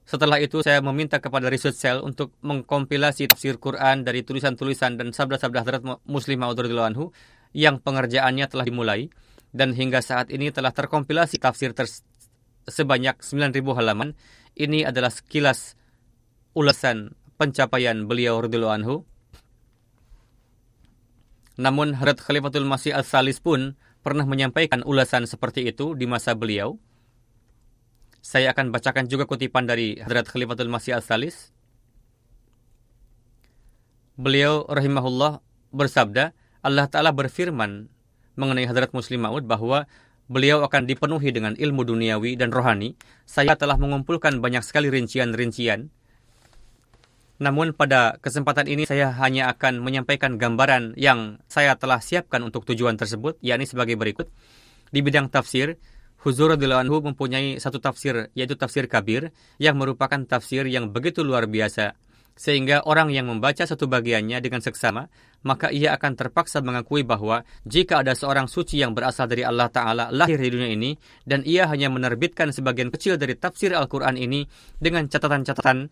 Setelah 0.10 0.42
itu 0.42 0.66
saya 0.66 0.82
meminta 0.82 1.22
kepada 1.22 1.54
Research 1.54 1.78
Cell 1.78 2.02
untuk 2.02 2.34
mengkompilasi 2.42 3.30
tafsir 3.30 3.62
Quran 3.62 4.02
dari 4.02 4.26
tulisan-tulisan 4.26 4.98
dan 4.98 5.14
sabda-sabda 5.14 5.62
Hadrat 5.62 5.84
Muslim 6.10 6.42
Ma'udhullah 6.42 6.90
Anhu 6.90 7.14
yang 7.54 7.78
pengerjaannya 7.78 8.50
telah 8.50 8.66
dimulai 8.66 9.14
dan 9.54 9.78
hingga 9.78 10.02
saat 10.02 10.34
ini 10.34 10.50
telah 10.50 10.74
terkompilasi 10.74 11.38
tafsir 11.38 11.78
ter 11.78 11.86
sebanyak 12.66 13.22
9.000 13.22 13.62
halaman. 13.78 14.18
Ini 14.58 14.90
adalah 14.90 15.14
sekilas 15.14 15.78
ulasan 16.58 17.14
pencapaian 17.38 18.10
beliau 18.10 18.42
radhiyallahu 18.42 18.76
anhu. 18.82 18.96
Namun 21.62 21.94
Hadrat 21.96 22.24
Khalifatul 22.24 22.66
Masih 22.66 22.98
Al-Salis 22.98 23.44
pun 23.44 23.78
pernah 24.02 24.24
menyampaikan 24.24 24.82
ulasan 24.88 25.28
seperti 25.28 25.70
itu 25.70 25.94
di 25.94 26.08
masa 26.08 26.34
beliau 26.34 26.80
saya 28.30 28.54
akan 28.54 28.70
bacakan 28.70 29.10
juga 29.10 29.26
kutipan 29.26 29.66
dari 29.66 29.98
Hadrat 29.98 30.30
Khalifatul 30.30 30.70
Masih 30.70 30.94
Al-Salis. 30.94 31.50
Beliau 34.22 34.70
rahimahullah 34.70 35.42
bersabda, 35.74 36.38
Allah 36.62 36.86
Ta'ala 36.86 37.10
berfirman 37.10 37.90
mengenai 38.38 38.70
Hadrat 38.70 38.94
Muslim 38.94 39.26
Maud 39.26 39.50
bahwa 39.50 39.90
beliau 40.30 40.62
akan 40.62 40.86
dipenuhi 40.86 41.34
dengan 41.34 41.58
ilmu 41.58 41.82
duniawi 41.82 42.38
dan 42.38 42.54
rohani. 42.54 42.94
Saya 43.26 43.58
telah 43.58 43.82
mengumpulkan 43.82 44.38
banyak 44.38 44.62
sekali 44.62 44.94
rincian-rincian. 44.94 45.90
Namun 47.42 47.74
pada 47.74 48.22
kesempatan 48.22 48.70
ini 48.70 48.86
saya 48.86 49.10
hanya 49.10 49.50
akan 49.50 49.82
menyampaikan 49.82 50.38
gambaran 50.38 50.94
yang 51.02 51.42
saya 51.50 51.74
telah 51.82 51.98
siapkan 51.98 52.46
untuk 52.46 52.62
tujuan 52.70 52.94
tersebut, 52.94 53.42
yakni 53.42 53.66
sebagai 53.66 53.98
berikut. 53.98 54.30
Di 54.94 55.02
bidang 55.02 55.34
tafsir, 55.34 55.82
Huzur 56.20 56.52
Anhu 56.52 57.00
mempunyai 57.00 57.58
satu 57.64 57.80
tafsir, 57.80 58.28
yaitu 58.36 58.60
tafsir 58.60 58.92
kabir, 58.92 59.32
yang 59.56 59.80
merupakan 59.80 60.20
tafsir 60.28 60.68
yang 60.68 60.92
begitu 60.92 61.24
luar 61.24 61.48
biasa 61.48 61.96
sehingga 62.40 62.88
orang 62.88 63.12
yang 63.12 63.28
membaca 63.28 63.68
satu 63.68 63.92
bagiannya 63.92 64.40
dengan 64.40 64.64
seksama, 64.64 65.12
maka 65.44 65.76
ia 65.76 65.92
akan 65.92 66.16
terpaksa 66.16 66.64
mengakui 66.64 67.04
bahwa 67.04 67.44
jika 67.68 68.00
ada 68.00 68.16
seorang 68.16 68.48
suci 68.48 68.80
yang 68.80 68.96
berasal 68.96 69.28
dari 69.28 69.44
Allah 69.44 69.68
Ta'ala 69.68 70.08
lahir 70.08 70.40
di 70.40 70.48
dunia 70.48 70.72
ini, 70.72 70.96
dan 71.28 71.44
ia 71.44 71.68
hanya 71.68 71.92
menerbitkan 71.92 72.56
sebagian 72.56 72.96
kecil 72.96 73.20
dari 73.20 73.36
tafsir 73.36 73.76
Al-Quran 73.76 74.16
ini 74.16 74.48
dengan 74.80 75.12
catatan-catatan, 75.12 75.92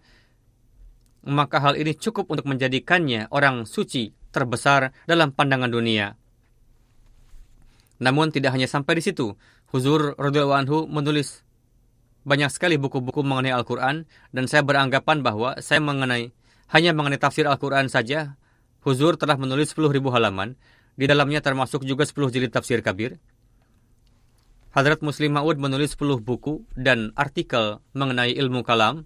maka 1.28 1.59
hal 1.59 1.75
ini 1.75 1.91
cukup 1.99 2.32
untuk 2.32 2.47
menjadikannya 2.47 3.28
orang 3.36 3.67
suci 3.67 4.15
terbesar 4.32 4.95
dalam 5.03 5.36
pandangan 5.36 5.67
dunia. 5.67 6.15
Namun 7.99 8.32
tidak 8.32 8.55
hanya 8.55 8.71
sampai 8.71 8.95
di 8.95 9.03
situ, 9.03 9.36
Huzur 9.68 10.15
radhiyallahu 10.15 10.88
menulis 10.88 11.43
banyak 12.24 12.47
sekali 12.51 12.80
buku-buku 12.80 13.20
mengenai 13.20 13.51
Al-Quran 13.51 14.07
dan 14.32 14.47
saya 14.47 14.63
beranggapan 14.63 15.20
bahwa 15.20 15.59
saya 15.59 15.84
mengenai 15.84 16.32
hanya 16.72 16.91
mengenai 16.95 17.20
tafsir 17.20 17.47
Al-Quran 17.47 17.91
saja, 17.91 18.36
Huzur 18.84 19.20
telah 19.20 19.36
menulis 19.36 19.76
10.000 19.76 19.91
halaman, 20.11 20.55
di 20.95 21.03
dalamnya 21.03 21.43
termasuk 21.43 21.84
juga 21.84 22.07
10 22.07 22.32
jilid 22.32 22.51
tafsir 22.51 22.80
kabir. 22.80 23.20
Hadrat 24.72 25.03
Muslim 25.03 25.36
Ma'ud 25.36 25.59
menulis 25.59 25.95
10 25.99 26.24
buku 26.24 26.63
dan 26.76 27.11
artikel 27.20 27.84
mengenai 27.91 28.36
ilmu 28.39 28.63
kalam. 28.63 29.03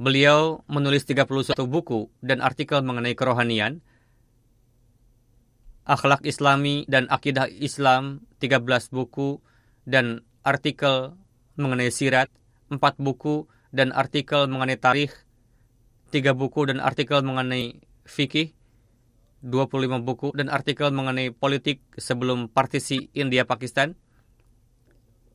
Beliau 0.00 0.64
menulis 0.68 1.04
31 1.04 1.56
buku 1.68 2.08
dan 2.24 2.40
artikel 2.40 2.80
mengenai 2.84 3.12
kerohanian, 3.12 3.84
akhlak 5.86 6.26
islami 6.26 6.82
dan 6.90 7.06
akidah 7.06 7.46
Islam 7.46 8.26
13 8.42 8.66
buku 8.90 9.38
dan 9.86 10.26
artikel 10.42 11.14
mengenai 11.54 11.94
sirat, 11.94 12.28
empat 12.68 12.98
buku 12.98 13.46
dan 13.70 13.94
artikel 13.94 14.50
mengenai 14.50 14.76
tarikh, 14.76 15.14
tiga 16.10 16.34
buku 16.34 16.66
dan 16.66 16.82
artikel 16.82 17.22
mengenai 17.22 17.78
fikih, 18.02 18.50
25 19.46 20.02
buku 20.02 20.34
dan 20.34 20.50
artikel 20.50 20.90
mengenai 20.90 21.30
politik 21.30 21.78
sebelum 21.94 22.50
partisi 22.50 23.14
India-Pakistan, 23.14 23.94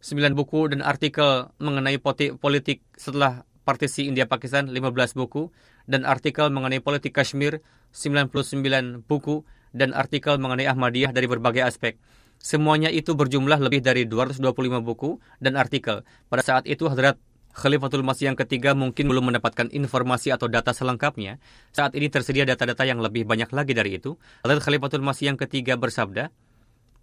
9 0.04 0.36
buku 0.36 0.68
dan 0.68 0.84
artikel 0.84 1.54
mengenai 1.64 1.96
politik 2.36 2.84
setelah 3.00 3.48
partisi 3.64 4.10
India-Pakistan, 4.10 4.68
15 4.68 5.16
buku, 5.16 5.54
dan 5.86 6.04
artikel 6.04 6.50
mengenai 6.50 6.82
politik 6.82 7.14
Kashmir, 7.14 7.62
99 7.94 9.06
buku, 9.06 9.46
dan 9.72 9.96
artikel 9.96 10.38
mengenai 10.38 10.68
Ahmadiyah 10.68 11.12
dari 11.16 11.28
berbagai 11.28 11.64
aspek. 11.64 12.00
Semuanya 12.42 12.90
itu 12.90 13.14
berjumlah 13.14 13.62
lebih 13.62 13.86
dari 13.86 14.10
225 14.10 14.82
buku 14.82 15.22
dan 15.38 15.56
artikel. 15.56 16.02
Pada 16.32 16.42
saat 16.42 16.66
itu 16.66 16.90
Hadrat 16.90 17.22
Khalifatul 17.52 18.02
Masih 18.02 18.32
yang 18.32 18.40
ketiga 18.40 18.72
mungkin 18.72 19.12
belum 19.12 19.30
mendapatkan 19.30 19.68
informasi 19.70 20.32
atau 20.32 20.48
data 20.48 20.72
selengkapnya. 20.72 21.38
Saat 21.76 21.94
ini 22.00 22.08
tersedia 22.08 22.48
data-data 22.48 22.88
yang 22.88 23.04
lebih 23.04 23.28
banyak 23.28 23.52
lagi 23.52 23.76
dari 23.76 24.00
itu. 24.00 24.16
Hadrat 24.48 24.64
Khalifatul 24.64 25.04
Masih 25.04 25.30
yang 25.30 25.38
ketiga 25.38 25.76
bersabda, 25.76 26.32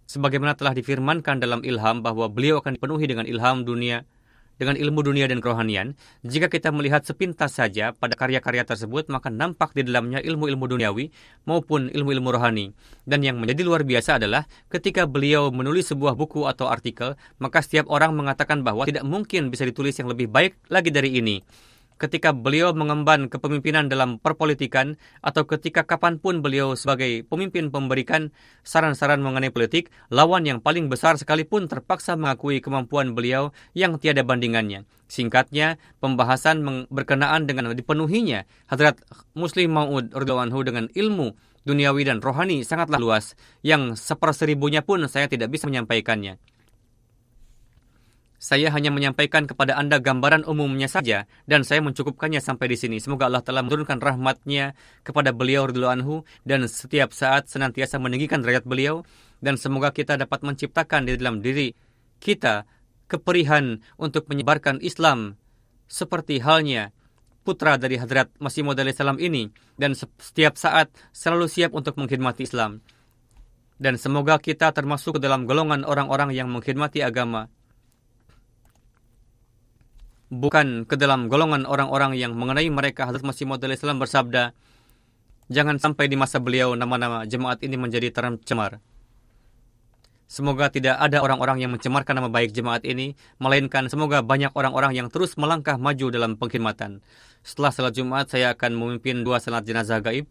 sebagaimana 0.09 0.57
telah 0.57 0.73
difirmankan 0.73 1.37
dalam 1.37 1.61
ilham 1.61 2.01
bahwa 2.01 2.25
beliau 2.27 2.57
akan 2.59 2.81
dipenuhi 2.81 3.05
dengan 3.05 3.29
ilham 3.29 3.61
dunia 3.61 4.09
dengan 4.59 4.75
ilmu 4.75 4.99
dunia 5.01 5.25
dan 5.25 5.39
kerohanian, 5.39 5.95
jika 6.27 6.51
kita 6.51 6.69
melihat 6.75 7.07
sepintas 7.07 7.55
saja 7.55 7.95
pada 7.95 8.19
karya-karya 8.19 8.67
tersebut, 8.67 9.07
maka 9.07 9.31
nampak 9.31 9.71
di 9.71 9.87
dalamnya 9.87 10.19
ilmu-ilmu 10.19 10.67
duniawi 10.67 11.15
maupun 11.47 11.87
ilmu-ilmu 11.87 12.29
rohani. 12.35 12.75
Dan 13.07 13.23
yang 13.23 13.39
menjadi 13.39 13.63
luar 13.63 13.87
biasa 13.87 14.19
adalah 14.19 14.43
ketika 14.67 15.07
beliau 15.07 15.47
menulis 15.49 15.89
sebuah 15.89 16.19
buku 16.19 16.43
atau 16.43 16.67
artikel, 16.67 17.15
maka 17.39 17.63
setiap 17.63 17.87
orang 17.87 18.11
mengatakan 18.13 18.61
bahwa 18.61 18.83
tidak 18.83 19.07
mungkin 19.07 19.47
bisa 19.47 19.63
ditulis 19.63 19.95
yang 19.95 20.11
lebih 20.11 20.27
baik 20.27 20.59
lagi 20.67 20.91
dari 20.91 21.15
ini 21.15 21.39
ketika 21.99 22.31
beliau 22.31 22.71
mengemban 22.71 23.27
kepemimpinan 23.27 23.91
dalam 23.91 24.17
perpolitikan 24.17 24.95
atau 25.19 25.43
ketika 25.45 25.83
kapan 25.83 26.17
pun 26.17 26.39
beliau 26.39 26.73
sebagai 26.79 27.27
pemimpin 27.27 27.67
memberikan 27.69 28.31
saran-saran 28.63 29.19
mengenai 29.19 29.51
politik, 29.51 29.91
lawan 30.07 30.47
yang 30.47 30.63
paling 30.63 30.87
besar 30.87 31.19
sekalipun 31.19 31.67
terpaksa 31.67 32.15
mengakui 32.15 32.63
kemampuan 32.63 33.11
beliau 33.13 33.51
yang 33.75 33.99
tiada 33.99 34.23
bandingannya. 34.23 34.87
Singkatnya, 35.11 35.77
pembahasan 35.99 36.63
berkenaan 36.87 37.45
dengan 37.45 37.75
dipenuhinya 37.75 38.47
Hadrat 38.71 39.03
Muslim 39.35 39.75
Maud 39.75 40.15
radhiyallahu 40.15 40.61
dengan 40.63 40.85
ilmu 40.95 41.35
duniawi 41.67 42.07
dan 42.07 42.23
rohani 42.23 42.63
sangatlah 42.63 42.97
luas, 42.97 43.35
yang 43.61 43.93
seperseribunya 43.93 44.81
pun 44.81 45.03
saya 45.11 45.27
tidak 45.27 45.51
bisa 45.51 45.67
menyampaikannya. 45.67 46.39
Saya 48.39 48.71
hanya 48.71 48.87
menyampaikan 48.87 49.43
kepada 49.43 49.75
Anda 49.75 49.99
gambaran 49.99 50.47
umumnya 50.47 50.87
saja, 50.87 51.27
dan 51.43 51.67
saya 51.67 51.83
mencukupkannya 51.83 52.39
sampai 52.39 52.71
di 52.71 52.79
sini. 52.79 52.97
Semoga 53.03 53.27
Allah 53.27 53.43
telah 53.43 53.59
menurunkan 53.67 53.99
rahmatnya 53.99 54.79
kepada 55.03 55.35
beliau 55.35 55.67
radhiyallahu 55.67 55.95
anhu 55.99 56.15
dan 56.47 56.63
setiap 56.71 57.11
saat 57.11 57.51
senantiasa 57.51 57.99
meninggikan 57.99 58.39
derajat 58.39 58.63
beliau, 58.63 59.03
dan 59.43 59.59
semoga 59.59 59.91
kita 59.91 60.15
dapat 60.15 60.39
menciptakan 60.47 61.11
di 61.11 61.19
dalam 61.19 61.43
diri 61.43 61.75
kita 62.23 62.63
keperihan 63.11 63.83
untuk 63.99 64.31
menyebarkan 64.31 64.79
Islam 64.79 65.35
seperti 65.91 66.39
halnya 66.39 66.95
putra 67.43 67.75
dari 67.75 67.99
Hadrat 67.99 68.31
Masih 68.39 68.63
Maud 68.63 68.79
salam 68.95 69.19
ini 69.19 69.51
dan 69.75 69.97
setiap 69.99 70.55
saat 70.55 70.93
selalu 71.11 71.51
siap 71.51 71.75
untuk 71.75 71.99
mengkhidmati 71.99 72.47
Islam. 72.47 72.79
Dan 73.79 73.99
semoga 73.99 74.39
kita 74.39 74.71
termasuk 74.71 75.19
dalam 75.19 75.43
golongan 75.43 75.83
orang-orang 75.83 76.31
yang 76.31 76.47
mengkhidmati 76.47 77.03
agama 77.03 77.51
bukan 80.29 80.85
ke 80.85 80.95
dalam 80.95 81.25
golongan 81.25 81.65
orang-orang 81.65 82.13
yang 82.15 82.37
mengenai 82.37 82.69
mereka 82.69 83.09
Hazrat 83.09 83.25
Masih 83.25 83.49
Maud 83.49 83.61
Islam 83.65 83.97
bersabda, 83.97 84.53
jangan 85.49 85.81
sampai 85.81 86.05
di 86.05 86.15
masa 86.15 86.37
beliau 86.37 86.77
nama-nama 86.77 87.25
jemaat 87.25 87.65
ini 87.65 87.75
menjadi 87.75 88.13
tercemar. 88.13 88.77
Semoga 90.29 90.69
tidak 90.69 90.93
ada 91.01 91.25
orang-orang 91.25 91.57
yang 91.57 91.73
mencemarkan 91.73 92.21
nama 92.21 92.29
baik 92.29 92.53
jemaat 92.53 92.85
ini, 92.85 93.17
melainkan 93.41 93.89
semoga 93.89 94.21
banyak 94.21 94.53
orang-orang 94.53 94.93
yang 94.93 95.09
terus 95.09 95.33
melangkah 95.41 95.81
maju 95.81 96.13
dalam 96.13 96.37
pengkhidmatan. 96.37 97.01
Setelah 97.41 97.73
salat 97.73 97.97
Jumat, 97.97 98.29
saya 98.29 98.53
akan 98.53 98.77
memimpin 98.77 99.25
dua 99.25 99.41
salat 99.41 99.65
jenazah 99.65 99.97
gaib. 100.05 100.29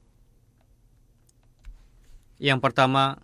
Yang 2.38 2.62
pertama, 2.62 3.18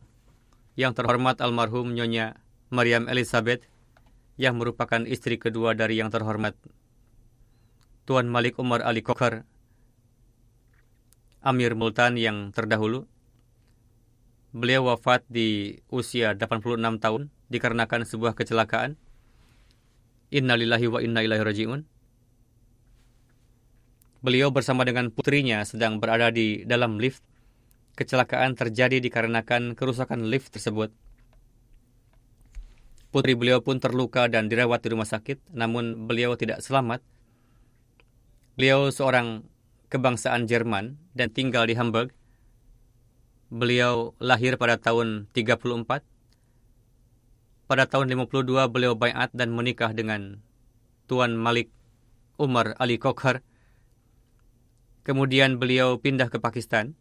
yang 0.75 0.91
terhormat 0.91 1.39
almarhum 1.39 1.95
Nyonya 1.95 2.43
Maryam 2.75 3.07
Elizabeth, 3.07 3.71
yang 4.35 4.59
merupakan 4.59 5.03
istri 5.07 5.39
kedua 5.39 5.79
dari 5.79 6.03
yang 6.03 6.11
terhormat 6.11 6.59
Tuan 8.05 8.29
Malik 8.29 8.61
Umar 8.61 8.85
Ali 8.85 9.01
Kokhar, 9.01 9.49
Amir 11.41 11.73
Multan 11.73 12.21
yang 12.21 12.53
terdahulu. 12.53 13.09
Beliau 14.53 14.85
wafat 14.93 15.25
di 15.25 15.81
usia 15.89 16.37
86 16.37 17.01
tahun 17.01 17.33
dikarenakan 17.49 18.05
sebuah 18.05 18.37
kecelakaan. 18.37 19.01
Innalillahi 20.29 20.87
wa 20.89 21.01
inna 21.01 21.25
ilaihi 21.25 21.45
raji'un. 21.49 21.81
Beliau 24.21 24.53
bersama 24.53 24.85
dengan 24.85 25.09
putrinya 25.09 25.65
sedang 25.65 25.97
berada 25.97 26.29
di 26.29 26.69
dalam 26.69 27.01
lift. 27.01 27.25
Kecelakaan 27.97 28.53
terjadi 28.53 29.01
dikarenakan 29.01 29.77
kerusakan 29.77 30.29
lift 30.29 30.53
tersebut. 30.53 30.93
Putri 33.15 33.39
beliau 33.39 33.63
pun 33.63 33.79
terluka 33.79 34.27
dan 34.27 34.51
dirawat 34.51 34.83
di 34.83 34.91
rumah 34.91 35.07
sakit, 35.07 35.55
namun 35.55 36.11
beliau 36.11 36.35
tidak 36.35 36.59
selamat. 36.67 36.99
Beliau 38.59 38.91
seorang 38.91 39.47
kebangsaan 39.87 40.51
Jerman 40.51 40.99
dan 41.15 41.31
tinggal 41.31 41.71
di 41.71 41.79
Hamburg. 41.79 42.11
Beliau 43.55 44.19
lahir 44.19 44.59
pada 44.59 44.83
tahun 44.83 45.31
34. 45.31 46.03
Pada 47.71 47.87
tahun 47.87 48.11
52 48.11 48.67
beliau 48.75 48.99
bayat 48.99 49.31
dan 49.31 49.55
menikah 49.55 49.95
dengan 49.95 50.43
Tuan 51.07 51.39
Malik 51.39 51.71
Umar 52.35 52.75
Ali 52.83 52.99
Kokhar. 52.99 53.47
Kemudian 55.07 55.63
beliau 55.63 56.03
pindah 56.03 56.27
ke 56.35 56.43
Pakistan. 56.43 56.99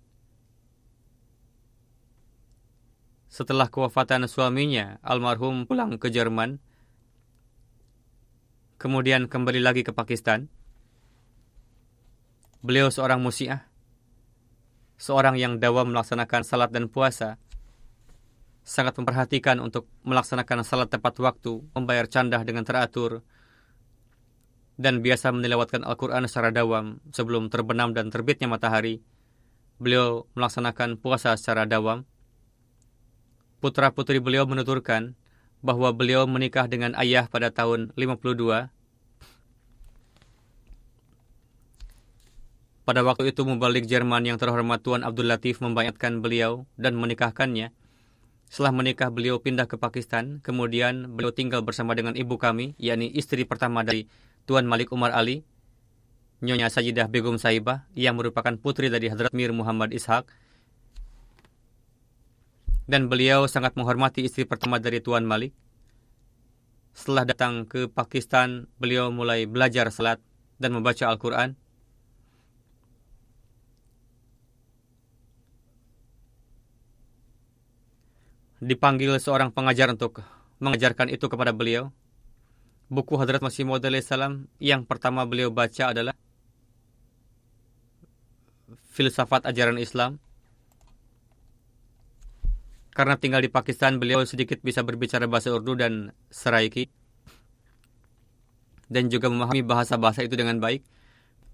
Setelah 3.34 3.65
kewafatan 3.65 4.29
suaminya, 4.29 5.01
almarhum 5.01 5.65
pulang 5.65 5.97
ke 5.97 6.13
Jerman, 6.13 6.61
kemudian 8.77 9.25
kembali 9.25 9.57
lagi 9.57 9.81
ke 9.81 9.89
Pakistan. 9.89 10.53
Beliau 12.61 12.93
seorang 12.93 13.17
musiah. 13.17 13.65
seorang 15.01 15.36
yang 15.36 15.57
dawam 15.57 15.89
melaksanakan 15.89 16.45
salat 16.45 16.69
dan 16.69 16.86
puasa, 16.88 17.41
sangat 18.61 18.95
memperhatikan 19.01 19.57
untuk 19.59 19.89
melaksanakan 20.05 20.61
salat 20.61 20.93
tepat 20.93 21.17
waktu, 21.17 21.59
membayar 21.73 22.05
candah 22.05 22.45
dengan 22.45 22.63
teratur, 22.63 23.25
dan 24.77 25.01
biasa 25.01 25.34
menilawatkan 25.34 25.81
Al-Quran 25.81 26.29
secara 26.29 26.53
dawam 26.53 27.01
sebelum 27.09 27.49
terbenam 27.49 27.97
dan 27.97 28.13
terbitnya 28.13 28.45
matahari. 28.45 29.01
Beliau 29.81 30.29
melaksanakan 30.38 31.01
puasa 31.01 31.34
secara 31.34 31.65
dawam. 31.65 32.05
Putra-putri 33.64 34.20
beliau 34.20 34.43
menuturkan 34.43 35.16
bahwa 35.64 35.95
beliau 35.95 36.28
menikah 36.28 36.68
dengan 36.68 36.91
ayah 36.99 37.32
pada 37.32 37.47
tahun 37.47 37.95
52 37.95 38.68
Pada 42.84 42.99
waktu 43.07 43.32
itu 43.32 43.47
mubalik 43.47 43.88
Jerman 43.88 44.28
yang 44.28 44.36
terhormat 44.36 44.84
Tuan 44.84 45.07
Abdul 45.07 45.32
Latif 45.32 45.64
membayatkan 45.64 46.20
beliau 46.20 46.68
dan 46.76 46.99
menikahkannya. 46.99 47.72
Setelah 48.51 48.76
menikah 48.76 49.07
beliau 49.07 49.39
pindah 49.39 49.72
ke 49.72 49.80
Pakistan, 49.80 50.43
kemudian 50.43 51.16
beliau 51.16 51.32
tinggal 51.32 51.64
bersama 51.64 51.95
dengan 51.95 52.20
ibu 52.20 52.36
kami, 52.36 52.76
yakni 52.76 53.07
istri 53.16 53.47
pertama 53.47 53.88
dari 53.88 54.11
Tuan 54.43 54.68
Malik 54.68 54.91
Umar 54.91 55.16
Ali, 55.16 55.47
Nyonya 56.43 56.68
Sajidah 56.68 57.07
Begum 57.07 57.39
Saibah, 57.39 57.88
yang 57.95 58.20
merupakan 58.20 58.51
putri 58.59 58.91
dari 58.91 59.07
Hadrat 59.07 59.32
Mir 59.32 59.55
Muhammad 59.55 59.95
Ishaq. 59.95 60.28
Dan 62.84 63.07
beliau 63.07 63.47
sangat 63.47 63.79
menghormati 63.79 64.27
istri 64.27 64.43
pertama 64.43 64.79
dari 64.79 64.99
Tuan 64.99 65.23
Malik. 65.23 65.55
Setelah 66.93 67.25
datang 67.25 67.63
ke 67.65 67.88
Pakistan, 67.89 68.69
beliau 68.77 69.09
mulai 69.09 69.47
belajar 69.49 69.89
salat 69.89 70.19
dan 70.59 70.75
membaca 70.75 71.09
Al-Quran. 71.09 71.57
dipanggil 78.63 79.11
seorang 79.19 79.51
pengajar 79.51 79.91
untuk 79.91 80.23
mengajarkan 80.63 81.11
itu 81.11 81.27
kepada 81.27 81.51
beliau. 81.51 81.91
Buku 82.88 83.19
Hadrat 83.19 83.43
Masih 83.43 83.67
Maud 83.67 83.84
salam 84.03 84.47
yang 84.63 84.88
pertama 84.88 85.27
beliau 85.27 85.51
baca 85.51 85.91
adalah 85.91 86.15
Filsafat 88.95 89.43
Ajaran 89.43 89.81
Islam. 89.81 90.22
Karena 92.93 93.17
tinggal 93.17 93.41
di 93.41 93.49
Pakistan, 93.49 93.97
beliau 93.97 94.21
sedikit 94.23 94.61
bisa 94.61 94.85
berbicara 94.85 95.25
bahasa 95.25 95.49
Urdu 95.49 95.73
dan 95.77 96.13
Seraiki. 96.29 96.89
Dan 98.87 99.09
juga 99.09 99.27
memahami 99.33 99.65
bahasa-bahasa 99.65 100.21
itu 100.21 100.37
dengan 100.37 100.61
baik. 100.61 100.85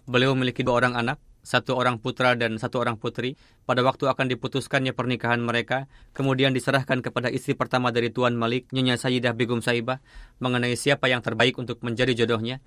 Beliau 0.03 0.35
memiliki 0.35 0.61
dua 0.61 0.83
orang 0.83 0.99
anak 0.99 1.17
satu 1.49 1.75
orang 1.79 1.97
putra 1.97 2.35
dan 2.35 2.59
satu 2.59 2.83
orang 2.83 2.99
putri, 2.99 3.39
pada 3.63 3.81
waktu 3.81 4.05
akan 4.05 4.27
diputuskannya 4.29 4.91
pernikahan 4.91 5.39
mereka, 5.39 5.87
kemudian 6.11 6.51
diserahkan 6.51 6.99
kepada 6.99 7.31
istri 7.31 7.55
pertama 7.55 7.89
dari 7.89 8.11
Tuan 8.11 8.35
Malik, 8.35 8.69
Nyonya 8.75 8.99
Sayyidah 8.99 9.33
Begum 9.33 9.63
Saibah, 9.63 10.03
mengenai 10.43 10.75
siapa 10.75 11.07
yang 11.07 11.23
terbaik 11.23 11.55
untuk 11.57 11.79
menjadi 11.81 12.13
jodohnya. 12.13 12.59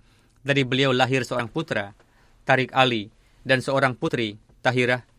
Dari 0.42 0.66
beliau 0.66 0.90
lahir 0.90 1.22
seorang 1.22 1.46
putra, 1.46 1.94
Tarik 2.42 2.74
Ali, 2.74 3.14
dan 3.46 3.62
seorang 3.62 3.94
putri, 3.94 4.40
Tahirah. 4.64 5.11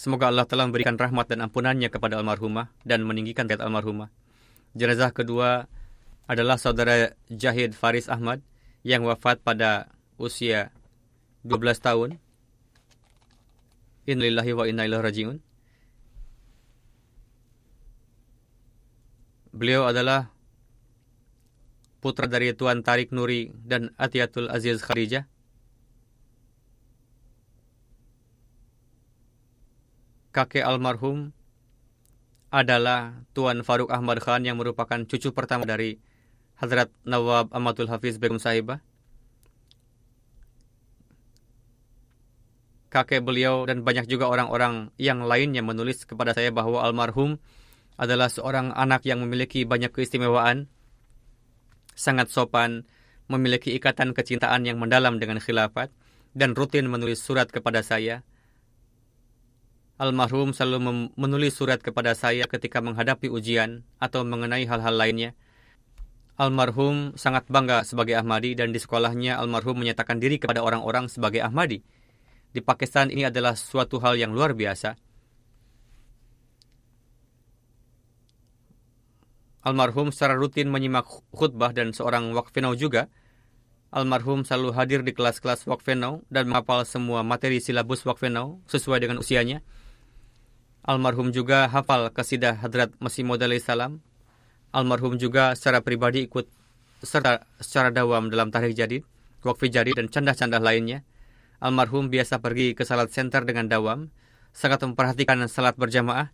Semoga 0.00 0.32
Allah 0.32 0.48
telah 0.48 0.64
memberikan 0.64 0.96
rahmat 0.96 1.28
dan 1.28 1.44
ampunannya 1.44 1.92
kepada 1.92 2.16
almarhumah 2.16 2.72
dan 2.88 3.04
meninggikan 3.04 3.44
derajat 3.44 3.68
almarhumah. 3.68 4.08
Jenazah 4.72 5.12
kedua 5.12 5.68
adalah 6.24 6.56
saudara 6.56 7.12
Jahid 7.28 7.76
Faris 7.76 8.08
Ahmad 8.08 8.40
yang 8.80 9.04
wafat 9.04 9.44
pada 9.44 9.92
usia 10.16 10.72
12 11.44 11.84
tahun. 11.84 12.08
Innalillahi 14.08 14.52
wa 14.56 14.64
inna 14.64 14.88
ilaihi 14.88 15.04
rajiun. 15.04 15.36
Beliau 19.52 19.84
adalah 19.84 20.32
putra 22.00 22.24
dari 22.24 22.56
Tuan 22.56 22.80
Tarik 22.80 23.12
Nuri 23.12 23.52
dan 23.52 23.92
Atiatul 24.00 24.48
Aziz 24.48 24.80
Kharijah. 24.80 25.28
Kakek 30.30 30.62
almarhum 30.62 31.34
adalah 32.50 33.26
Tuan 33.34 33.62
Faruk 33.66 33.90
Ahmad 33.90 34.22
Khan 34.22 34.46
yang 34.46 34.58
merupakan 34.58 34.98
cucu 35.06 35.34
pertama 35.34 35.66
dari 35.66 35.98
Hadrat 36.58 36.90
Nawab 37.06 37.50
Amatul 37.50 37.90
Hafiz 37.90 38.18
Begum 38.18 38.38
Sahibah. 38.38 38.82
kakek 42.90 43.22
beliau 43.22 43.64
dan 43.64 43.86
banyak 43.86 44.10
juga 44.10 44.26
orang-orang 44.26 44.90
yang 44.98 45.22
lainnya 45.22 45.62
menulis 45.62 46.02
kepada 46.04 46.34
saya 46.34 46.50
bahwa 46.50 46.82
almarhum 46.82 47.38
adalah 47.94 48.26
seorang 48.26 48.74
anak 48.74 49.06
yang 49.06 49.22
memiliki 49.22 49.62
banyak 49.62 49.94
keistimewaan, 49.94 50.66
sangat 51.94 52.28
sopan, 52.34 52.84
memiliki 53.30 53.78
ikatan 53.78 54.10
kecintaan 54.10 54.66
yang 54.66 54.82
mendalam 54.82 55.22
dengan 55.22 55.38
khilafat, 55.38 55.94
dan 56.34 56.58
rutin 56.58 56.90
menulis 56.90 57.22
surat 57.22 57.46
kepada 57.46 57.86
saya. 57.86 58.26
Almarhum 60.00 60.56
selalu 60.56 61.12
menulis 61.12 61.60
surat 61.60 61.76
kepada 61.84 62.16
saya 62.16 62.48
ketika 62.48 62.80
menghadapi 62.80 63.28
ujian 63.28 63.84
atau 64.00 64.24
mengenai 64.24 64.64
hal-hal 64.64 64.96
lainnya. 64.96 65.36
Almarhum 66.40 67.12
sangat 67.20 67.44
bangga 67.52 67.84
sebagai 67.84 68.16
Ahmadi 68.16 68.56
dan 68.56 68.72
di 68.72 68.80
sekolahnya 68.80 69.36
almarhum 69.36 69.76
menyatakan 69.76 70.16
diri 70.16 70.40
kepada 70.40 70.64
orang-orang 70.64 71.12
sebagai 71.12 71.44
Ahmadi 71.44 71.84
di 72.56 72.64
Pakistan 72.64 73.12
ini 73.12 73.28
adalah 73.28 73.52
suatu 73.52 74.00
hal 74.00 74.16
yang 74.16 74.32
luar 74.32 74.56
biasa. 74.56 74.96
Almarhum 79.60 80.16
secara 80.16 80.32
rutin 80.32 80.72
menyimak 80.72 81.04
khutbah 81.36 81.76
dan 81.76 81.92
seorang 81.92 82.32
wakfenau 82.32 82.72
juga. 82.72 83.12
Almarhum 83.92 84.48
selalu 84.48 84.72
hadir 84.72 85.00
di 85.04 85.12
kelas-kelas 85.12 85.68
wakfenau 85.68 86.24
dan 86.32 86.48
menghafal 86.48 86.88
semua 86.88 87.20
materi 87.20 87.60
silabus 87.60 88.00
wakfenau 88.08 88.64
sesuai 88.64 89.04
dengan 89.04 89.20
usianya. 89.20 89.60
Almarhum 90.80 91.28
juga 91.28 91.68
hafal 91.68 92.08
kasidah 92.08 92.56
Hadrat 92.56 92.96
Masih 93.04 93.20
Maud 93.20 93.44
salam. 93.60 94.00
Almarhum 94.72 95.20
juga 95.20 95.52
secara 95.52 95.84
pribadi 95.84 96.24
ikut 96.24 96.48
serta 97.04 97.44
secara 97.60 97.92
dawam 97.92 98.32
dalam 98.32 98.48
tarikh 98.48 98.72
jadid, 98.72 99.02
wakfi 99.44 99.68
jadid 99.68 99.98
dan 100.00 100.08
candah-candah 100.08 100.62
lainnya. 100.62 101.04
Almarhum 101.60 102.08
biasa 102.08 102.40
pergi 102.40 102.72
ke 102.72 102.88
salat 102.88 103.12
center 103.12 103.44
dengan 103.44 103.68
dawam, 103.68 104.08
sangat 104.56 104.80
memperhatikan 104.80 105.44
salat 105.52 105.76
berjamaah. 105.76 106.32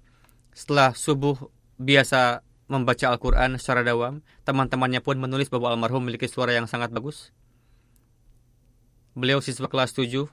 Setelah 0.54 0.94
subuh 0.94 1.50
biasa 1.82 2.46
membaca 2.70 3.10
Al-Quran 3.10 3.58
secara 3.58 3.82
dawam, 3.82 4.22
teman-temannya 4.46 5.02
pun 5.02 5.18
menulis 5.18 5.50
bahwa 5.50 5.74
almarhum 5.74 6.06
memiliki 6.06 6.30
suara 6.30 6.54
yang 6.54 6.70
sangat 6.70 6.94
bagus. 6.94 7.34
Beliau 9.18 9.42
siswa 9.42 9.66
kelas 9.66 9.90
7. 9.90 10.30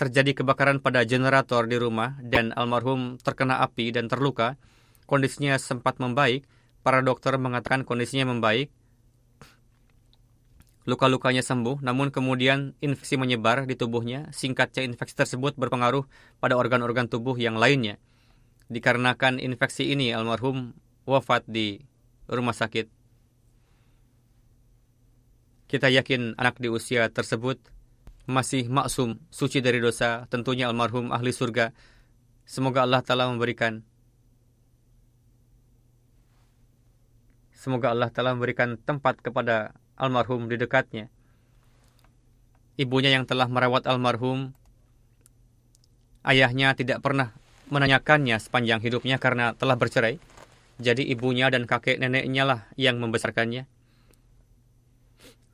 Terjadi 0.00 0.32
kebakaran 0.32 0.80
pada 0.80 1.04
generator 1.04 1.68
di 1.68 1.76
rumah 1.76 2.16
dan 2.24 2.56
almarhum 2.56 3.20
terkena 3.20 3.60
api 3.60 3.92
dan 3.92 4.08
terluka. 4.08 4.56
Kondisinya 5.04 5.60
sempat 5.60 6.00
membaik. 6.00 6.48
Para 6.80 7.04
dokter 7.04 7.36
mengatakan 7.36 7.84
kondisinya 7.84 8.32
membaik 8.32 8.72
Luka-lukanya 10.88 11.44
sembuh, 11.44 11.84
namun 11.84 12.08
kemudian 12.08 12.72
infeksi 12.80 13.20
menyebar 13.20 13.68
di 13.68 13.76
tubuhnya. 13.76 14.32
Singkatnya, 14.32 14.82
infeksi 14.82 15.12
tersebut 15.12 15.54
berpengaruh 15.60 16.08
pada 16.40 16.56
organ-organ 16.56 17.04
tubuh 17.04 17.36
yang 17.36 17.60
lainnya. 17.60 18.00
Dikarenakan 18.72 19.38
infeksi 19.44 19.92
ini, 19.92 20.16
almarhum 20.16 20.72
wafat 21.04 21.44
di 21.44 21.84
rumah 22.26 22.56
sakit. 22.56 22.88
Kita 25.68 25.92
yakin 25.92 26.40
anak 26.40 26.56
di 26.58 26.66
usia 26.72 27.06
tersebut 27.12 27.60
masih 28.30 28.70
maksum, 28.70 29.18
suci 29.34 29.58
dari 29.58 29.82
dosa, 29.82 30.30
tentunya 30.30 30.70
almarhum 30.70 31.10
ahli 31.10 31.34
surga. 31.34 31.74
Semoga 32.46 32.86
Allah 32.86 33.02
telah 33.02 33.26
memberikan 33.26 33.82
Semoga 37.60 37.92
Allah 37.92 38.08
telah 38.08 38.32
memberikan 38.32 38.80
tempat 38.80 39.20
kepada 39.20 39.76
almarhum 39.92 40.48
di 40.48 40.56
dekatnya. 40.56 41.12
Ibunya 42.80 43.12
yang 43.12 43.28
telah 43.28 43.44
merawat 43.52 43.84
almarhum, 43.84 44.56
ayahnya 46.24 46.72
tidak 46.72 47.04
pernah 47.04 47.36
menanyakannya 47.68 48.40
sepanjang 48.40 48.80
hidupnya 48.80 49.20
karena 49.20 49.52
telah 49.52 49.76
bercerai. 49.76 50.16
Jadi 50.80 51.04
ibunya 51.12 51.52
dan 51.52 51.68
kakek 51.68 52.00
neneknya 52.00 52.48
lah 52.48 52.60
yang 52.80 52.96
membesarkannya. 52.96 53.68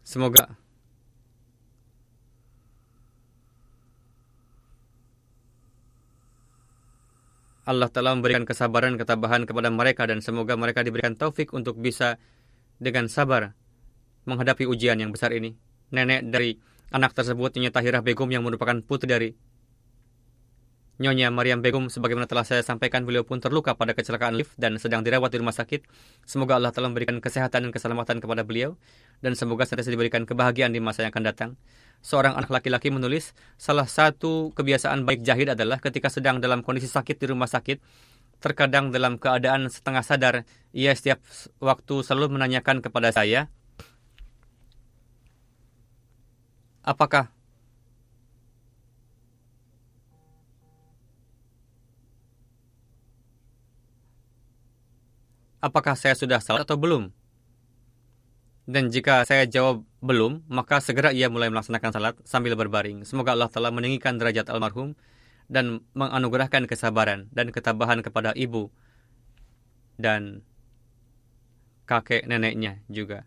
Semoga 0.06 0.54
Allah 7.66 7.90
telah 7.90 8.14
memberikan 8.14 8.46
kesabaran 8.46 8.94
ketabahan 8.94 9.42
kepada 9.42 9.68
mereka 9.74 10.06
dan 10.06 10.22
semoga 10.22 10.54
mereka 10.54 10.86
diberikan 10.86 11.18
taufik 11.18 11.50
untuk 11.50 11.76
bisa 11.82 12.16
dengan 12.78 13.10
sabar 13.10 13.58
menghadapi 14.30 14.70
ujian 14.70 15.02
yang 15.02 15.10
besar 15.10 15.34
ini. 15.34 15.58
Nenek 15.90 16.30
dari 16.30 16.58
Anak 16.94 17.18
tersebut 17.18 17.58
Nyonya 17.58 17.74
Tahirah 17.74 18.02
Begum 18.06 18.30
yang 18.30 18.46
merupakan 18.46 18.78
putri 18.78 19.10
dari 19.10 19.30
Nyonya 20.96 21.28
Mariam 21.28 21.60
Begum, 21.60 21.92
sebagaimana 21.92 22.24
telah 22.24 22.46
saya 22.48 22.64
sampaikan, 22.64 23.04
beliau 23.04 23.20
pun 23.20 23.36
terluka 23.36 23.76
pada 23.76 23.92
kecelakaan 23.92 24.32
lift 24.32 24.56
dan 24.56 24.80
sedang 24.80 25.04
dirawat 25.04 25.28
di 25.28 25.44
rumah 25.44 25.52
sakit. 25.52 25.84
Semoga 26.24 26.56
Allah 26.56 26.72
telah 26.72 26.88
memberikan 26.88 27.20
kesehatan 27.20 27.68
dan 27.68 27.72
keselamatan 27.74 28.16
kepada 28.16 28.48
beliau, 28.48 28.80
dan 29.20 29.36
semoga 29.36 29.68
senantiasa 29.68 29.92
diberikan 29.92 30.24
kebahagiaan 30.24 30.72
di 30.72 30.80
masa 30.80 31.04
yang 31.04 31.12
akan 31.12 31.24
datang. 31.28 31.50
Seorang 32.04 32.38
anak 32.38 32.50
laki-laki 32.50 32.88
menulis, 32.92 33.34
salah 33.58 33.88
satu 33.88 34.54
kebiasaan 34.54 35.02
baik 35.02 35.26
Jahid 35.26 35.52
adalah 35.52 35.82
ketika 35.82 36.06
sedang 36.08 36.38
dalam 36.38 36.62
kondisi 36.62 36.86
sakit 36.86 37.18
di 37.18 37.26
rumah 37.28 37.50
sakit, 37.50 37.82
terkadang 38.38 38.92
dalam 38.92 39.16
keadaan 39.18 39.66
setengah 39.72 40.04
sadar, 40.04 40.34
ia 40.70 40.92
setiap 40.92 41.18
waktu 41.58 41.94
selalu 42.04 42.38
menanyakan 42.38 42.84
kepada 42.84 43.10
saya, 43.10 43.50
apakah 46.86 47.34
apakah 55.58 55.98
saya 55.98 56.14
sudah 56.14 56.38
salat 56.38 56.62
atau 56.62 56.78
belum? 56.78 57.10
Dan 58.66 58.90
jika 58.90 59.22
saya 59.22 59.46
jawab 59.46 59.86
belum, 60.06 60.46
maka 60.46 60.78
segera 60.78 61.10
ia 61.10 61.26
mulai 61.26 61.50
melaksanakan 61.50 61.90
salat 61.90 62.14
sambil 62.22 62.54
berbaring. 62.54 63.02
Semoga 63.02 63.34
Allah 63.34 63.50
telah 63.50 63.74
meninggikan 63.74 64.16
derajat 64.16 64.46
almarhum 64.48 64.94
dan 65.50 65.82
menganugerahkan 65.92 66.70
kesabaran 66.70 67.26
dan 67.34 67.50
ketabahan 67.50 68.00
kepada 68.00 68.30
ibu 68.38 68.70
dan 69.98 70.46
kakek 71.86 72.26
neneknya 72.26 72.82
juga. 72.86 73.26